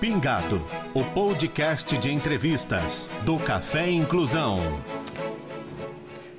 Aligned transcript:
Pingado, 0.00 0.62
o 0.94 1.04
podcast 1.04 1.98
de 1.98 2.10
entrevistas 2.10 3.10
do 3.22 3.38
Café 3.38 3.90
Inclusão. 3.90 4.80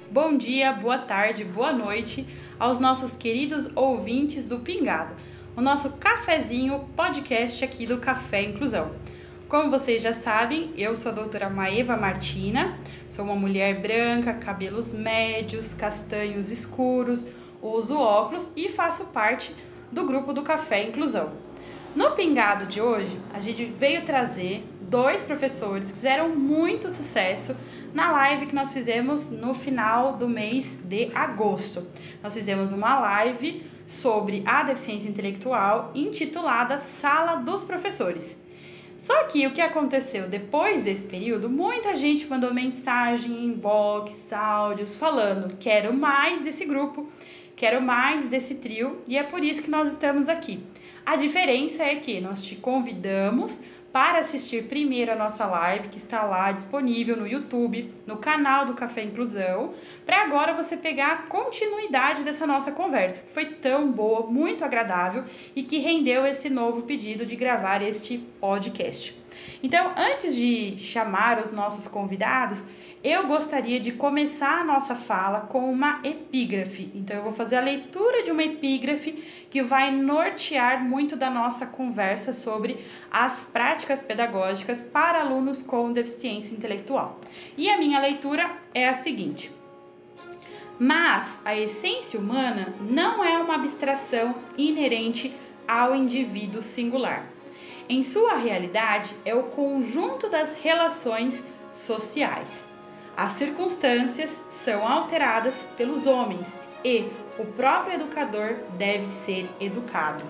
Bom 0.10 0.36
dia, 0.36 0.73
boa 0.73 0.98
tarde, 0.98 1.46
boa 1.46 1.71
noite 1.71 2.28
aos 2.58 2.79
nossos 2.79 3.16
queridos 3.16 3.70
ouvintes 3.76 4.50
do 4.50 4.58
Pingado, 4.62 5.13
o 5.55 5.62
nosso 5.62 5.92
cafezinho 5.92 6.89
podcast 6.96 7.63
aqui 7.63 7.86
do 7.86 8.00
Café 8.00 8.42
Inclusão. 8.42 8.93
Como 9.47 9.70
vocês 9.70 10.02
já 10.02 10.12
sabem, 10.12 10.73
eu 10.75 10.98
sou 10.98 11.12
a 11.12 11.16
doutora 11.16 11.48
Maeva 11.48 11.96
Martina, 11.96 12.80
sou 13.12 13.23
uma 13.25 13.36
mulher 13.36 13.80
branca, 13.80 14.34
cabelos 14.34 14.91
médios, 14.91 15.71
castanhos 15.71 16.50
escuros, 16.50 17.28
uso 17.62 18.00
óculos 18.00 18.52
e 18.55 18.70
faço 18.70 19.05
parte 19.09 19.55
do 19.91 20.04
grupo 20.04 20.34
do 20.34 20.41
Café 20.41 20.82
Inclusão. 20.82 21.41
No 21.94 22.12
Pingado 22.12 22.68
de 22.68 22.80
hoje, 22.80 23.20
a 23.34 23.39
gente 23.42 23.66
veio 23.66 24.05
trazer 24.05 24.64
dois 24.79 25.24
professores 25.24 25.88
que 25.88 25.98
fizeram 25.98 26.29
muito 26.29 26.89
sucesso 26.89 27.54
na 27.93 28.10
live 28.11 28.46
que 28.46 28.56
nós 28.56 28.71
fizemos 28.71 29.29
no 29.29 29.54
final 29.54 30.14
do 30.14 30.25
mês 30.25 30.79
de 30.86 31.12
agosto. 31.14 31.86
Nós 32.23 32.34
fizemos 32.34 32.72
uma 32.72 32.98
live 32.98 33.70
sobre 33.86 34.42
a 34.45 34.64
deficiência 34.64 35.09
intelectual 35.09 35.92
intitulada 35.94 36.80
Sala 36.80 37.36
dos 37.36 37.62
Professores. 37.62 38.39
Só 38.98 39.26
que 39.26 39.45
o 39.45 39.52
que 39.52 39.59
aconteceu 39.59 40.30
depois 40.30 40.86
desse 40.86 41.08
período, 41.08 41.50
muita 41.50 41.94
gente 41.98 42.26
mandou 42.26 42.53
mensagem, 42.53 43.44
inbox, 43.44 44.31
áudios 44.31 44.94
falando: 44.94 45.58
quero 45.59 45.94
mais 45.94 46.42
desse 46.42 46.64
grupo, 46.64 47.06
quero 47.53 47.81
mais 47.81 48.30
desse 48.30 48.56
trio, 48.56 49.02
e 49.09 49.17
é 49.17 49.23
por 49.23 49.44
isso 49.44 49.62
que 49.62 49.70
nós 49.70 49.92
estamos 49.92 50.30
aqui. 50.30 50.64
A 51.05 51.16
diferença 51.16 51.83
é 51.83 51.95
que 51.95 52.19
nós 52.19 52.44
te 52.44 52.55
convidamos 52.55 53.64
para 53.92 54.19
assistir 54.19 54.64
primeiro 54.64 55.11
a 55.11 55.16
nossa 55.16 55.45
live, 55.45 55.89
que 55.89 55.97
está 55.97 56.23
lá 56.23 56.52
disponível 56.52 57.17
no 57.17 57.28
YouTube, 57.28 57.94
no 58.08 58.17
canal 58.17 58.66
do 58.66 58.73
Café 58.73 59.03
Inclusão, 59.03 59.73
para 60.06 60.22
agora 60.22 60.53
você 60.53 60.78
pegar 60.78 61.11
a 61.11 61.17
continuidade 61.23 62.23
dessa 62.23 62.48
nossa 62.48 62.72
conversa, 62.72 63.23
que 63.23 63.34
foi 63.34 63.45
tão 63.45 63.92
boa, 63.92 64.28
muito 64.28 64.64
agradável 64.64 65.26
e 65.56 65.64
que 65.64 65.80
rendeu 65.80 66.26
esse 66.26 66.50
novo 66.50 66.84
pedido 66.84 67.26
de 67.26 67.36
gravar 67.36 67.81
este 67.81 68.17
podcast. 68.39 69.20
Então, 69.61 69.94
antes 69.98 70.36
de 70.36 70.78
chamar 70.78 71.39
os 71.39 71.52
nossos 71.52 71.88
convidados, 71.88 72.66
eu 73.04 73.26
gostaria 73.26 73.80
de 73.80 73.92
começar 73.92 74.60
a 74.60 74.64
nossa 74.64 74.94
fala 74.94 75.42
com 75.42 75.72
uma 75.72 76.00
epígrafe. 76.04 76.92
Então, 76.94 77.18
eu 77.18 77.24
vou 77.24 77.34
fazer 77.34 77.56
a 77.56 77.62
leitura 77.62 78.22
de 78.22 78.30
uma 78.30 78.44
epígrafe 78.44 79.12
que 79.50 79.64
vai 79.64 79.90
nortear 79.90 80.84
muito 80.84 81.16
da 81.16 81.30
nossa 81.30 81.66
conversa 81.66 82.32
sobre 82.32 82.86
as 83.10 83.46
práticas 83.46 84.04
pedagógicas 84.04 84.82
para 84.82 85.22
alunos 85.22 85.64
com 85.64 85.92
deficiência 85.92 86.54
intelectual. 86.54 87.20
E 87.58 87.70
a 87.70 87.78
minha 87.78 88.00
leitura 88.00 88.52
é 88.74 88.88
a 88.88 88.94
seguinte. 88.94 89.52
Mas 90.78 91.42
a 91.44 91.58
essência 91.58 92.20
humana 92.20 92.74
não 92.82 93.24
é 93.24 93.38
uma 93.40 93.56
abstração 93.56 94.36
inerente 94.56 95.34
ao 95.68 95.96
indivíduo 95.96 96.62
singular. 96.62 97.26
Em 97.90 98.04
sua 98.04 98.36
realidade, 98.36 99.16
é 99.26 99.34
o 99.34 99.44
conjunto 99.44 100.30
das 100.30 100.56
relações 100.56 101.44
sociais. 101.74 102.70
As 103.16 103.34
circunstâncias 103.34 104.42
são 104.50 104.88
alteradas 104.88 105.67
pelos 105.78 106.08
homens 106.08 106.58
e 106.84 107.06
o 107.38 107.45
próprio 107.45 107.95
educador 107.95 108.56
deve 108.78 109.08
ser 109.08 109.50
educado. 109.59 110.23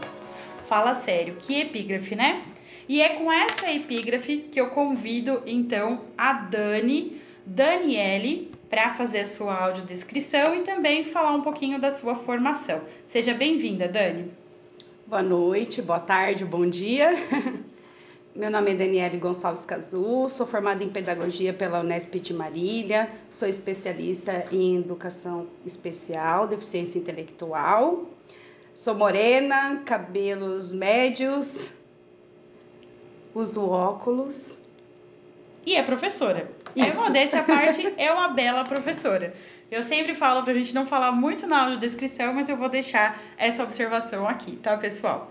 Fala 0.68 0.94
sério, 0.94 1.36
que 1.40 1.60
epígrafe, 1.60 2.16
né? 2.16 2.44
E 2.88 3.02
é 3.02 3.10
com 3.10 3.32
essa 3.32 3.72
epígrafe 3.72 4.38
que 4.52 4.60
eu 4.60 4.70
convido 4.70 5.42
então 5.46 6.02
a 6.18 6.34
Dani, 6.34 7.22
Daniele, 7.46 8.52
para 8.70 8.90
fazer 8.94 9.20
a 9.20 9.26
sua 9.26 9.54
audiodescrição 9.66 10.56
e 10.56 10.62
também 10.62 11.04
falar 11.04 11.34
um 11.34 11.42
pouquinho 11.42 11.80
da 11.80 11.92
sua 11.92 12.16
formação. 12.16 12.82
Seja 13.06 13.34
bem-vinda, 13.34 13.88
Dani. 13.88 14.32
Boa 15.06 15.22
noite, 15.22 15.82
boa 15.82 16.00
tarde, 16.00 16.46
bom 16.46 16.70
dia. 16.70 17.12
Meu 18.34 18.50
nome 18.50 18.72
é 18.72 18.76
Daniele 18.76 19.18
Gonçalves 19.18 19.66
Cazu, 19.66 20.30
sou 20.30 20.48
formada 20.48 20.82
em 20.82 20.90
Pedagogia 20.90 21.54
pela 21.54 21.82
Unesp 21.82 22.16
de 22.16 22.34
Marília, 22.34 23.10
sou 23.30 23.46
especialista 23.46 24.46
em 24.50 24.78
Educação 24.78 25.48
Especial, 25.66 26.48
Deficiência 26.48 26.98
Intelectual, 26.98 28.06
sou 28.74 28.96
morena, 28.96 29.82
cabelos 29.86 30.72
médios, 30.72 31.74
uso 33.36 33.70
óculos. 33.70 34.58
E 35.66 35.76
é 35.76 35.84
professora. 35.84 36.50
É 36.74 36.88
Isso. 36.88 37.02
É 37.02 37.04
modéstia 37.04 37.42
à 37.42 37.44
parte, 37.44 37.94
é 38.00 38.14
uma 38.14 38.30
bela 38.30 38.64
professora. 38.64 39.36
Eu 39.70 39.84
sempre 39.84 40.16
falo 40.16 40.42
pra 40.44 40.54
gente 40.54 40.74
não 40.74 40.88
falar 40.88 41.12
muito 41.12 41.46
na 41.46 41.64
audiodescrição, 41.64 42.34
mas 42.34 42.48
eu 42.48 42.56
vou 42.56 42.70
deixar 42.70 43.22
essa 43.38 43.62
observação 43.62 44.26
aqui, 44.26 44.56
tá, 44.56 44.78
pessoal? 44.78 45.30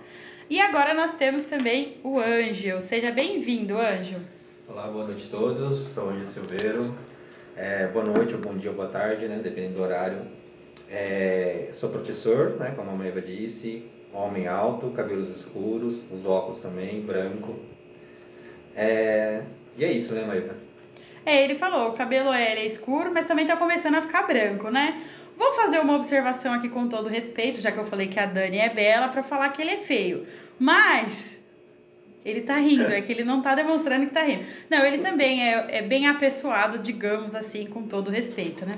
E 0.50 0.61
agora 0.61 0.93
nós 0.93 1.15
temos 1.15 1.44
também 1.44 1.99
o 2.03 2.19
Anjo. 2.19 2.81
Seja 2.81 3.12
bem-vindo, 3.12 3.78
Anjo. 3.78 4.16
Olá, 4.66 4.88
boa 4.88 5.06
noite 5.06 5.28
a 5.28 5.31
todos. 5.31 5.78
Sou 5.78 6.11
Anjo 6.11 6.25
Silveiro. 6.25 6.93
É, 7.56 7.87
boa 7.87 8.05
noite, 8.05 8.34
ou 8.34 8.41
bom 8.41 8.56
dia, 8.56 8.71
ou 8.71 8.77
boa 8.77 8.88
tarde, 8.88 9.28
né? 9.28 9.38
Dependendo 9.41 9.75
do 9.75 9.83
horário. 9.84 10.22
É, 10.91 11.69
sou 11.72 11.91
professor, 11.91 12.56
né? 12.59 12.72
Como 12.75 12.91
a 12.91 12.94
Maeva 12.94 13.21
disse. 13.21 13.88
Homem 14.12 14.49
alto, 14.49 14.91
cabelos 14.91 15.28
escuros, 15.28 16.11
os 16.11 16.27
óculos 16.27 16.61
também, 16.61 17.00
branco. 17.00 17.55
É, 18.75 19.43
e 19.78 19.84
é 19.84 19.93
isso, 19.93 20.17
né, 20.17 20.25
Maeva? 20.25 20.56
É, 21.25 21.44
ele 21.44 21.55
falou, 21.55 21.91
o 21.91 21.93
cabelo 21.93 22.32
é, 22.32 22.55
é 22.55 22.67
escuro, 22.67 23.12
mas 23.15 23.25
também 23.25 23.47
tá 23.47 23.56
começando 23.56 23.94
a 23.94 24.03
ficar 24.03 24.22
branco, 24.22 24.69
né? 24.69 25.00
Vou 25.41 25.53
fazer 25.53 25.78
uma 25.78 25.97
observação 25.97 26.53
aqui 26.53 26.69
com 26.69 26.87
todo 26.87 27.09
respeito, 27.09 27.62
já 27.62 27.73
que 27.73 27.78
eu 27.78 27.84
falei 27.84 28.09
que 28.09 28.21
a 28.21 28.27
Dani 28.27 28.59
é 28.59 28.69
bela, 28.69 29.09
para 29.09 29.23
falar 29.23 29.49
que 29.49 29.62
ele 29.62 29.71
é 29.71 29.78
feio. 29.78 30.27
Mas 30.59 31.41
ele 32.23 32.43
tá 32.43 32.56
rindo, 32.56 32.93
é 32.93 33.01
que 33.01 33.11
ele 33.11 33.25
não 33.25 33.41
tá 33.41 33.55
demonstrando 33.55 34.05
que 34.05 34.12
tá 34.12 34.23
rindo. 34.23 34.45
Não, 34.69 34.84
ele 34.84 34.99
também 34.99 35.43
é, 35.43 35.79
é 35.79 35.81
bem 35.81 36.06
apessoado, 36.06 36.77
digamos 36.81 37.34
assim, 37.34 37.65
com 37.65 37.84
todo 37.84 38.11
respeito, 38.11 38.67
né? 38.67 38.73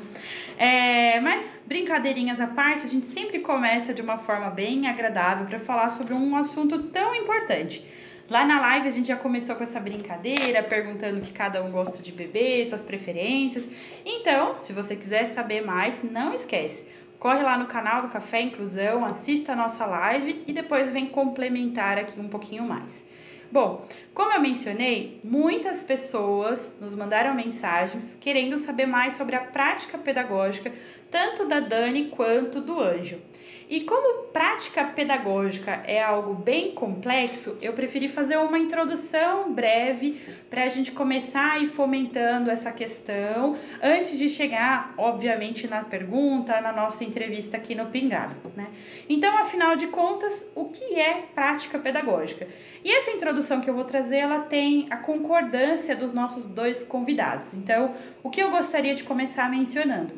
É, 0.56 1.18
mas, 1.18 1.60
brincadeirinhas 1.66 2.40
à 2.40 2.46
parte, 2.46 2.84
a 2.84 2.88
gente 2.88 3.06
sempre 3.06 3.40
começa 3.40 3.92
de 3.92 4.00
uma 4.00 4.18
forma 4.18 4.48
bem 4.48 4.86
agradável 4.86 5.44
para 5.46 5.58
falar 5.58 5.90
sobre 5.90 6.14
um 6.14 6.36
assunto 6.36 6.78
tão 6.84 7.12
importante. 7.12 7.84
Lá 8.32 8.46
na 8.46 8.58
live 8.62 8.88
a 8.88 8.90
gente 8.90 9.08
já 9.08 9.16
começou 9.16 9.54
com 9.56 9.62
essa 9.62 9.78
brincadeira, 9.78 10.62
perguntando 10.62 11.18
o 11.18 11.20
que 11.20 11.34
cada 11.34 11.62
um 11.62 11.70
gosta 11.70 12.02
de 12.02 12.10
beber, 12.10 12.64
suas 12.64 12.82
preferências. 12.82 13.68
Então, 14.06 14.56
se 14.56 14.72
você 14.72 14.96
quiser 14.96 15.26
saber 15.26 15.60
mais, 15.60 16.02
não 16.02 16.32
esquece. 16.32 16.82
Corre 17.18 17.42
lá 17.42 17.58
no 17.58 17.66
canal 17.66 18.00
do 18.00 18.08
Café 18.08 18.40
Inclusão, 18.40 19.04
assista 19.04 19.52
a 19.52 19.56
nossa 19.56 19.84
live 19.84 20.42
e 20.46 20.52
depois 20.54 20.88
vem 20.88 21.04
complementar 21.04 21.98
aqui 21.98 22.18
um 22.18 22.26
pouquinho 22.26 22.62
mais. 22.62 23.04
Bom, 23.52 23.86
como 24.14 24.32
eu 24.32 24.40
mencionei, 24.40 25.20
muitas 25.22 25.82
pessoas 25.82 26.74
nos 26.80 26.94
mandaram 26.94 27.34
mensagens 27.34 28.16
querendo 28.18 28.56
saber 28.56 28.86
mais 28.86 29.12
sobre 29.12 29.36
a 29.36 29.40
prática 29.40 29.98
pedagógica, 29.98 30.72
tanto 31.12 31.44
da 31.44 31.60
Dani 31.60 32.06
quanto 32.06 32.60
do 32.60 32.80
Anjo. 32.80 33.20
E 33.68 33.80
como 33.80 34.24
prática 34.24 34.84
pedagógica 34.84 35.82
é 35.86 36.02
algo 36.02 36.34
bem 36.34 36.72
complexo, 36.72 37.56
eu 37.62 37.72
preferi 37.72 38.06
fazer 38.06 38.36
uma 38.36 38.58
introdução 38.58 39.52
breve 39.52 40.20
para 40.50 40.64
a 40.64 40.68
gente 40.68 40.92
começar 40.92 41.62
ir 41.62 41.68
fomentando 41.68 42.50
essa 42.50 42.70
questão 42.70 43.56
antes 43.82 44.18
de 44.18 44.28
chegar, 44.28 44.92
obviamente, 44.98 45.66
na 45.66 45.84
pergunta, 45.84 46.60
na 46.60 46.70
nossa 46.70 47.02
entrevista 47.02 47.56
aqui 47.56 47.74
no 47.74 47.86
Pingado. 47.86 48.36
Né? 48.54 48.66
Então, 49.08 49.38
afinal 49.38 49.74
de 49.74 49.86
contas, 49.86 50.46
o 50.54 50.66
que 50.66 50.98
é 50.98 51.24
prática 51.34 51.78
pedagógica? 51.78 52.46
E 52.84 52.90
essa 52.90 53.10
introdução 53.10 53.60
que 53.60 53.70
eu 53.70 53.74
vou 53.74 53.84
trazer, 53.84 54.18
ela 54.18 54.40
tem 54.40 54.86
a 54.90 54.98
concordância 54.98 55.96
dos 55.96 56.12
nossos 56.12 56.46
dois 56.46 56.82
convidados. 56.82 57.54
Então, 57.54 57.94
o 58.22 58.28
que 58.28 58.42
eu 58.42 58.50
gostaria 58.50 58.94
de 58.94 59.04
começar 59.04 59.50
mencionando? 59.50 60.12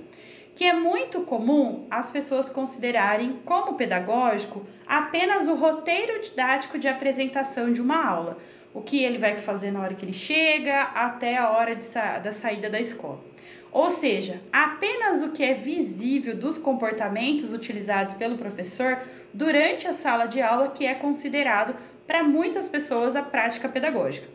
Que 0.54 0.64
é 0.64 0.72
muito 0.72 1.22
comum 1.22 1.86
as 1.90 2.10
pessoas 2.10 2.48
considerarem 2.48 3.40
como 3.44 3.74
pedagógico 3.74 4.64
apenas 4.86 5.48
o 5.48 5.54
roteiro 5.54 6.20
didático 6.22 6.78
de 6.78 6.86
apresentação 6.86 7.72
de 7.72 7.82
uma 7.82 8.04
aula, 8.04 8.38
o 8.72 8.80
que 8.80 9.02
ele 9.02 9.18
vai 9.18 9.36
fazer 9.36 9.70
na 9.70 9.80
hora 9.80 9.94
que 9.94 10.04
ele 10.04 10.12
chega 10.12 10.82
até 10.82 11.36
a 11.36 11.50
hora 11.50 11.80
sa 11.80 12.18
da 12.18 12.32
saída 12.32 12.70
da 12.70 12.80
escola. 12.80 13.20
Ou 13.72 13.90
seja, 13.90 14.40
apenas 14.52 15.22
o 15.22 15.32
que 15.32 15.42
é 15.42 15.52
visível 15.52 16.36
dos 16.36 16.56
comportamentos 16.56 17.52
utilizados 17.52 18.12
pelo 18.12 18.38
professor 18.38 19.00
durante 19.32 19.88
a 19.88 19.92
sala 19.92 20.26
de 20.26 20.40
aula 20.40 20.68
que 20.68 20.86
é 20.86 20.94
considerado 20.94 21.74
para 22.06 22.22
muitas 22.22 22.68
pessoas 22.68 23.16
a 23.16 23.22
prática 23.22 23.68
pedagógica. 23.68 24.28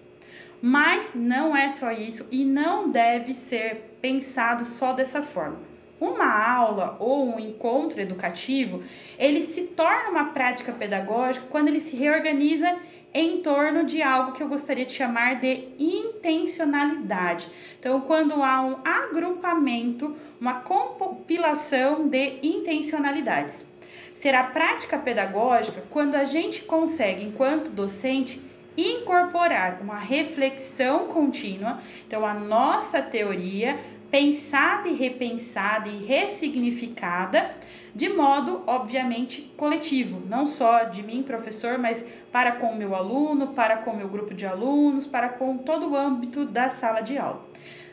Mas 0.62 1.12
não 1.16 1.56
é 1.56 1.70
só 1.70 1.90
isso 1.92 2.28
e 2.30 2.44
não 2.44 2.90
deve 2.90 3.34
ser 3.34 3.96
pensado 4.02 4.66
só 4.66 4.92
dessa 4.92 5.22
forma. 5.22 5.69
Uma 6.00 6.32
aula 6.32 6.96
ou 7.00 7.36
um 7.36 7.40
encontro 7.40 8.00
educativo, 8.00 8.84
ele 9.18 9.42
se 9.42 9.64
torna 9.64 10.10
uma 10.10 10.26
prática 10.26 10.72
pedagógica 10.72 11.46
quando 11.50 11.68
ele 11.68 11.82
se 11.82 11.96
reorganiza 11.96 12.78
em 13.14 13.42
torno 13.42 13.84
de 13.84 14.02
algo 14.02 14.34
que 14.34 14.42
eu 14.42 14.48
gostaria 14.48 14.86
de 14.86 14.94
chamar 14.94 15.40
de 15.40 15.68
intencionalidade. 15.78 17.50
Então, 17.80 18.02
quando 18.02 18.44
há 18.44 18.62
um 18.62 18.78
agrupamento, 18.84 20.16
uma 20.40 20.62
compilação 20.62 22.08
de 22.08 22.40
intencionalidades. 22.44 23.66
Será 24.14 24.44
prática 24.44 24.98
pedagógica 24.98 25.84
quando 25.90 26.16
a 26.16 26.24
gente 26.24 26.62
consegue, 26.64 27.24
enquanto 27.24 27.72
docente, 27.72 28.42
incorporar 28.78 29.80
uma 29.82 29.98
reflexão 29.98 31.08
contínua. 31.08 31.82
Então, 32.08 32.26
a 32.26 32.34
nossa 32.34 33.02
teoria 33.02 33.78
pensada 34.10 34.88
e 34.88 34.94
repensada 34.94 35.88
e 35.90 36.04
ressignificada 36.04 37.56
de 37.94 38.08
modo, 38.08 38.64
obviamente, 38.68 39.52
coletivo, 39.58 40.22
não 40.28 40.46
só 40.46 40.84
de 40.84 41.02
mim, 41.02 41.24
professor, 41.24 41.78
mas 41.78 42.06
para 42.32 42.54
com 42.54 42.68
o 42.68 42.78
meu 42.78 42.96
aluno, 42.96 43.48
para 43.48 43.78
com 43.78 43.92
o 43.92 43.98
meu 43.98 44.08
grupo 44.08 44.34
de 44.34 44.46
alunos, 44.46 45.08
para 45.08 45.30
com 45.30 45.58
todo 45.58 45.90
o 45.90 45.96
âmbito 45.96 46.46
da 46.46 46.70
sala 46.70 47.02
de 47.02 47.18
aula. 47.18 47.44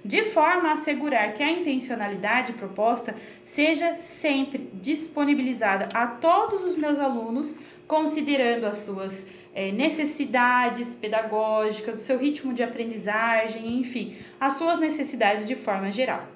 De 0.05 0.23
forma 0.23 0.69
a 0.69 0.73
assegurar 0.75 1.35
que 1.35 1.43
a 1.43 1.51
intencionalidade 1.51 2.53
proposta 2.53 3.17
seja 3.43 3.97
sempre 3.97 4.71
disponibilizada 4.75 5.89
a 5.93 6.07
todos 6.07 6.63
os 6.63 6.77
meus 6.77 6.99
alunos, 6.99 7.57
considerando 7.89 8.67
as 8.67 8.79
suas 8.79 9.27
é, 9.57 9.73
necessidades 9.73 10.95
pedagógicas, 10.95 11.97
o 11.97 12.05
seu 12.05 12.19
ritmo 12.19 12.53
de 12.53 12.63
aprendizagem, 12.63 13.79
enfim, 13.81 14.15
as 14.39 14.53
suas 14.53 14.79
necessidades 14.79 15.49
de 15.49 15.55
forma 15.55 15.91
geral. 15.91 16.29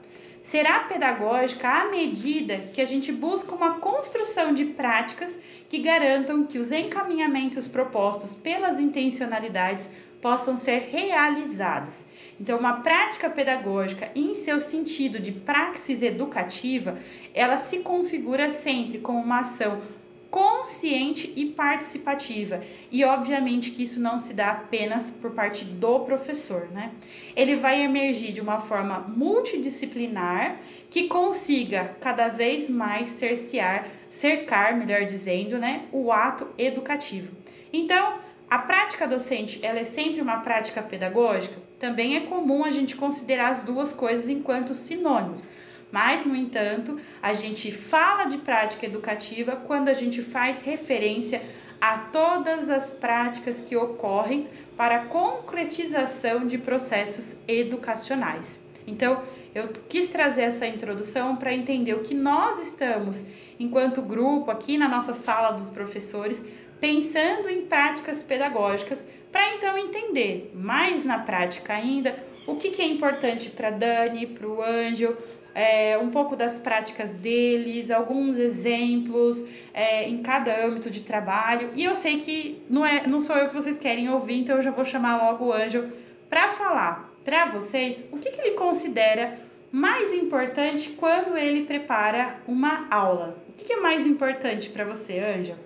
Será 0.43 0.81
pedagógica 0.81 1.69
à 1.69 1.90
medida 1.90 2.56
que 2.72 2.81
a 2.81 2.87
gente 2.87 3.12
busca 3.12 3.55
uma 3.55 3.78
construção 3.78 4.55
de 4.55 4.64
práticas 4.64 5.38
que 5.69 5.81
garantam 5.81 6.46
que 6.46 6.58
os 6.58 6.72
encaminhamentos 6.72 7.69
propostos 7.69 8.34
pelas 8.34 8.81
intencionalidades 8.81 9.90
possam 10.23 10.56
ser 10.56 10.88
realizados. 10.90 12.06
Então, 12.40 12.58
uma 12.58 12.81
prática 12.81 13.28
pedagógica, 13.28 14.11
em 14.14 14.34
seu 14.34 14.58
sentido 14.61 15.19
de 15.19 15.31
praxis 15.31 16.02
educativa, 16.02 16.99
ela 17.34 17.58
se 17.58 17.81
configura 17.81 18.49
sempre 18.49 18.99
como 18.99 19.19
uma 19.20 19.40
ação 19.40 19.82
consciente 20.30 21.32
e 21.34 21.46
participativa. 21.46 22.60
E 22.90 23.04
obviamente 23.04 23.72
que 23.72 23.82
isso 23.82 24.00
não 24.00 24.18
se 24.18 24.32
dá 24.32 24.50
apenas 24.50 25.10
por 25.10 25.32
parte 25.32 25.64
do 25.64 26.00
professor, 26.00 26.70
né? 26.70 26.92
Ele 27.34 27.56
vai 27.56 27.82
emergir 27.82 28.32
de 28.32 28.40
uma 28.40 28.60
forma 28.60 29.00
multidisciplinar 29.00 30.60
que 30.88 31.08
consiga 31.08 31.96
cada 32.00 32.28
vez 32.28 32.68
mais 32.68 33.10
cercear, 33.10 33.88
cercar, 34.08 34.76
melhor 34.76 35.04
dizendo, 35.04 35.58
né, 35.58 35.82
o 35.92 36.12
ato 36.12 36.48
educativo. 36.56 37.34
Então, 37.72 38.18
a 38.48 38.58
prática 38.58 39.06
docente, 39.06 39.60
ela 39.62 39.78
é 39.78 39.84
sempre 39.84 40.20
uma 40.20 40.38
prática 40.38 40.82
pedagógica? 40.82 41.56
Também 41.78 42.16
é 42.16 42.20
comum 42.20 42.64
a 42.64 42.70
gente 42.70 42.96
considerar 42.96 43.50
as 43.50 43.62
duas 43.62 43.92
coisas 43.92 44.28
enquanto 44.28 44.74
sinônimos. 44.74 45.46
Mas, 45.90 46.25
no 46.25 46.37
entanto, 46.37 46.98
a 47.20 47.32
gente 47.32 47.72
fala 47.72 48.25
de 48.25 48.38
prática 48.38 48.87
educativa 48.87 49.56
quando 49.56 49.88
a 49.88 49.94
gente 49.94 50.22
faz 50.22 50.62
referência 50.62 51.42
a 51.81 51.98
todas 51.98 52.69
as 52.69 52.90
práticas 52.90 53.60
que 53.60 53.75
ocorrem 53.76 54.48
para 54.76 54.96
a 54.96 55.04
concretização 55.06 56.46
de 56.46 56.58
processos 56.58 57.37
educacionais. 57.48 58.60
Então, 58.87 59.22
eu 59.54 59.69
quis 59.88 60.10
trazer 60.10 60.42
essa 60.42 60.66
introdução 60.66 61.37
para 61.37 61.54
entender 61.54 61.94
o 61.94 62.02
que 62.02 62.14
nós 62.14 62.60
estamos, 62.60 63.26
enquanto 63.58 64.02
grupo, 64.02 64.50
aqui 64.50 64.78
na 64.78 64.88
nossa 64.88 65.12
sala 65.12 65.52
dos 65.52 65.70
professores, 65.70 66.44
pensando 66.78 67.48
em 67.48 67.66
práticas 67.66 68.22
pedagógicas, 68.22 69.06
para 69.31 69.54
então 69.54 69.76
entender 69.76 70.50
mais 70.54 71.04
na 71.04 71.19
prática 71.19 71.75
ainda 71.75 72.16
o 72.46 72.56
que, 72.56 72.70
que 72.70 72.82
é 72.82 72.87
importante 72.87 73.50
para 73.50 73.70
Dani, 73.70 74.26
para 74.26 74.46
o 74.46 74.62
Ângelo, 74.62 75.16
é, 75.55 75.99
um 75.99 76.11
pouco 76.11 76.37
das 76.37 76.58
práticas 76.58 77.12
deles, 77.12 77.91
alguns 77.91 78.38
exemplos 78.38 79.44
é, 79.73 80.08
em 80.08 80.19
cada 80.19 80.64
âmbito 80.64 80.91
de 80.91 81.02
trabalho. 81.02 81.70
E 81.75 81.85
eu 81.85 81.97
sei 81.97 82.20
que 82.20 82.62
não, 82.69 82.85
é, 82.85 83.06
não 83.06 83.20
sou 83.20 83.37
eu 83.37 83.49
que 83.49 83.55
vocês 83.55 83.79
querem 83.79 84.08
ouvir, 84.08 84.38
então 84.38 84.56
eu 84.56 84.62
já 84.62 84.70
vou 84.70 84.85
chamar 84.85 85.17
logo 85.17 85.47
o 85.47 85.52
Ângelo 85.52 85.91
para 86.29 86.49
falar 86.49 87.11
para 87.25 87.47
vocês 87.47 88.05
o 88.11 88.19
que, 88.19 88.31
que 88.31 88.41
ele 88.41 88.52
considera 88.52 89.38
mais 89.70 90.12
importante 90.12 90.91
quando 90.91 91.37
ele 91.37 91.64
prepara 91.64 92.37
uma 92.47 92.88
aula. 92.91 93.37
O 93.49 93.52
que, 93.52 93.64
que 93.64 93.73
é 93.73 93.81
mais 93.81 94.06
importante 94.06 94.70
para 94.70 94.85
você, 94.85 95.19
Ângelo? 95.19 95.58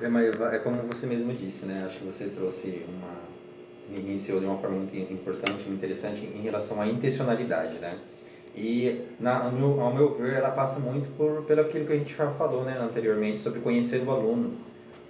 É, 0.00 0.56
é 0.56 0.58
como 0.58 0.82
você 0.82 1.06
mesmo 1.06 1.32
disse, 1.32 1.66
né? 1.66 1.84
Acho 1.86 1.98
que 1.98 2.04
você 2.04 2.26
trouxe 2.28 2.84
uma 2.88 3.28
iniciou 3.96 4.38
de 4.38 4.46
uma 4.46 4.58
forma 4.58 4.76
muito 4.76 4.94
importante, 4.96 5.64
muito 5.64 5.72
interessante 5.72 6.20
em 6.20 6.42
relação 6.42 6.80
à 6.80 6.86
intencionalidade, 6.86 7.78
né? 7.78 7.96
E, 8.60 9.04
na, 9.20 9.44
ao, 9.44 9.52
meu, 9.52 9.80
ao 9.80 9.94
meu 9.94 10.14
ver, 10.16 10.34
ela 10.34 10.50
passa 10.50 10.80
muito 10.80 11.08
por, 11.16 11.44
pelo 11.44 11.60
aquilo 11.60 11.86
que 11.86 11.92
a 11.92 11.96
gente 11.96 12.12
já 12.12 12.28
falou 12.30 12.64
né, 12.64 12.76
anteriormente, 12.80 13.38
sobre 13.38 13.60
conhecer 13.60 14.02
o 14.04 14.10
aluno, 14.10 14.54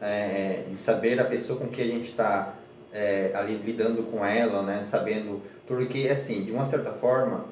é, 0.02 0.64
de 0.70 0.76
saber 0.76 1.18
a 1.18 1.24
pessoa 1.24 1.58
com 1.58 1.66
que 1.66 1.80
a 1.80 1.86
gente 1.86 2.10
está 2.10 2.54
é, 2.92 3.30
ali 3.34 3.56
lidando 3.56 4.02
com 4.02 4.22
ela, 4.22 4.62
né, 4.62 4.82
sabendo, 4.84 5.40
porque, 5.66 6.08
assim, 6.08 6.44
de 6.44 6.52
uma 6.52 6.66
certa 6.66 6.92
forma, 6.92 7.46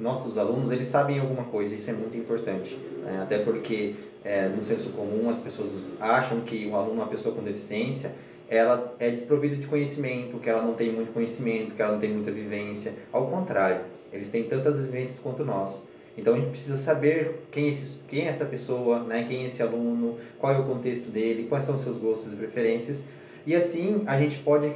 nossos 0.00 0.38
alunos, 0.38 0.72
eles 0.72 0.86
sabem 0.86 1.20
alguma 1.20 1.44
coisa, 1.44 1.74
isso 1.74 1.90
é 1.90 1.92
muito 1.92 2.16
importante, 2.16 2.74
né, 3.02 3.20
até 3.22 3.38
porque, 3.38 3.96
é, 4.24 4.48
no 4.48 4.64
senso 4.64 4.88
comum, 4.90 5.28
as 5.28 5.40
pessoas 5.40 5.78
acham 6.00 6.40
que 6.40 6.66
o 6.66 6.74
aluno, 6.74 7.02
uma 7.02 7.06
pessoa 7.06 7.34
com 7.34 7.42
deficiência, 7.42 8.12
ela 8.48 8.94
é 8.98 9.10
desprovida 9.10 9.56
de 9.56 9.66
conhecimento, 9.66 10.38
que 10.38 10.48
ela 10.48 10.62
não 10.62 10.72
tem 10.72 10.90
muito 10.90 11.12
conhecimento, 11.12 11.74
que 11.74 11.82
ela 11.82 11.92
não 11.92 12.00
tem 12.00 12.14
muita 12.14 12.30
vivência, 12.30 12.94
ao 13.12 13.26
contrário, 13.26 13.92
eles 14.14 14.28
têm 14.28 14.44
tantas 14.44 14.80
vivências 14.80 15.18
quanto 15.18 15.44
nós. 15.44 15.82
Então 16.16 16.34
a 16.34 16.36
gente 16.36 16.50
precisa 16.50 16.76
saber 16.76 17.46
quem 17.50 17.66
é, 17.66 17.68
esse, 17.70 18.04
quem 18.04 18.26
é 18.26 18.28
essa 18.28 18.44
pessoa, 18.44 19.00
né? 19.00 19.24
quem 19.28 19.42
é 19.42 19.46
esse 19.46 19.62
aluno, 19.62 20.16
qual 20.38 20.52
é 20.54 20.58
o 20.58 20.64
contexto 20.64 21.10
dele, 21.10 21.46
quais 21.48 21.64
são 21.64 21.74
os 21.74 21.82
seus 21.82 21.98
gostos 21.98 22.32
e 22.32 22.36
preferências. 22.36 23.02
E 23.46 23.54
assim 23.54 24.04
a 24.06 24.18
gente 24.18 24.38
pode 24.38 24.72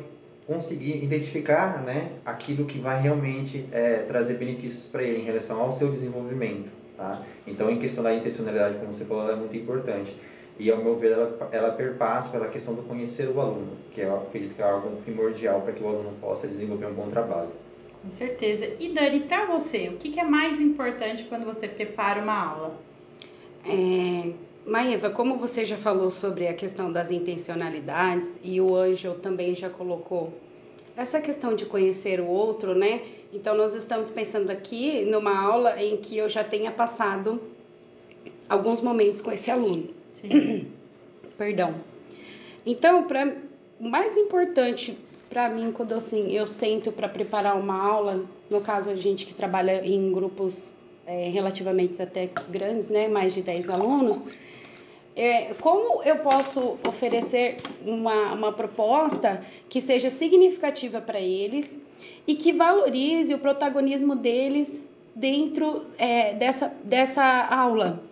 conseguir 0.46 1.05
identificar 1.05 1.82
né, 1.82 2.12
aquilo 2.25 2.64
que 2.64 2.79
vai 2.79 3.00
realmente 3.00 3.67
é, 3.70 3.99
trazer 3.99 4.35
benefícios 4.35 4.87
para 4.87 5.02
ele 5.02 5.20
em 5.20 5.25
relação 5.25 5.61
ao 5.61 5.73
seu 5.73 5.90
desenvolvimento. 5.90 6.70
Tá? 6.96 7.23
Então, 7.46 7.70
em 7.70 7.79
questão 7.79 8.02
da 8.02 8.14
intencionalidade, 8.14 8.79
como 8.79 8.93
você 8.93 9.05
falou, 9.05 9.25
ela 9.25 9.35
é 9.35 9.37
muito 9.37 9.55
importante. 9.55 10.17
E, 10.58 10.70
ao 10.70 10.79
meu 10.79 10.96
ver, 10.96 11.12
ela, 11.12 11.49
ela 11.52 11.70
perpassa 11.73 12.31
pela 12.31 12.49
questão 12.49 12.75
do 12.75 12.82
conhecer 12.82 13.29
o 13.29 13.38
aluno, 13.40 13.76
que 13.93 14.00
eu 14.00 14.17
acredito 14.17 14.55
que 14.55 14.62
é 14.62 14.64
algo 14.64 14.96
primordial 15.02 15.61
para 15.61 15.73
que 15.73 15.85
o 15.85 15.87
aluno 15.87 16.12
possa 16.21 16.49
desenvolver 16.49 16.87
um 16.87 16.95
bom 16.95 17.09
trabalho. 17.09 17.50
Com 18.02 18.11
certeza. 18.11 18.69
E 18.78 18.90
Dani, 18.90 19.21
para 19.21 19.47
você, 19.47 19.88
o 19.88 19.97
que, 19.97 20.19
é 20.19 20.25
mais 20.25 20.61
importante 20.61 21.25
quando 21.25 21.45
você 21.45 21.67
prepara 21.67 22.23
uma 22.23 22.50
aula? 22.50 22.81
É, 23.64 24.33
Maeva, 24.64 25.11
como 25.11 25.37
você 25.37 25.64
já 25.64 25.76
falou 25.76 26.11
sobre 26.11 26.47
a 26.47 26.55
questão 26.55 26.93
das 26.93 27.11
intencionalidades 27.11 28.38
e 28.43 28.61
o 28.61 28.76
Ângelo 28.76 29.17
também 29.17 29.55
já 29.55 29.69
colocou 29.69 30.33
essa 30.97 31.21
questão 31.21 31.55
de 31.55 31.64
conhecer 31.64 32.21
o 32.21 32.26
outro, 32.26 32.75
né? 32.75 33.02
Então 33.33 33.57
nós 33.57 33.75
estamos 33.75 34.11
pensando 34.11 34.50
aqui 34.50 35.05
numa 35.05 35.38
aula 35.38 35.81
em 35.83 35.97
que 35.97 36.17
eu 36.17 36.28
já 36.28 36.43
tenha 36.43 36.71
passado 36.71 37.40
alguns 38.49 38.81
momentos 38.81 39.21
com 39.21 39.31
esse 39.31 39.50
aluno. 39.50 39.90
Sim. 40.14 40.71
Perdão. 41.37 41.75
Então, 42.67 43.05
para 43.05 43.33
o 43.78 43.88
mais 43.88 44.17
importante 44.17 44.99
para 45.28 45.49
mim, 45.49 45.73
quando 45.73 45.94
assim, 45.94 46.32
eu 46.32 46.47
sento 46.47 46.90
para 46.90 47.08
preparar 47.08 47.56
uma 47.56 47.80
aula, 47.80 48.25
no 48.49 48.61
caso 48.61 48.90
a 48.90 48.97
gente 48.97 49.26
que 49.26 49.35
trabalha 49.35 49.85
em 49.87 50.11
grupos 50.12 50.75
é, 51.06 51.28
relativamente 51.28 52.00
até 52.00 52.30
grandes, 52.49 52.88
né, 52.88 53.08
mais 53.08 53.35
de 53.35 53.42
10 53.42 53.70
alunos, 53.70 54.25
é, 55.14 55.52
como 55.61 56.02
eu 56.04 56.18
posso 56.18 56.78
oferecer 56.87 57.56
uma, 57.85 58.32
uma 58.35 58.52
proposta 58.52 59.44
que 59.68 59.80
seja 59.80 60.08
significativa 60.11 61.00
para 61.00 61.20
eles 61.20 61.76
e 62.26 62.37
que 62.37 62.52
valorize 62.52 63.35
o 63.35 63.38
protagonismo 63.38 64.14
deles 64.14 64.80
dentro 65.14 65.87
é, 65.99 66.35
dessa, 66.35 66.73
dessa 66.85 67.25
aula? 67.50 68.02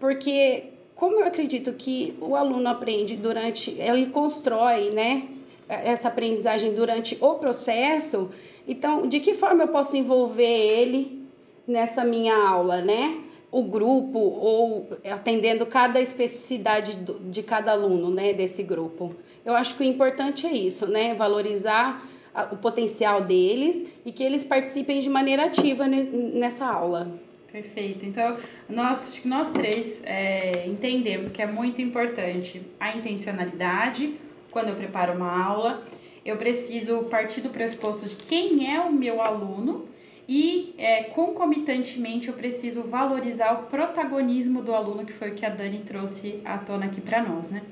Porque 0.00 0.70
como 0.94 1.20
eu 1.20 1.26
acredito 1.26 1.72
que 1.74 2.14
o 2.20 2.34
aluno 2.34 2.68
aprende 2.68 3.14
durante, 3.14 3.72
ele 3.72 4.06
constrói, 4.06 4.90
né, 4.90 5.28
essa 5.68 6.08
aprendizagem 6.08 6.74
durante 6.74 7.16
o 7.20 7.34
processo, 7.34 8.30
então 8.66 9.08
de 9.08 9.20
que 9.20 9.34
forma 9.34 9.64
eu 9.64 9.68
posso 9.68 9.96
envolver 9.96 10.42
ele 10.42 11.22
nessa 11.66 12.04
minha 12.04 12.36
aula, 12.36 12.80
né? 12.80 13.18
O 13.50 13.62
grupo 13.62 14.18
ou 14.18 14.88
atendendo 15.10 15.64
cada 15.66 16.00
especificidade 16.00 16.96
de 16.96 17.42
cada 17.42 17.72
aluno, 17.72 18.10
né, 18.10 18.32
desse 18.32 18.62
grupo. 18.62 19.14
Eu 19.44 19.54
acho 19.54 19.76
que 19.76 19.82
o 19.82 19.86
importante 19.86 20.46
é 20.46 20.52
isso, 20.52 20.86
né? 20.86 21.14
Valorizar 21.14 22.04
o 22.50 22.56
potencial 22.56 23.20
deles 23.20 23.86
e 24.04 24.10
que 24.10 24.22
eles 24.22 24.42
participem 24.42 25.00
de 25.00 25.08
maneira 25.08 25.44
ativa 25.46 25.86
nessa 25.86 26.66
aula. 26.66 27.12
Perfeito. 27.52 28.04
Então, 28.04 28.36
nós, 28.68 29.22
nós 29.24 29.52
três 29.52 30.02
é, 30.04 30.66
entendemos 30.66 31.30
que 31.30 31.40
é 31.40 31.46
muito 31.46 31.80
importante 31.80 32.60
a 32.80 32.96
intencionalidade, 32.96 34.14
quando 34.54 34.68
eu 34.68 34.76
preparo 34.76 35.14
uma 35.14 35.44
aula, 35.44 35.82
eu 36.24 36.36
preciso 36.36 37.02
partir 37.10 37.40
do 37.40 37.50
pressuposto 37.50 38.06
de 38.08 38.14
quem 38.14 38.72
é 38.72 38.80
o 38.80 38.92
meu 38.92 39.20
aluno 39.20 39.88
e 40.28 40.74
é, 40.78 41.02
concomitantemente 41.02 42.28
eu 42.28 42.34
preciso 42.34 42.84
valorizar 42.84 43.52
o 43.52 43.62
protagonismo 43.64 44.62
do 44.62 44.72
aluno, 44.72 45.04
que 45.04 45.12
foi 45.12 45.32
o 45.32 45.34
que 45.34 45.44
a 45.44 45.48
Dani 45.48 45.80
trouxe 45.80 46.40
à 46.44 46.56
tona 46.56 46.86
aqui 46.86 47.00
para 47.00 47.20
nós, 47.20 47.50
né? 47.50 47.62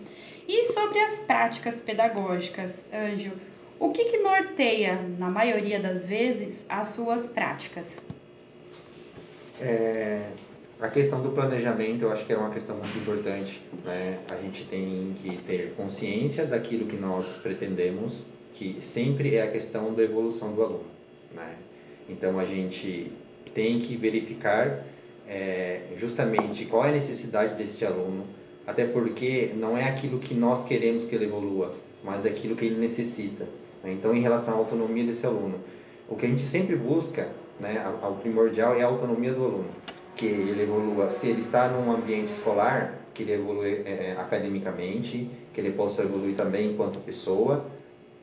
E 0.46 0.64
sobre 0.64 0.98
as 0.98 1.20
práticas 1.20 1.80
pedagógicas, 1.80 2.90
Ângelo, 2.92 3.36
o 3.78 3.90
que, 3.90 4.06
que 4.06 4.18
norteia, 4.18 5.00
na 5.18 5.30
maioria 5.30 5.78
das 5.78 6.06
vezes, 6.06 6.66
as 6.68 6.88
suas 6.88 7.28
práticas? 7.28 8.04
É, 9.60 10.26
a 10.82 10.88
questão 10.88 11.22
do 11.22 11.30
planejamento, 11.30 12.02
eu 12.02 12.10
acho 12.10 12.26
que 12.26 12.32
é 12.32 12.36
uma 12.36 12.50
questão 12.50 12.76
muito 12.76 12.98
importante. 12.98 13.62
Né? 13.84 14.18
A 14.28 14.34
gente 14.34 14.64
tem 14.64 15.14
que 15.22 15.36
ter 15.44 15.74
consciência 15.76 16.44
daquilo 16.44 16.86
que 16.86 16.96
nós 16.96 17.36
pretendemos, 17.36 18.26
que 18.52 18.78
sempre 18.80 19.36
é 19.36 19.42
a 19.42 19.50
questão 19.50 19.94
da 19.94 20.02
evolução 20.02 20.52
do 20.52 20.60
aluno. 20.60 20.84
Né? 21.32 21.54
Então, 22.08 22.36
a 22.36 22.44
gente 22.44 23.12
tem 23.54 23.78
que 23.78 23.94
verificar 23.94 24.84
é, 25.28 25.82
justamente 25.96 26.64
qual 26.64 26.84
é 26.84 26.88
a 26.88 26.92
necessidade 26.92 27.54
desse 27.54 27.86
aluno, 27.86 28.26
até 28.66 28.84
porque 28.84 29.52
não 29.54 29.78
é 29.78 29.84
aquilo 29.84 30.18
que 30.18 30.34
nós 30.34 30.64
queremos 30.64 31.06
que 31.06 31.14
ele 31.14 31.26
evolua, 31.26 31.76
mas 32.02 32.26
é 32.26 32.30
aquilo 32.30 32.56
que 32.56 32.64
ele 32.64 32.80
necessita. 32.80 33.44
Né? 33.84 33.92
Então, 33.92 34.12
em 34.16 34.20
relação 34.20 34.54
à 34.54 34.56
autonomia 34.56 35.04
desse 35.04 35.24
aluno, 35.24 35.60
o 36.08 36.16
que 36.16 36.26
a 36.26 36.28
gente 36.28 36.42
sempre 36.42 36.74
busca, 36.74 37.28
né, 37.60 37.86
o 38.02 38.14
primordial 38.14 38.74
é 38.74 38.82
a 38.82 38.86
autonomia 38.86 39.32
do 39.32 39.44
aluno, 39.44 39.70
que 40.16 40.26
ele 40.26 40.62
evolua, 40.62 41.10
se 41.10 41.28
ele 41.28 41.40
está 41.40 41.68
num 41.68 41.90
ambiente 41.90 42.28
escolar, 42.28 42.98
que 43.14 43.22
ele 43.22 43.32
evolua 43.32 43.66
é, 43.66 44.14
academicamente, 44.18 45.30
que 45.52 45.60
ele 45.60 45.72
possa 45.72 46.02
evoluir 46.02 46.34
também 46.34 46.72
enquanto 46.72 46.98
pessoa, 47.00 47.62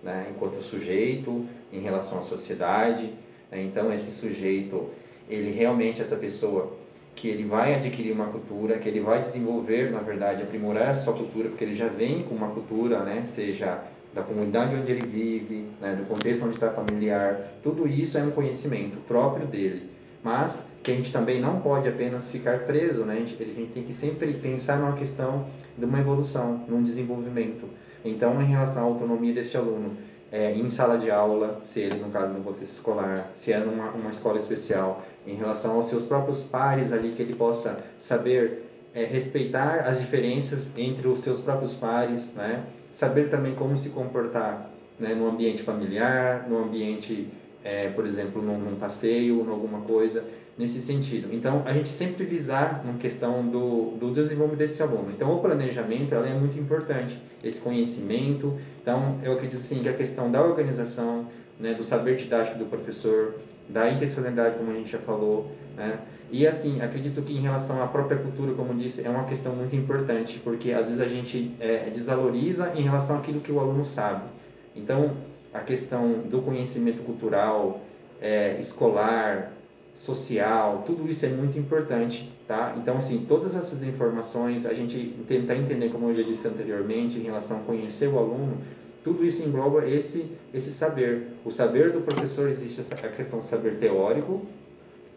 né, 0.04 0.28
enquanto 0.30 0.62
sujeito, 0.62 1.46
em 1.72 1.80
relação 1.80 2.20
à 2.20 2.22
sociedade. 2.22 3.14
Né? 3.52 3.64
Então, 3.64 3.94
esse 3.94 4.12
sujeito, 4.12 4.90
ele 5.30 5.52
realmente, 5.52 6.02
essa 6.02 6.16
pessoa, 6.16 6.74
que 7.16 7.28
ele 7.28 7.44
vai 7.44 7.76
adquirir 7.76 8.14
uma 8.14 8.28
cultura, 8.28 8.78
que 8.78 8.88
ele 8.88 9.02
vai 9.02 9.22
desenvolver, 9.22 9.92
na 9.92 10.00
verdade, 10.00 10.42
aprimorar 10.42 10.90
a 10.90 10.96
sua 10.96 11.14
cultura, 11.14 11.50
porque 11.50 11.64
ele 11.64 11.76
já 11.76 11.88
vem 11.88 12.24
com 12.24 12.34
uma 12.34 12.50
cultura, 12.50 13.00
né, 13.04 13.24
seja 13.26 13.84
da 14.14 14.24
comunidade 14.24 14.76
onde 14.76 14.92
ele 14.92 15.06
vive, 15.06 15.66
né, 15.80 15.96
do 15.96 16.08
contexto 16.08 16.44
onde 16.44 16.56
está 16.56 16.72
familiar, 16.72 17.60
tudo 17.62 17.88
isso 17.88 18.18
é 18.18 18.24
um 18.24 18.32
conhecimento 18.32 18.98
próprio 19.08 19.46
dele. 19.46 19.90
Mas 20.24 20.69
que 20.82 20.92
a 20.92 20.96
gente 20.96 21.12
também 21.12 21.42
não 21.42 21.60
pode 21.60 21.88
apenas 21.88 22.30
ficar 22.30 22.60
preso, 22.60 23.04
né? 23.04 23.16
a, 23.16 23.18
gente, 23.18 23.42
a 23.42 23.46
gente 23.46 23.72
tem 23.72 23.84
que 23.84 23.94
sempre 23.94 24.34
pensar 24.34 24.78
numa 24.78 24.94
questão 24.94 25.46
de 25.78 25.86
uma 25.86 26.00
evolução, 26.00 26.64
num 26.68 26.82
desenvolvimento. 26.82 27.68
Então, 28.04 28.42
em 28.42 28.46
relação 28.46 28.84
à 28.84 28.86
autonomia 28.86 29.34
desse 29.34 29.58
aluno, 29.58 29.98
é, 30.32 30.54
em 30.54 30.70
sala 30.70 30.98
de 30.98 31.10
aula, 31.10 31.60
se 31.64 31.80
ele, 31.80 32.00
no 32.00 32.10
caso, 32.10 32.34
no 32.34 32.44
contexto 32.44 32.74
escolar, 32.74 33.32
se 33.36 33.52
é 33.52 33.60
numa 33.60 33.90
uma 33.92 34.10
escola 34.10 34.38
especial, 34.38 35.04
em 35.26 35.36
relação 35.36 35.76
aos 35.76 35.86
seus 35.86 36.06
próprios 36.06 36.44
pares 36.44 36.94
ali, 36.94 37.10
que 37.10 37.22
ele 37.22 37.36
possa 37.36 37.78
saber 37.98 38.64
é, 38.94 39.04
respeitar 39.06 39.82
as 39.82 40.00
diferenças 40.00 40.78
entre 40.78 41.08
os 41.08 41.22
seus 41.22 41.42
próprios 41.42 41.76
pares, 41.76 42.34
né? 42.34 42.64
saber 42.92 43.30
também 43.30 43.54
como 43.56 43.78
se 43.78 43.90
comportar 43.90 44.70
né? 45.00 45.14
no 45.14 45.28
ambiente 45.28 45.62
familiar, 45.64 46.48
no 46.48 46.64
ambiente, 46.64 47.28
é, 47.64 47.90
por 47.90 48.06
exemplo, 48.06 48.42
num, 48.42 48.58
num 48.58 48.76
passeio, 48.76 49.44
em 49.44 49.50
alguma 49.50 49.82
coisa, 49.82 50.24
nesse 50.60 50.82
sentido. 50.82 51.34
Então, 51.34 51.64
a 51.66 51.72
gente 51.72 51.88
sempre 51.88 52.26
visar 52.26 52.82
uma 52.84 52.98
questão 52.98 53.48
do, 53.48 53.92
do 53.92 54.12
desenvolvimento 54.12 54.60
desse 54.60 54.84
aluno. 54.84 55.10
Então, 55.10 55.34
o 55.34 55.40
planejamento 55.40 56.14
ela 56.14 56.28
é 56.28 56.34
muito 56.34 56.60
importante, 56.60 57.18
esse 57.42 57.62
conhecimento. 57.62 58.54
Então, 58.82 59.18
eu 59.24 59.32
acredito 59.32 59.64
sim 59.64 59.82
que 59.82 59.88
a 59.88 59.94
questão 59.94 60.30
da 60.30 60.44
organização, 60.44 61.28
né, 61.58 61.74
do 61.74 61.84
saber 61.84 62.18
didático 62.18 62.60
do 62.60 62.66
professor, 62.66 63.36
da 63.70 63.90
intencionalidade, 63.90 64.58
como 64.58 64.72
a 64.72 64.74
gente 64.74 64.92
já 64.92 65.00
falou, 65.00 65.50
né? 65.78 66.00
E 66.32 66.46
assim, 66.46 66.82
acredito 66.82 67.22
que 67.22 67.34
em 67.34 67.42
relação 67.42 67.82
à 67.82 67.88
própria 67.88 68.18
cultura, 68.18 68.54
como 68.54 68.74
disse, 68.74 69.06
é 69.06 69.10
uma 69.10 69.24
questão 69.24 69.56
muito 69.56 69.76
importante, 69.76 70.40
porque 70.44 70.72
às 70.72 70.88
vezes 70.88 71.02
a 71.02 71.08
gente 71.08 71.56
é, 71.60 71.90
desvaloriza 71.90 72.74
em 72.76 72.82
relação 72.82 73.18
àquilo 73.18 73.40
que 73.40 73.52
o 73.52 73.60
aluno 73.60 73.84
sabe. 73.84 74.30
Então, 74.76 75.14
a 75.54 75.60
questão 75.60 76.20
do 76.30 76.42
conhecimento 76.42 77.02
cultural, 77.02 77.82
é, 78.22 78.60
escolar, 78.60 79.54
social, 80.00 80.84
tudo 80.86 81.10
isso 81.10 81.26
é 81.26 81.28
muito 81.28 81.60
importante, 81.60 82.32
tá? 82.48 82.74
Então, 82.78 82.96
assim, 82.96 83.26
todas 83.28 83.54
essas 83.54 83.84
informações, 83.84 84.66
a 84.66 84.74
gente 84.74 85.14
tentar 85.28 85.58
entender, 85.58 85.90
como 85.90 86.10
eu 86.10 86.16
já 86.16 86.24
disse 86.24 86.48
anteriormente, 86.48 87.18
em 87.18 87.24
relação 87.24 87.58
a 87.58 87.60
conhecer 87.64 88.08
o 88.08 88.18
aluno, 88.18 88.60
tudo 89.04 89.26
isso 89.26 89.44
engloba 89.44 89.86
esse, 89.86 90.32
esse 90.54 90.72
saber. 90.72 91.34
O 91.44 91.52
saber 91.52 91.92
do 91.92 92.00
professor 92.00 92.48
existe 92.48 92.86
a 92.94 93.10
questão 93.10 93.40
do 93.40 93.46
saber 93.46 93.76
teórico, 93.76 94.46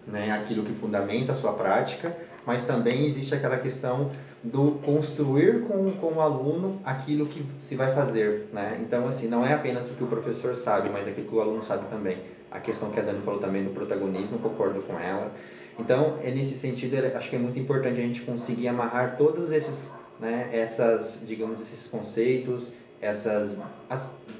né, 0.04 0.32
aquilo 0.32 0.64
que 0.64 0.72
fundamenta 0.72 1.30
a 1.30 1.34
sua 1.36 1.52
prática, 1.52 2.12
mas 2.44 2.64
também 2.64 3.06
existe 3.06 3.36
aquela 3.36 3.58
questão 3.58 4.10
do 4.42 4.80
construir 4.84 5.62
com, 5.62 5.92
com 5.92 6.14
o 6.14 6.20
aluno 6.20 6.80
aquilo 6.84 7.26
que 7.26 7.46
se 7.60 7.76
vai 7.76 7.94
fazer. 7.94 8.48
Né? 8.52 8.80
Então, 8.82 9.06
assim, 9.06 9.28
não 9.28 9.46
é 9.46 9.54
apenas 9.54 9.88
o 9.92 9.94
que 9.94 10.02
o 10.02 10.08
professor 10.08 10.56
sabe, 10.56 10.90
mas 10.90 11.06
aquilo 11.06 11.28
que 11.28 11.34
o 11.36 11.40
aluno 11.40 11.62
sabe 11.62 11.86
também. 11.88 12.18
A 12.52 12.60
questão 12.60 12.90
que 12.90 13.00
a 13.00 13.02
Dani 13.02 13.22
falou 13.22 13.40
também 13.40 13.64
do 13.64 13.70
protagonismo, 13.70 14.38
concordo 14.38 14.82
com 14.82 14.98
ela. 14.98 15.32
Então, 15.78 16.18
é 16.22 16.30
nesse 16.30 16.58
sentido, 16.58 16.96
acho 17.16 17.30
que 17.30 17.36
é 17.36 17.38
muito 17.38 17.58
importante 17.58 17.98
a 17.98 18.02
gente 18.02 18.20
conseguir 18.22 18.68
amarrar 18.68 19.16
todos 19.16 19.50
esses, 19.50 19.90
né, 20.20 20.50
essas, 20.52 21.22
digamos, 21.26 21.60
esses 21.60 21.88
conceitos, 21.88 22.74
essas, 23.00 23.56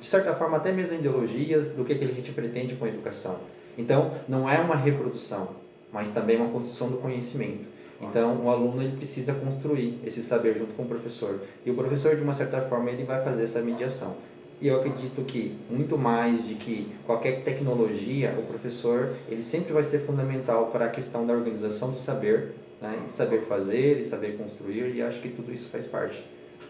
de 0.01 0.07
certa 0.07 0.35
forma, 0.35 0.59
até 0.59 0.73
mesmo 0.73 0.99
ideologias 0.99 1.71
do 1.71 1.85
que, 1.85 1.95
que 1.95 2.05
a 2.05 2.09
gente 2.09 2.33
pretende 2.33 2.77
com 2.77 2.85
a 2.85 2.89
educação. 2.89 3.39
Então, 3.77 4.13
não 4.29 4.49
é 4.49 4.59
uma 4.59 4.77
reprodução, 4.77 5.49
mas 5.91 6.11
também 6.11 6.37
uma 6.37 6.51
construção 6.51 6.89
do 6.89 6.99
conhecimento. 6.99 7.67
Então, 8.01 8.45
o 8.45 8.51
aluno 8.51 8.83
ele 8.83 8.97
precisa 8.97 9.33
construir 9.33 10.01
esse 10.05 10.23
saber 10.23 10.59
junto 10.59 10.75
com 10.75 10.83
o 10.83 10.87
professor. 10.87 11.41
E 11.65 11.71
o 11.71 11.75
professor, 11.75 12.17
de 12.17 12.23
uma 12.23 12.33
certa 12.33 12.61
forma, 12.61 12.91
ele 12.91 13.05
vai 13.05 13.23
fazer 13.23 13.45
essa 13.45 13.61
mediação. 13.61 14.17
E 14.63 14.69
eu 14.69 14.77
acredito 14.77 15.25
que, 15.25 15.59
muito 15.69 15.99
mais 15.99 16.47
de 16.47 16.55
que 16.55 16.95
qualquer 17.05 17.43
tecnologia, 17.43 18.33
o 18.39 18.43
professor 18.45 19.13
ele 19.29 19.43
sempre 19.43 19.73
vai 19.73 19.83
ser 19.83 20.07
fundamental 20.07 20.67
para 20.67 20.85
a 20.85 20.89
questão 20.89 21.27
da 21.27 21.33
organização 21.33 21.91
do 21.91 21.99
saber, 21.99 22.55
né? 22.81 23.07
saber 23.09 23.41
fazer 23.41 23.99
e 23.99 24.05
saber 24.05 24.39
construir, 24.39 24.95
e 24.95 25.03
acho 25.03 25.21
que 25.21 25.31
tudo 25.31 25.53
isso 25.53 25.69
faz 25.69 25.89
parte 25.89 26.25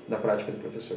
da 0.09 0.17
prática 0.17 0.51
do 0.51 0.59
professor. 0.59 0.97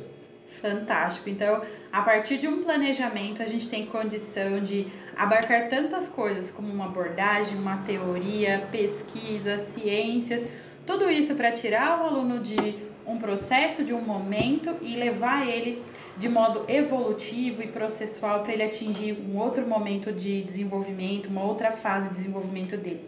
Fantástico. 0.62 1.30
Então, 1.30 1.62
a 1.92 2.02
partir 2.02 2.38
de 2.38 2.48
um 2.48 2.64
planejamento, 2.64 3.44
a 3.44 3.46
gente 3.46 3.68
tem 3.68 3.86
condição 3.88 4.62
de 4.62 4.88
abarcar 5.18 5.68
tantas 5.68 6.08
coisas 6.08 6.50
como 6.50 6.72
uma 6.72 6.86
abordagem, 6.86 7.58
uma 7.58 7.76
teoria, 7.80 8.70
pesquisa, 8.72 9.58
ciências, 9.58 10.48
tudo 10.86 11.10
isso 11.10 11.36
para 11.36 11.52
tirar 11.52 12.00
o 12.00 12.06
aluno 12.06 12.40
de 12.40 12.78
um 13.06 13.18
processo, 13.18 13.84
de 13.84 13.94
um 13.94 14.00
momento 14.00 14.74
e 14.82 14.96
levar 14.96 15.46
ele 15.46 15.84
de 16.18 16.30
modo 16.30 16.64
evolutivo 16.68 17.62
e 17.62 17.68
processual 17.68 18.42
para 18.42 18.54
ele 18.54 18.64
atingir 18.64 19.14
um 19.14 19.38
outro 19.38 19.68
momento 19.68 20.12
de 20.12 20.44
desenvolvimento, 20.44 21.28
uma 21.28 21.44
outra 21.44 21.72
fase 21.72 22.10
de 22.10 22.16
desenvolvimento 22.16 22.78
dele. 22.78 23.02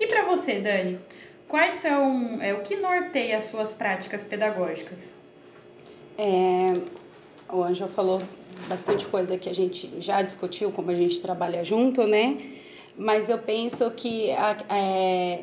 E 0.00 0.06
para 0.06 0.24
você, 0.24 0.60
Dani, 0.60 0.98
quais 1.46 1.74
são 1.74 2.40
é, 2.40 2.54
o 2.54 2.62
que 2.62 2.76
norteia 2.76 3.36
as 3.36 3.44
suas 3.44 3.74
práticas 3.74 4.24
pedagógicas? 4.24 5.14
É, 6.16 6.72
o 7.52 7.62
Anjo 7.62 7.86
falou 7.88 8.22
bastante 8.68 9.06
coisa 9.06 9.36
que 9.36 9.48
a 9.48 9.54
gente 9.54 9.90
já 9.98 10.22
discutiu, 10.22 10.70
como 10.72 10.90
a 10.90 10.94
gente 10.94 11.20
trabalha 11.20 11.62
junto, 11.64 12.06
né? 12.06 12.38
Mas 12.96 13.28
eu 13.28 13.38
penso 13.38 13.90
que 13.90 14.30
a, 14.30 14.56
é, 14.68 15.40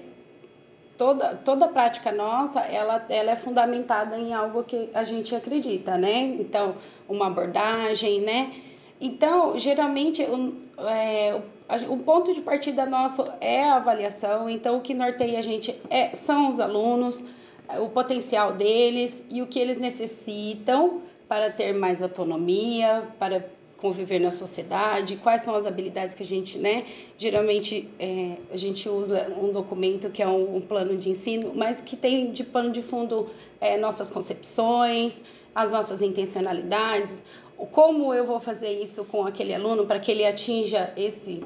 toda, 1.02 1.34
toda 1.34 1.68
prática 1.68 2.12
nossa, 2.12 2.60
ela, 2.60 3.04
ela 3.10 3.32
é 3.32 3.36
fundamentada 3.36 4.16
em 4.20 4.36
algo 4.36 4.64
que 4.64 4.88
a 4.94 5.04
gente 5.04 5.36
acredita, 5.36 5.98
né? 5.98 6.38
Então, 6.40 6.76
uma 7.10 7.26
abordagem, 7.26 8.22
né? 8.22 8.52
Então, 9.00 9.58
geralmente, 9.58 10.22
um, 10.22 10.54
é, 10.78 11.42
o 11.90 11.98
ponto 11.98 12.32
de 12.36 12.42
partida 12.42 12.86
nosso 12.86 13.26
é 13.42 13.64
a 13.64 13.78
avaliação. 13.78 14.48
Então, 14.48 14.78
o 14.78 14.82
que 14.82 14.94
norteia 14.94 15.40
a 15.40 15.42
gente 15.42 15.76
é, 15.90 16.14
são 16.14 16.48
os 16.48 16.60
alunos, 16.60 17.26
o 17.80 17.90
potencial 17.90 18.54
deles 18.54 19.26
e 19.28 19.42
o 19.42 19.48
que 19.48 19.58
eles 19.58 19.80
necessitam 19.80 21.02
para 21.28 21.50
ter 21.50 21.74
mais 21.74 22.04
autonomia, 22.04 23.08
para 23.18 23.44
conviver 23.82 24.20
na 24.20 24.30
sociedade, 24.30 25.16
quais 25.18 25.42
são 25.42 25.56
as 25.56 25.66
habilidades 25.66 26.14
que 26.14 26.22
a 26.22 26.26
gente, 26.26 26.60
né? 26.60 26.86
Geralmente 27.18 27.90
é, 28.00 28.38
a 28.52 28.56
gente 28.56 28.88
usa 28.88 29.34
um 29.42 29.52
documento 29.52 30.12
que 30.12 30.22
é 30.22 30.28
um, 30.28 30.58
um, 30.58 30.62
plano 30.62 30.96
de 30.96 31.10
ensino, 31.10 31.52
mas 31.56 31.82
que 31.82 31.98
tem 31.98 32.32
de 32.32 32.44
pano 32.44 32.72
de 32.72 32.84
fundo 32.84 33.30
é, 33.60 33.78
nossas 33.78 34.12
concepções, 34.12 35.24
as 35.54 35.72
nossas 35.72 36.02
intencionalidades, 36.02 37.24
como 37.72 38.14
eu 38.14 38.26
vou 38.26 38.40
fazer 38.40 38.72
isso 38.82 39.04
com 39.06 39.26
aquele 39.26 39.54
aluno 39.54 39.86
para 39.86 40.00
que 40.00 40.12
ele 40.12 40.26
atinja 40.26 40.94
esse 40.96 41.44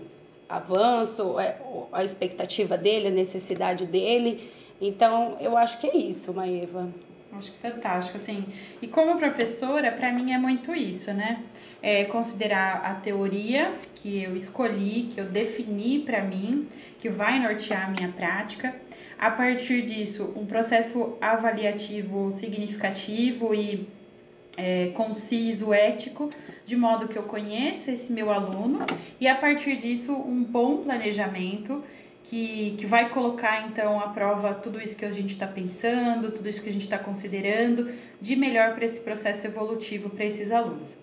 avanço, 0.47 1.39
é, 1.39 1.57
a 1.91 2.03
expectativa 2.03 2.77
dele, 2.77 3.07
a 3.07 3.11
necessidade 3.11 3.85
dele. 3.85 4.51
Então, 4.79 5.37
eu 5.39 5.57
acho 5.57 5.79
que 5.79 5.87
é 5.87 5.95
isso, 5.95 6.33
Maeva. 6.33 6.89
Acho 7.37 7.51
que 7.51 7.57
fantástico, 7.59 8.17
assim. 8.17 8.45
E 8.81 8.87
como 8.87 9.17
professora, 9.17 9.91
para 9.91 10.11
mim 10.11 10.31
é 10.31 10.37
muito 10.37 10.73
isso, 10.73 11.13
né? 11.13 11.43
É 11.81 12.05
considerar 12.05 12.81
a 12.85 12.95
teoria 12.95 13.73
que 13.95 14.23
eu 14.23 14.35
escolhi, 14.35 15.09
que 15.13 15.19
eu 15.19 15.25
defini 15.25 15.99
para 15.99 16.23
mim, 16.23 16.67
que 16.99 17.09
vai 17.09 17.39
nortear 17.39 17.87
a 17.87 17.89
minha 17.89 18.09
prática. 18.09 18.75
A 19.17 19.29
partir 19.31 19.81
disso, 19.83 20.33
um 20.35 20.45
processo 20.45 21.17
avaliativo 21.21 22.31
significativo 22.31 23.53
e 23.53 23.87
é, 24.57 24.87
conciso, 24.93 25.73
ético, 25.73 26.29
de 26.65 26.75
modo 26.75 27.07
que 27.07 27.17
eu 27.17 27.23
conheça 27.23 27.91
esse 27.91 28.11
meu 28.11 28.31
aluno 28.31 28.85
e 29.19 29.27
a 29.27 29.35
partir 29.35 29.75
disso 29.77 30.13
um 30.13 30.43
bom 30.43 30.77
planejamento 30.77 31.83
que, 32.25 32.75
que 32.77 32.85
vai 32.85 33.09
colocar 33.09 33.67
então 33.67 33.99
à 33.99 34.09
prova 34.09 34.53
tudo 34.53 34.81
isso 34.81 34.97
que 34.97 35.05
a 35.05 35.11
gente 35.11 35.31
está 35.31 35.45
pensando, 35.45 36.31
tudo 36.31 36.49
isso 36.49 36.61
que 36.61 36.69
a 36.69 36.73
gente 36.73 36.83
está 36.83 36.97
considerando 36.97 37.91
de 38.19 38.35
melhor 38.35 38.73
para 38.73 38.85
esse 38.85 39.01
processo 39.01 39.45
evolutivo 39.45 40.09
para 40.09 40.25
esses 40.25 40.51
alunos. 40.51 40.97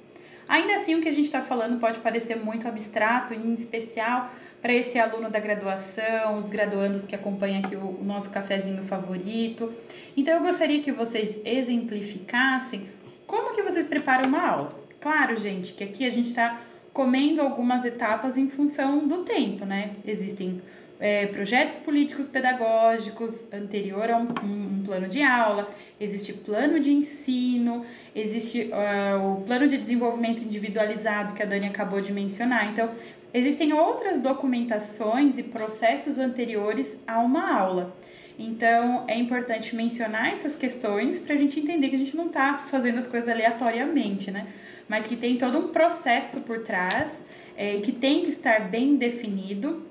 Ainda 0.48 0.74
assim, 0.74 0.96
o 0.96 1.00
que 1.00 1.08
a 1.08 1.12
gente 1.12 1.26
está 1.26 1.40
falando 1.40 1.78
pode 1.78 2.00
parecer 2.00 2.36
muito 2.36 2.66
abstrato, 2.66 3.32
em 3.32 3.54
especial 3.54 4.32
para 4.60 4.72
esse 4.72 4.98
aluno 4.98 5.30
da 5.30 5.38
graduação, 5.38 6.36
os 6.36 6.44
graduandos 6.44 7.02
que 7.02 7.14
acompanham 7.14 7.64
aqui 7.64 7.76
o, 7.76 8.00
o 8.00 8.04
nosso 8.04 8.30
cafezinho 8.30 8.82
favorito. 8.82 9.72
Então, 10.16 10.34
eu 10.34 10.40
gostaria 10.40 10.82
que 10.82 10.92
vocês 10.92 11.40
exemplificassem 11.44 12.88
como 13.26 13.54
que 13.54 13.62
vocês 13.62 13.86
preparam 13.86 14.28
uma 14.28 14.46
aula. 14.46 14.78
Claro, 15.00 15.36
gente, 15.36 15.72
que 15.72 15.84
aqui 15.84 16.04
a 16.04 16.10
gente 16.10 16.28
está 16.28 16.60
comendo 16.92 17.40
algumas 17.40 17.84
etapas 17.84 18.36
em 18.36 18.48
função 18.48 19.06
do 19.06 19.24
tempo, 19.24 19.64
né? 19.64 19.92
Existem 20.04 20.60
é, 21.02 21.26
projetos 21.26 21.78
políticos 21.78 22.28
pedagógicos 22.28 23.52
anterior 23.52 24.08
a 24.08 24.16
um, 24.16 24.28
um, 24.44 24.82
plano 24.84 25.08
de 25.08 25.20
aula, 25.20 25.68
existe 25.98 26.32
plano 26.32 26.78
de 26.78 26.92
ensino, 26.92 27.84
existe 28.14 28.70
uh, 28.70 29.32
o 29.32 29.40
plano 29.40 29.66
de 29.66 29.76
desenvolvimento 29.76 30.44
individualizado 30.44 31.34
que 31.34 31.42
a 31.42 31.44
Dani 31.44 31.66
acabou 31.66 32.00
de 32.00 32.12
mencionar. 32.12 32.70
Então, 32.70 32.88
existem 33.34 33.72
outras 33.72 34.16
documentações 34.20 35.38
e 35.38 35.42
processos 35.42 36.20
anteriores 36.20 36.96
a 37.04 37.18
uma 37.18 37.52
aula. 37.52 37.96
Então, 38.38 39.04
é 39.08 39.18
importante 39.18 39.74
mencionar 39.74 40.28
essas 40.28 40.54
questões 40.54 41.18
para 41.18 41.34
a 41.34 41.38
gente 41.38 41.58
entender 41.58 41.88
que 41.88 41.96
a 41.96 41.98
gente 41.98 42.16
não 42.16 42.26
está 42.26 42.58
fazendo 42.58 42.98
as 42.98 43.08
coisas 43.08 43.28
aleatoriamente, 43.28 44.30
né? 44.30 44.46
Mas 44.88 45.08
que 45.08 45.16
tem 45.16 45.36
todo 45.36 45.58
um 45.58 45.68
processo 45.68 46.42
por 46.42 46.60
trás, 46.60 47.26
é, 47.56 47.78
que 47.80 47.90
tem 47.90 48.22
que 48.22 48.28
estar 48.28 48.68
bem 48.70 48.94
definido 48.94 49.90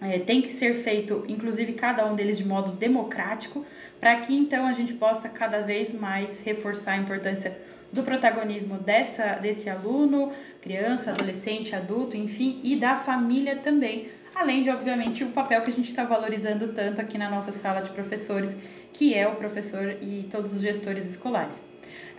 é, 0.00 0.18
tem 0.18 0.42
que 0.42 0.48
ser 0.48 0.74
feito, 0.74 1.24
inclusive 1.28 1.72
cada 1.72 2.06
um 2.06 2.14
deles 2.14 2.38
de 2.38 2.44
modo 2.44 2.72
democrático, 2.72 3.64
para 4.00 4.16
que 4.20 4.36
então 4.36 4.66
a 4.66 4.72
gente 4.72 4.94
possa 4.94 5.28
cada 5.28 5.60
vez 5.60 5.94
mais 5.94 6.42
reforçar 6.42 6.92
a 6.92 6.96
importância 6.96 7.56
do 7.92 8.02
protagonismo 8.02 8.76
dessa, 8.76 9.34
desse 9.36 9.70
aluno, 9.70 10.32
criança, 10.60 11.12
adolescente, 11.12 11.76
adulto, 11.76 12.16
enfim, 12.16 12.60
e 12.64 12.74
da 12.74 12.96
família 12.96 13.56
também, 13.56 14.08
além 14.34 14.64
de, 14.64 14.70
obviamente, 14.70 15.22
o 15.22 15.28
papel 15.28 15.62
que 15.62 15.70
a 15.70 15.72
gente 15.72 15.88
está 15.88 16.04
valorizando 16.04 16.68
tanto 16.72 17.00
aqui 17.00 17.16
na 17.16 17.30
nossa 17.30 17.52
sala 17.52 17.80
de 17.80 17.90
professores, 17.90 18.58
que 18.92 19.14
é 19.14 19.28
o 19.28 19.36
professor 19.36 19.96
e 20.00 20.28
todos 20.30 20.52
os 20.52 20.60
gestores 20.60 21.08
escolares. 21.08 21.64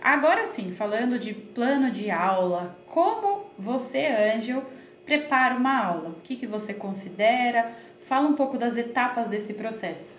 Agora 0.00 0.46
sim, 0.46 0.72
falando 0.72 1.18
de 1.18 1.34
plano 1.34 1.90
de 1.90 2.10
aula, 2.10 2.78
como 2.86 3.50
você, 3.58 4.06
Ângel, 4.06 4.64
prepara 5.06 5.54
uma 5.54 5.78
aula? 5.78 6.08
O 6.10 6.20
que, 6.22 6.36
que 6.36 6.46
você 6.46 6.74
considera? 6.74 7.72
Fala 8.00 8.28
um 8.28 8.34
pouco 8.34 8.58
das 8.58 8.76
etapas 8.76 9.28
desse 9.28 9.54
processo. 9.54 10.18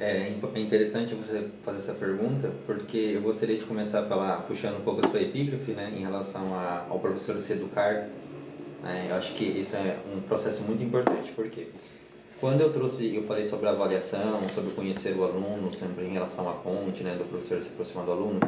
É, 0.00 0.32
é 0.54 0.60
interessante 0.60 1.14
você 1.14 1.48
fazer 1.62 1.78
essa 1.78 1.94
pergunta, 1.94 2.50
porque 2.66 3.12
eu 3.14 3.22
gostaria 3.22 3.56
de 3.56 3.64
começar 3.64 4.02
pela, 4.02 4.38
puxando 4.38 4.78
um 4.78 4.80
pouco 4.80 5.04
a 5.04 5.08
sua 5.08 5.20
epígrafe, 5.20 5.70
né, 5.70 5.92
em 5.94 6.00
relação 6.00 6.52
a, 6.52 6.86
ao 6.90 6.98
professor 6.98 7.38
se 7.38 7.52
educar. 7.52 8.08
Né, 8.82 9.06
eu 9.10 9.14
acho 9.14 9.34
que 9.34 9.44
isso 9.44 9.76
é 9.76 9.96
um 10.12 10.20
processo 10.22 10.64
muito 10.64 10.82
importante, 10.82 11.32
porque 11.36 11.68
quando 12.40 12.60
eu 12.60 12.72
trouxe, 12.72 13.14
eu 13.14 13.22
falei 13.22 13.44
sobre 13.44 13.68
a 13.68 13.70
avaliação, 13.70 14.48
sobre 14.48 14.72
conhecer 14.72 15.16
o 15.16 15.22
aluno, 15.22 15.72
sempre 15.72 16.04
em 16.04 16.12
relação 16.12 16.50
à 16.50 16.54
ponte, 16.54 17.04
né, 17.04 17.14
do 17.14 17.24
professor 17.24 17.62
se 17.62 17.68
aproximar 17.68 18.04
do 18.04 18.12
aluno, 18.12 18.40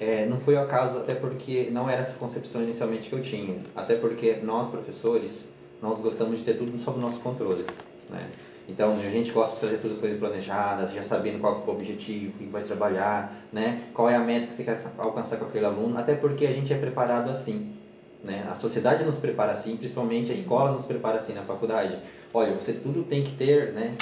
é, 0.00 0.26
não 0.26 0.38
foi 0.40 0.54
o 0.54 0.60
acaso, 0.60 0.98
até 0.98 1.14
porque 1.14 1.68
não 1.70 1.88
era 1.88 2.02
essa 2.02 2.14
concepção 2.14 2.62
inicialmente 2.62 3.08
que 3.08 3.14
eu 3.14 3.22
tinha. 3.22 3.58
Até 3.74 3.96
porque 3.96 4.36
nós, 4.42 4.68
professores, 4.68 5.48
nós 5.80 6.00
gostamos 6.00 6.38
de 6.38 6.44
ter 6.44 6.54
tudo 6.54 6.78
sob 6.78 7.00
nosso 7.00 7.20
controle. 7.20 7.64
Né? 8.10 8.28
Então, 8.68 8.92
a 8.92 9.10
gente 9.10 9.30
gosta 9.30 9.56
de 9.56 9.60
fazer 9.60 9.76
todas 9.76 9.96
as 9.96 10.00
coisas 10.00 10.18
planejadas, 10.18 10.92
já 10.92 11.02
sabendo 11.02 11.38
qual 11.38 11.62
é 11.66 11.70
o 11.70 11.70
objetivo, 11.70 12.32
o 12.34 12.38
que 12.38 12.44
vai 12.46 12.62
trabalhar, 12.62 13.46
né? 13.52 13.82
qual 13.92 14.08
é 14.08 14.16
a 14.16 14.20
meta 14.20 14.46
que 14.46 14.54
você 14.54 14.64
quer 14.64 14.76
alcançar 14.98 15.36
com 15.36 15.44
aquele 15.44 15.66
aluno, 15.66 15.98
até 15.98 16.14
porque 16.14 16.46
a 16.46 16.52
gente 16.52 16.72
é 16.72 16.78
preparado 16.78 17.28
assim. 17.30 17.74
Né? 18.22 18.46
A 18.50 18.54
sociedade 18.54 19.04
nos 19.04 19.18
prepara 19.18 19.52
assim, 19.52 19.76
principalmente 19.76 20.30
a 20.30 20.34
escola 20.34 20.72
nos 20.72 20.86
prepara 20.86 21.18
assim 21.18 21.34
na 21.34 21.42
faculdade. 21.42 21.98
Olha, 22.32 22.54
você 22.54 22.72
tudo 22.72 23.04
tem 23.04 23.22
que 23.22 23.36
ter 23.36 23.72
né, 23.72 23.94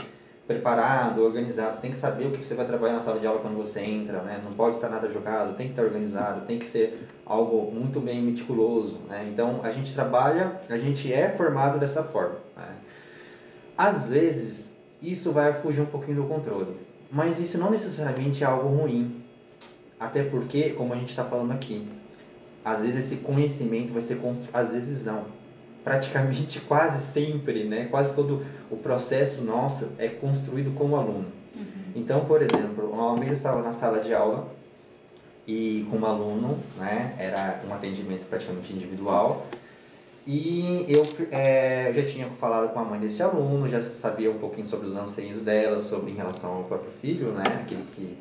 preparado, 0.53 1.23
organizado. 1.23 1.75
Você 1.75 1.83
tem 1.83 1.91
que 1.91 1.97
saber 1.97 2.27
o 2.27 2.31
que 2.31 2.45
você 2.45 2.55
vai 2.55 2.67
trabalhar 2.67 2.95
na 2.95 3.01
sala 3.01 3.19
de 3.19 3.27
aula 3.27 3.41
quando 3.41 3.57
você 3.57 3.81
entra, 3.81 4.23
né? 4.23 4.41
Não 4.45 4.53
pode 4.53 4.77
estar 4.77 4.89
nada 4.89 5.09
jogado, 5.09 5.57
tem 5.57 5.67
que 5.67 5.73
estar 5.73 5.83
organizado, 5.83 6.47
tem 6.47 6.59
que 6.59 6.65
ser 6.65 7.09
algo 7.25 7.71
muito 7.73 8.01
bem 8.01 8.23
meticuloso, 8.23 9.01
né? 9.09 9.29
Então, 9.33 9.61
a 9.63 9.71
gente 9.71 9.95
trabalha, 9.95 10.61
a 10.69 10.77
gente 10.77 11.13
é 11.13 11.29
formado 11.31 11.79
dessa 11.79 12.03
forma. 12.05 12.37
Né? 12.57 12.69
Às 13.77 14.11
vezes, 14.11 14.75
isso 15.01 15.33
vai 15.33 15.53
fugir 15.55 15.81
um 15.81 15.87
pouquinho 15.87 16.23
do 16.23 16.29
controle, 16.29 16.77
mas 17.11 17.41
isso 17.41 17.59
não 17.59 17.71
necessariamente 17.71 18.45
é 18.45 18.47
algo 18.47 18.69
ruim. 18.69 19.23
Até 19.99 20.25
porque, 20.25 20.71
como 20.71 20.93
a 20.93 20.97
gente 20.97 21.11
está 21.11 21.25
falando 21.25 21.53
aqui, 21.53 21.89
às 22.65 22.83
vezes 22.83 23.07
esse 23.07 23.17
conhecimento 23.23 23.93
vai 23.93 24.03
ser 24.03 24.17
construído, 24.19 24.55
às 24.55 24.73
vezes 24.73 25.05
não 25.05 25.25
praticamente 25.85 26.61
quase 26.67 27.05
sempre, 27.05 27.65
né, 27.65 27.87
quase 27.91 28.15
todo 28.15 28.45
o 28.73 28.77
processo 28.79 29.45
nosso 29.45 29.91
é 29.99 30.09
construído 30.09 30.75
como 30.75 30.97
aluno. 30.97 31.27
Uhum. 31.55 31.93
Então, 31.95 32.25
por 32.25 32.41
exemplo, 32.41 32.93
vez 33.17 33.29
eu 33.29 33.35
estava 33.35 33.63
na 33.63 33.73
sala 33.73 34.01
de 34.01 34.15
aula 34.15 34.49
e 35.47 35.87
com 35.91 35.99
um 35.99 36.07
aluno, 36.07 36.59
né, 36.79 37.15
era 37.19 37.63
um 37.69 37.75
atendimento 37.75 38.27
praticamente 38.29 38.73
individual, 38.73 39.47
e 40.27 40.87
eu 40.89 41.03
é, 41.31 41.93
já 41.95 42.03
tinha 42.05 42.29
falado 42.29 42.73
com 42.73 42.79
a 42.79 42.85
mãe 42.85 43.01
desse 43.01 43.23
aluno, 43.23 43.69
já 43.69 43.83
sabia 43.83 44.31
um 44.31 44.39
pouquinho 44.39 44.67
sobre 44.67 44.87
os 44.87 44.97
anseios 44.97 45.43
dela, 45.43 45.81
sobre 45.81 46.13
em 46.13 46.15
relação 46.15 46.55
ao 46.59 46.63
próprio 46.63 46.93
filho, 47.01 47.33
né, 47.33 47.43
aquele 47.61 47.85
que 47.95 48.17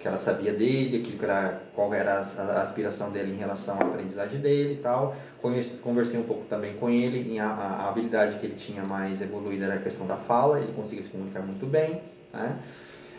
que 0.00 0.08
ela 0.08 0.16
sabia 0.16 0.52
dele, 0.54 0.96
aquilo 0.96 1.18
que 1.18 1.24
era, 1.24 1.60
qual 1.74 1.92
era 1.92 2.14
a, 2.14 2.62
aspiração 2.62 3.10
dele 3.12 3.34
em 3.34 3.36
relação 3.36 3.76
à 3.76 3.82
aprendizagem 3.82 4.40
dele 4.40 4.74
e 4.74 4.82
tal. 4.82 5.14
Conversei 5.82 6.18
um 6.18 6.22
pouco 6.22 6.46
também 6.46 6.74
com 6.76 6.88
ele, 6.88 7.34
em 7.34 7.38
a, 7.38 7.46
a 7.46 7.88
habilidade 7.90 8.38
que 8.38 8.46
ele 8.46 8.54
tinha 8.54 8.82
mais 8.82 9.20
evoluída 9.20 9.66
era 9.66 9.74
a 9.74 9.78
questão 9.78 10.06
da 10.06 10.16
fala, 10.16 10.58
ele 10.58 10.72
conseguia 10.72 11.04
se 11.04 11.10
comunicar 11.10 11.42
muito 11.42 11.66
bem, 11.66 12.00
né? 12.32 12.58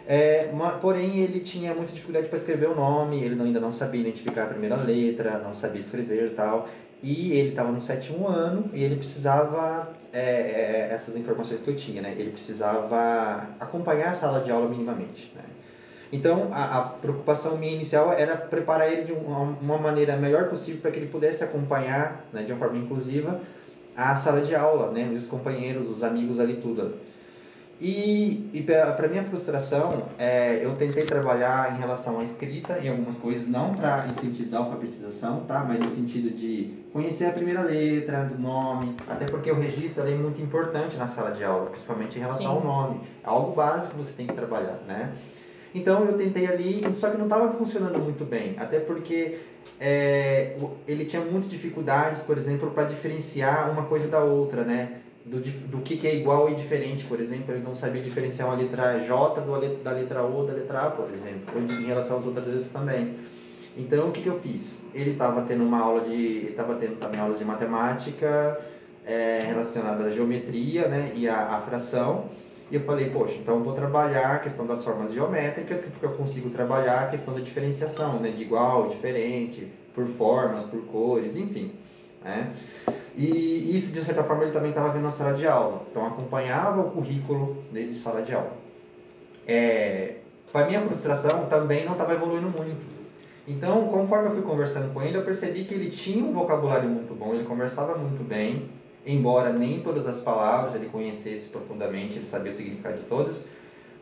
É, 0.08 0.50
uma, 0.52 0.72
porém, 0.72 1.20
ele 1.20 1.39
tinha 1.41 1.76
muita 1.76 1.91
dificuldade 1.91 2.28
para 2.28 2.38
escrever 2.38 2.67
o 2.67 2.76
nome, 2.76 3.24
ele 3.24 3.39
ainda 3.39 3.60
não 3.60 3.72
sabia 3.72 4.02
identificar 4.02 4.46
a 4.46 4.48
primeira 4.48 4.76
letra, 4.76 5.38
não 5.38 5.54
sabia 5.54 5.80
escrever 5.80 6.26
e 6.26 6.30
tal. 6.32 6.67
E 7.04 7.34
ele 7.34 7.50
estava 7.50 7.72
no 7.72 7.80
sétimo 7.80 8.28
ano 8.28 8.72
e 8.74 8.84
ele 8.84 8.96
precisava, 8.96 9.94
é, 10.12 10.20
é, 10.20 10.89
essas 10.91 11.15
informações 11.15 11.62
que 11.62 11.70
eu 11.70 11.76
tinha, 11.76 12.02
né? 12.02 12.15
Ele 12.17 12.32
precisava 12.32 13.48
acompanhar 13.60 14.10
a 14.10 14.13
sala 14.13 14.41
de 14.41 14.52
aula 14.52 14.67
minimamente, 14.67 15.32
né? 15.36 15.44
Então, 16.12 16.50
a, 16.52 16.80
a, 16.80 16.82
preocupação 16.82 17.58
minha 17.58 17.74
inicial 17.74 18.12
era 18.12 18.36
preparar 18.36 18.91
ele 18.91 19.04
de 19.04 19.13
uma, 19.13 19.39
uma 19.62 19.78
maneira 19.78 20.17
melhor 20.17 20.50
possível 20.50 20.82
para 20.82 20.91
que 20.91 21.00
ele 21.00 21.08
pudesse 21.08 21.43
acompanhar, 21.43 22.26
né, 22.34 22.43
de 22.43 22.52
uma 22.52 22.60
forma 22.60 22.78
inclusiva, 22.78 23.39
a 23.95 24.15
sala 24.15 24.41
de 24.41 24.54
aula, 24.54 24.91
né, 24.91 25.10
os 25.15 25.28
companheiros, 25.28 25.89
os 25.89 26.04
amigos 26.04 26.39
ali, 26.39 26.58
tudo. 26.58 26.95
E, 27.82 28.47
e 28.54 28.62
para 28.62 29.08
minha 29.08 29.24
frustração, 29.24 30.04
é, 30.19 30.63
eu 30.63 30.71
tentei 30.74 31.02
trabalhar 31.02 31.76
em 31.76 31.80
relação 31.80 32.19
à 32.19 32.24
escrita 32.24 32.78
em 32.78 32.89
algumas 32.89 33.17
coisas, 33.17 33.47
não 33.47 33.74
para 33.74 34.06
em 34.08 34.13
sentido 34.13 34.52
da 34.52 34.60
alfabetização, 34.60 35.45
tá? 35.47 35.65
mas 35.67 35.80
no 35.80 35.89
sentido 35.89 36.30
de 36.30 36.76
conhecer 36.93 37.26
a 37.26 37.32
primeira 37.32 37.63
letra 37.63 38.26
do 38.26 38.38
nome, 38.39 38.95
até 39.10 39.26
porque 39.26 39.50
o 39.50 39.56
registro 39.56 40.08
é 40.08 40.13
muito 40.13 40.39
importante 40.39 40.95
na 40.95 41.08
sala 41.08 41.32
de 41.32 41.43
aula, 41.43 41.71
principalmente 41.71 42.17
em 42.17 42.19
relação 42.19 42.41
Sim. 42.41 42.45
ao 42.45 42.63
nome. 42.63 43.02
É 43.24 43.28
algo 43.28 43.56
básico 43.56 43.95
que 43.95 43.97
você 43.97 44.13
tem 44.13 44.28
que 44.28 44.34
trabalhar, 44.34 44.78
né? 44.88 45.12
Então 45.73 46.05
eu 46.05 46.17
tentei 46.17 46.47
ali, 46.47 46.84
só 46.93 47.10
que 47.10 47.17
não 47.17 47.25
estava 47.25 47.53
funcionando 47.53 47.97
muito 47.99 48.25
bem, 48.25 48.55
até 48.57 48.79
porque 48.79 49.38
é, 49.79 50.57
ele 50.88 51.05
tinha 51.05 51.21
muitas 51.21 51.49
dificuldades, 51.49 52.21
por 52.21 52.38
exemplo, 52.38 52.71
para 52.71 52.84
diferenciar 52.84 53.71
uma 53.71 53.84
coisa 53.84 54.07
da 54.07 54.19
outra, 54.19 54.63
né? 54.63 54.97
Do, 55.23 55.39
do 55.39 55.77
que, 55.79 55.97
que 55.97 56.07
é 56.07 56.15
igual 56.15 56.49
e 56.49 56.55
diferente, 56.55 57.05
por 57.05 57.19
exemplo, 57.19 57.53
ele 57.53 57.63
não 57.63 57.75
sabia 57.75 58.01
diferenciar 58.01 58.47
uma 58.47 58.57
letra 58.57 58.99
J 58.99 59.41
do, 59.41 59.84
da 59.84 59.91
letra 59.91 60.23
O 60.23 60.45
da 60.45 60.53
letra 60.53 60.81
A, 60.81 60.91
por 60.91 61.10
exemplo, 61.12 61.53
ou 61.55 61.62
em 61.62 61.86
relação 61.86 62.17
às 62.17 62.25
outras 62.25 62.45
letras 62.45 62.69
também. 62.69 63.15
Então 63.77 64.10
o 64.10 64.12
que, 64.12 64.21
que 64.21 64.27
eu 64.27 64.39
fiz? 64.39 64.84
Ele 64.93 65.12
estava 65.12 65.43
tendo 65.43 65.63
uma 65.63 65.79
aula 65.79 66.01
de. 66.01 66.47
estava 66.49 66.75
tendo 66.75 66.97
também 66.97 67.19
aulas 67.19 67.39
de 67.39 67.45
matemática 67.45 68.60
é, 69.05 69.39
relacionada 69.45 70.05
à 70.05 70.10
geometria 70.10 70.88
né, 70.88 71.12
e 71.15 71.27
à, 71.27 71.55
à 71.55 71.62
fração. 71.62 72.29
E 72.71 72.75
eu 72.75 72.81
falei, 72.81 73.10
poxa, 73.10 73.36
então 73.36 73.55
eu 73.55 73.63
vou 73.63 73.73
trabalhar 73.73 74.36
a 74.36 74.39
questão 74.39 74.65
das 74.65 74.81
formas 74.81 75.12
geométricas, 75.12 75.84
porque 75.84 76.05
eu 76.05 76.13
consigo 76.13 76.49
trabalhar 76.49 77.01
a 77.01 77.07
questão 77.07 77.34
da 77.34 77.41
diferenciação, 77.41 78.17
né? 78.17 78.31
De 78.31 78.43
igual, 78.43 78.88
diferente, 78.88 79.67
por 79.93 80.07
formas, 80.07 80.63
por 80.63 80.81
cores, 80.86 81.36
enfim. 81.36 81.73
Né? 82.23 82.53
E 83.13 83.75
isso, 83.75 83.91
de 83.91 84.05
certa 84.05 84.23
forma, 84.23 84.43
ele 84.43 84.53
também 84.53 84.69
estava 84.69 84.88
vendo 84.89 85.03
na 85.03 85.12
sala 85.12 85.34
de 85.34 85.45
aula. 85.45 85.86
Então, 85.91 86.07
acompanhava 86.07 86.79
o 86.79 86.91
currículo 86.91 87.62
dele 87.73 87.91
de 87.91 87.97
sala 87.97 88.21
de 88.21 88.34
aula. 88.34 88.53
É, 89.45 90.15
para 90.49 90.65
minha 90.65 90.79
frustração, 90.79 91.47
também 91.47 91.84
não 91.84 91.91
estava 91.91 92.13
evoluindo 92.13 92.47
muito. 92.57 93.01
Então, 93.45 93.89
conforme 93.89 94.29
eu 94.29 94.31
fui 94.31 94.43
conversando 94.43 94.93
com 94.93 95.01
ele, 95.01 95.17
eu 95.17 95.25
percebi 95.25 95.65
que 95.65 95.73
ele 95.73 95.89
tinha 95.89 96.23
um 96.23 96.31
vocabulário 96.31 96.88
muito 96.88 97.13
bom, 97.13 97.34
ele 97.34 97.43
conversava 97.43 97.97
muito 97.97 98.23
bem, 98.23 98.69
embora 99.05 99.51
nem 99.51 99.81
todas 99.81 100.07
as 100.07 100.19
palavras 100.19 100.75
ele 100.75 100.87
conhecesse 100.87 101.49
profundamente, 101.49 102.17
ele 102.17 102.25
sabia 102.25 102.51
o 102.51 102.55
significado 102.55 102.97
de 102.97 103.03
todas, 103.03 103.47